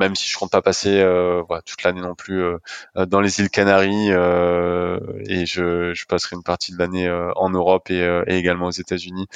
même 0.00 0.16
si 0.16 0.28
je 0.28 0.36
compte 0.36 0.50
pas 0.50 0.62
passer 0.62 0.98
euh, 1.00 1.42
toute 1.64 1.82
l'année 1.84 2.00
non 2.00 2.16
plus 2.16 2.42
euh, 2.42 2.58
dans 3.06 3.20
les 3.20 3.38
îles 3.38 3.50
Canaries 3.50 4.10
euh, 4.10 4.98
et 5.26 5.46
je, 5.46 6.04
passerai 6.06 6.34
une 6.34 6.42
partie 6.42 6.72
de 6.72 6.78
l'année 6.78 7.06
euh, 7.06 7.30
en 7.36 7.50
Europe 7.50 7.90
et, 7.90 8.00
et, 8.26 8.36
également 8.36 8.66
aux 8.66 8.70
États-Unis 8.70 9.28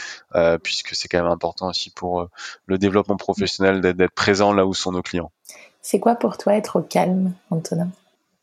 puisque 0.63 0.95
c'est 0.95 1.07
quand 1.09 1.23
même 1.23 1.31
important 1.31 1.69
aussi 1.69 1.91
pour 1.91 2.29
le 2.67 2.79
développement 2.79 3.17
professionnel 3.17 3.81
d'être 3.81 4.15
présent 4.15 4.53
là 4.53 4.67
où 4.67 4.75
sont 4.75 4.93
nos 4.93 5.03
clients. 5.03 5.31
C'est 5.83 6.01
quoi 6.01 6.15
pour 6.15 6.39
toi 6.39 6.55
être 6.55 6.81
au 6.81 6.83
calme, 6.83 7.33
Antonin? 7.51 7.91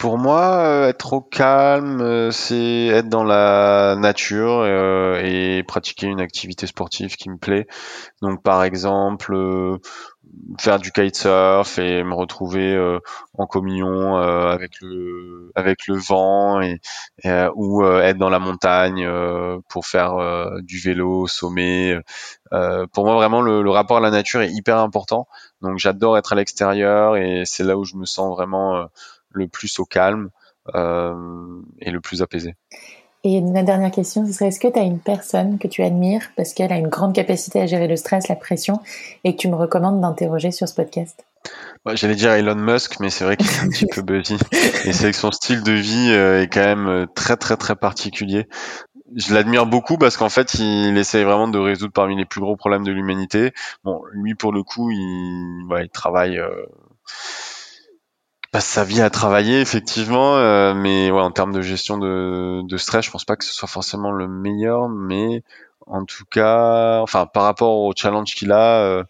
Pour 0.01 0.17
moi, 0.17 0.87
être 0.87 1.13
au 1.13 1.21
calme, 1.21 2.31
c'est 2.31 2.87
être 2.87 3.07
dans 3.07 3.23
la 3.23 3.95
nature 3.95 4.65
et 4.65 5.63
pratiquer 5.67 6.07
une 6.07 6.19
activité 6.19 6.65
sportive 6.65 7.15
qui 7.17 7.29
me 7.29 7.37
plaît. 7.37 7.67
Donc, 8.23 8.41
par 8.41 8.63
exemple, 8.63 9.35
faire 10.59 10.79
du 10.79 10.91
kitesurf 10.91 11.77
et 11.77 12.03
me 12.03 12.15
retrouver 12.15 12.73
euh, 12.73 12.97
en 13.37 13.45
communion 13.45 14.17
euh, 14.17 14.51
avec 14.51 14.81
le 14.81 15.51
avec 15.53 15.85
le 15.87 15.97
vent 15.97 16.61
et, 16.61 16.79
euh, 17.25 17.51
ou 17.55 17.85
être 17.85 18.17
dans 18.17 18.29
la 18.29 18.39
montagne 18.39 19.07
pour 19.69 19.85
faire 19.85 20.15
du 20.61 20.79
vélo 20.79 21.27
sommet 21.27 21.95
pour 22.93 23.05
moi 23.05 23.15
vraiment 23.15 23.41
le, 23.41 23.69
rapport 23.69 23.97
à 23.97 23.99
la 24.01 24.11
nature 24.11 24.41
est 24.41 24.51
hyper 24.51 24.77
important 24.77 25.27
donc 25.61 25.77
j'adore 25.77 26.17
être 26.17 26.33
à 26.33 26.35
l'extérieur 26.35 27.17
et 27.17 27.43
c'est 27.45 27.63
là 27.63 27.77
où 27.77 27.83
je 27.83 27.95
me 27.95 28.05
sens 28.05 28.35
vraiment 28.35 28.87
le 29.33 29.47
plus 29.47 29.79
au 29.79 29.85
calme 29.85 30.29
et 30.73 31.91
le 31.91 31.99
plus 31.99 32.21
apaisé 32.21 32.55
et 33.23 33.39
la 33.39 33.61
dernière 33.61 33.91
question, 33.91 34.25
ce 34.25 34.33
serait 34.33 34.47
est-ce 34.47 34.59
que 34.59 34.67
tu 34.67 34.79
as 34.79 34.83
une 34.83 34.99
personne 34.99 35.59
que 35.59 35.67
tu 35.67 35.83
admires 35.83 36.31
parce 36.35 36.53
qu'elle 36.53 36.73
a 36.73 36.77
une 36.77 36.87
grande 36.87 37.13
capacité 37.13 37.61
à 37.61 37.67
gérer 37.67 37.87
le 37.87 37.95
stress, 37.95 38.27
la 38.27 38.35
pression, 38.35 38.79
et 39.23 39.35
que 39.35 39.41
tu 39.41 39.47
me 39.47 39.55
recommandes 39.55 40.01
d'interroger 40.01 40.51
sur 40.51 40.67
ce 40.67 40.73
podcast? 40.73 41.23
J'allais 41.93 42.15
dire 42.15 42.31
Elon 42.31 42.55
Musk, 42.55 42.99
mais 42.99 43.11
c'est 43.11 43.23
vrai 43.23 43.37
qu'il 43.37 43.47
est 43.47 43.59
un 43.59 43.69
petit 43.69 43.85
peu 43.85 44.01
busy. 44.01 44.37
Et 44.85 44.93
c'est 44.93 45.11
que 45.11 45.17
son 45.17 45.31
style 45.31 45.61
de 45.61 45.71
vie 45.71 46.09
euh, 46.11 46.41
est 46.41 46.47
quand 46.47 46.63
même 46.63 46.87
euh, 46.87 47.05
très 47.13 47.37
très 47.37 47.57
très 47.57 47.75
particulier. 47.75 48.47
je 49.15 49.33
l'admire 49.33 49.65
beaucoup 49.65 49.97
parce 49.97 50.17
qu'en 50.17 50.29
fait, 50.29 50.55
il 50.55 50.97
essaye 50.97 51.23
vraiment 51.23 51.47
de 51.47 51.59
résoudre 51.59 51.93
parmi 51.93 52.15
les 52.15 52.25
plus 52.25 52.41
gros 52.41 52.55
problèmes 52.55 52.83
de 52.83 52.91
l'humanité. 52.91 53.53
Bon, 53.83 54.01
lui, 54.11 54.33
pour 54.33 54.51
le 54.51 54.63
coup, 54.63 54.89
il, 54.91 55.65
il 55.81 55.89
travaille, 55.89 56.37
euh, 56.37 56.65
passe 58.51 58.65
sa 58.67 58.83
vie 58.83 59.01
à 59.01 59.09
travailler, 59.09 59.61
effectivement, 59.61 60.35
euh, 60.37 60.73
mais 60.73 61.09
ouais, 61.09 61.21
en 61.21 61.31
termes 61.31 61.53
de 61.53 61.61
gestion 61.61 61.97
de, 61.97 62.61
de 62.63 62.77
stress, 62.77 63.05
je 63.05 63.11
pense 63.11 63.25
pas 63.25 63.35
que 63.37 63.45
ce 63.45 63.53
soit 63.53 63.67
forcément 63.69 64.11
le 64.11 64.27
meilleur, 64.27 64.89
mais 64.89 65.43
en 65.87 66.05
tout 66.05 66.25
cas, 66.25 66.99
enfin, 67.01 67.25
par 67.25 67.43
rapport 67.43 67.79
au 67.79 67.93
challenge 67.95 68.35
qu'il 68.35 68.51
a, 68.51 68.81
euh, 68.81 69.03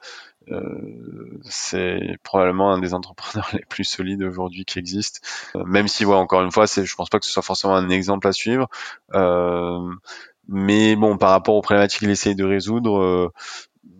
euh, 0.52 1.39
c'est 1.44 2.18
probablement 2.24 2.72
un 2.74 2.80
des 2.80 2.94
entrepreneurs 2.94 3.50
les 3.54 3.66
plus 3.68 3.84
solides 3.84 4.24
aujourd'hui 4.24 4.66
qui 4.66 4.80
existent. 4.80 5.20
Euh, 5.56 5.64
même 5.66 5.88
si, 5.88 6.06
ouais, 6.06 6.16
encore 6.16 6.42
une 6.42 6.52
fois, 6.52 6.68
c'est, 6.68 6.86
je 6.86 6.96
pense 6.96 7.10
pas 7.10 7.20
que 7.20 7.26
ce 7.26 7.32
soit 7.32 7.44
forcément 7.44 7.76
un 7.76 7.89
exemple 7.89 8.28
à 8.28 8.32
suivre. 8.34 8.68
Euh, 9.14 9.92
mais 10.48 10.96
bon, 10.96 11.18
par 11.18 11.30
rapport 11.30 11.56
aux 11.56 11.62
problématiques 11.62 12.00
qu'il 12.00 12.10
essaye 12.10 12.36
de 12.36 12.44
résoudre, 12.44 13.32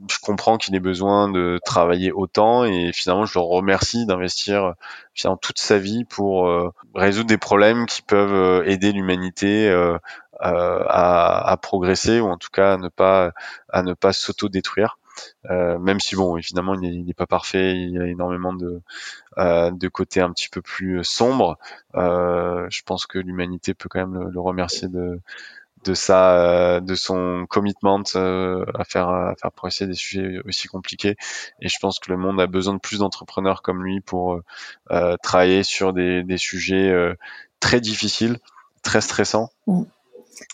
je 0.10 0.18
comprends 0.22 0.58
qu'il 0.58 0.76
ait 0.76 0.80
besoin 0.80 1.30
de 1.30 1.60
travailler 1.66 2.12
autant 2.12 2.66
et 2.66 2.92
finalement 2.94 3.26
je 3.26 3.38
le 3.38 3.44
remercie 3.44 4.06
d'investir 4.06 4.74
finalement 5.14 5.38
toute 5.38 5.60
sa 5.60 5.78
vie 5.78 6.06
pour 6.06 6.50
résoudre 6.94 7.28
des 7.28 7.38
problèmes 7.38 7.86
qui 7.86 8.02
peuvent 8.02 8.68
aider 8.68 8.92
l'humanité 8.92 9.70
à, 10.40 11.52
à, 11.52 11.58
progresser 11.58 12.20
ou 12.20 12.28
en 12.28 12.38
tout 12.38 12.50
cas 12.52 12.74
à 12.74 12.78
ne 12.78 12.90
pas 12.90 13.32
à 13.70 13.84
ne 13.84 13.94
pas 13.94 14.14
s'auto-détruire. 14.14 14.98
Euh, 15.50 15.80
même 15.80 16.00
si 16.00 16.16
bon, 16.16 16.38
évidemment, 16.38 16.76
il 16.76 17.06
n'est 17.06 17.14
pas 17.14 17.28
parfait, 17.28 17.76
il 17.76 17.92
y 17.92 18.00
a 18.00 18.06
énormément 18.06 18.54
de, 18.54 18.82
euh, 19.38 19.72
de 19.72 19.88
côtés 19.88 20.22
un 20.22 20.32
petit 20.32 20.50
peu 20.50 20.62
plus 20.62 21.04
sombres. 21.04 21.58
Euh, 21.96 22.68
je 22.70 22.82
pense 22.84 23.06
que 23.06 23.20
l'humanité 23.20 23.74
peut 23.74 23.90
quand 23.90 24.00
même 24.00 24.30
le, 24.30 24.40
remercier 24.40 24.88
de 24.88 25.20
de 25.84 25.94
sa 25.94 26.80
de 26.82 26.96
son 26.96 27.46
commitment 27.50 28.02
à 28.16 28.84
faire 28.84 29.10
à 29.10 29.36
faire 29.36 29.52
progresser 29.52 29.88
des 29.88 29.94
sujets 29.94 30.40
aussi 30.46 30.68
compliqués 30.68 31.16
et 31.60 31.70
je 31.70 31.78
pense 31.80 32.00
que 32.00 32.12
le 32.12 32.18
monde 32.18 32.40
a 32.40 32.48
besoin 32.48 32.74
de 32.74 32.80
plus 32.80 33.00
d'entrepreneurs 33.00 33.62
comme 33.62 33.84
lui 33.84 34.02
pour 34.02 34.42
travailler 35.24 35.64
sur 35.64 35.94
des, 35.94 36.24
des 36.24 36.38
sujets 36.38 36.94
très 37.60 37.82
difficiles 37.82 38.38
très 38.84 39.02
stressants 39.02 39.50
mm. 39.68 39.84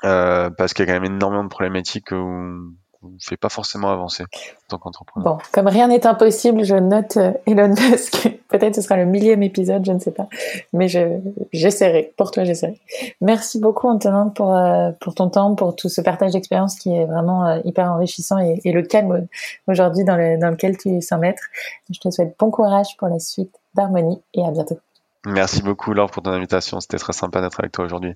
parce 0.02 0.74
qu'il 0.74 0.86
y 0.86 0.90
a 0.90 0.94
quand 0.94 1.02
même 1.02 1.16
énormément 1.16 1.44
de 1.44 1.50
problématiques 1.50 2.12
où 2.12 2.74
ne 3.04 3.18
fait 3.20 3.38
pas 3.38 3.50
forcément 3.50 3.92
avancer 3.92 4.24
en 4.24 4.28
tant 4.70 4.78
qu'entrepreneur. 4.78 5.36
Bon, 5.36 5.42
comme 5.52 5.68
rien 5.68 5.88
n'est 5.88 6.06
impossible, 6.06 6.64
je 6.64 6.76
note 6.76 7.18
euh, 7.18 7.32
Elon 7.46 7.70
Musk. 7.90 8.30
Peut-être 8.48 8.76
ce 8.76 8.82
sera 8.82 8.98
le 8.98 9.06
millième 9.06 9.44
épisode, 9.44 9.86
je 9.86 9.92
ne 9.92 10.00
sais 10.00 10.12
pas. 10.12 10.28
Mais 10.74 10.88
je, 10.88 11.20
j'essaierai. 11.54 12.14
Pour 12.18 12.32
toi, 12.32 12.44
j'essaierai. 12.44 12.80
Merci 13.22 13.60
beaucoup, 13.60 13.88
Antonin, 13.88 14.30
pour, 14.30 14.56
euh, 14.56 14.92
pour 15.00 15.16
ton 15.16 15.30
temps, 15.30 15.56
pour 15.56 15.76
tout 15.76 15.90
ce 15.90 16.02
partage 16.02 16.32
d'expérience 16.34 16.78
qui 16.78 16.96
est 16.96 17.06
vraiment 17.06 17.46
euh, 17.46 17.60
hyper 17.66 17.92
enrichissant 17.92 18.40
et, 18.40 18.60
et 18.64 18.72
le 18.72 18.82
calme 18.82 19.28
aujourd'hui 19.68 20.04
dans, 20.04 20.16
le, 20.16 20.40
dans 20.40 20.50
lequel 20.50 20.78
tu 20.78 20.90
es 20.90 21.02
sans 21.02 21.18
maître. 21.18 21.44
Je 21.92 22.00
te 22.00 22.10
souhaite 22.10 22.36
bon 22.40 22.52
courage 22.52 22.98
pour 22.98 23.08
la 23.08 23.20
suite 23.20 23.56
d'Harmonie 23.76 24.22
et 24.34 24.44
à 24.46 24.52
bientôt. 24.52 24.80
Merci 25.26 25.62
beaucoup, 25.62 25.94
Laure, 25.94 26.10
pour 26.10 26.24
ton 26.24 26.32
invitation. 26.32 26.80
C'était 26.80 26.98
très 26.98 27.14
sympa 27.14 27.42
d'être 27.42 27.60
avec 27.60 27.72
toi 27.72 27.86
aujourd'hui. 27.86 28.16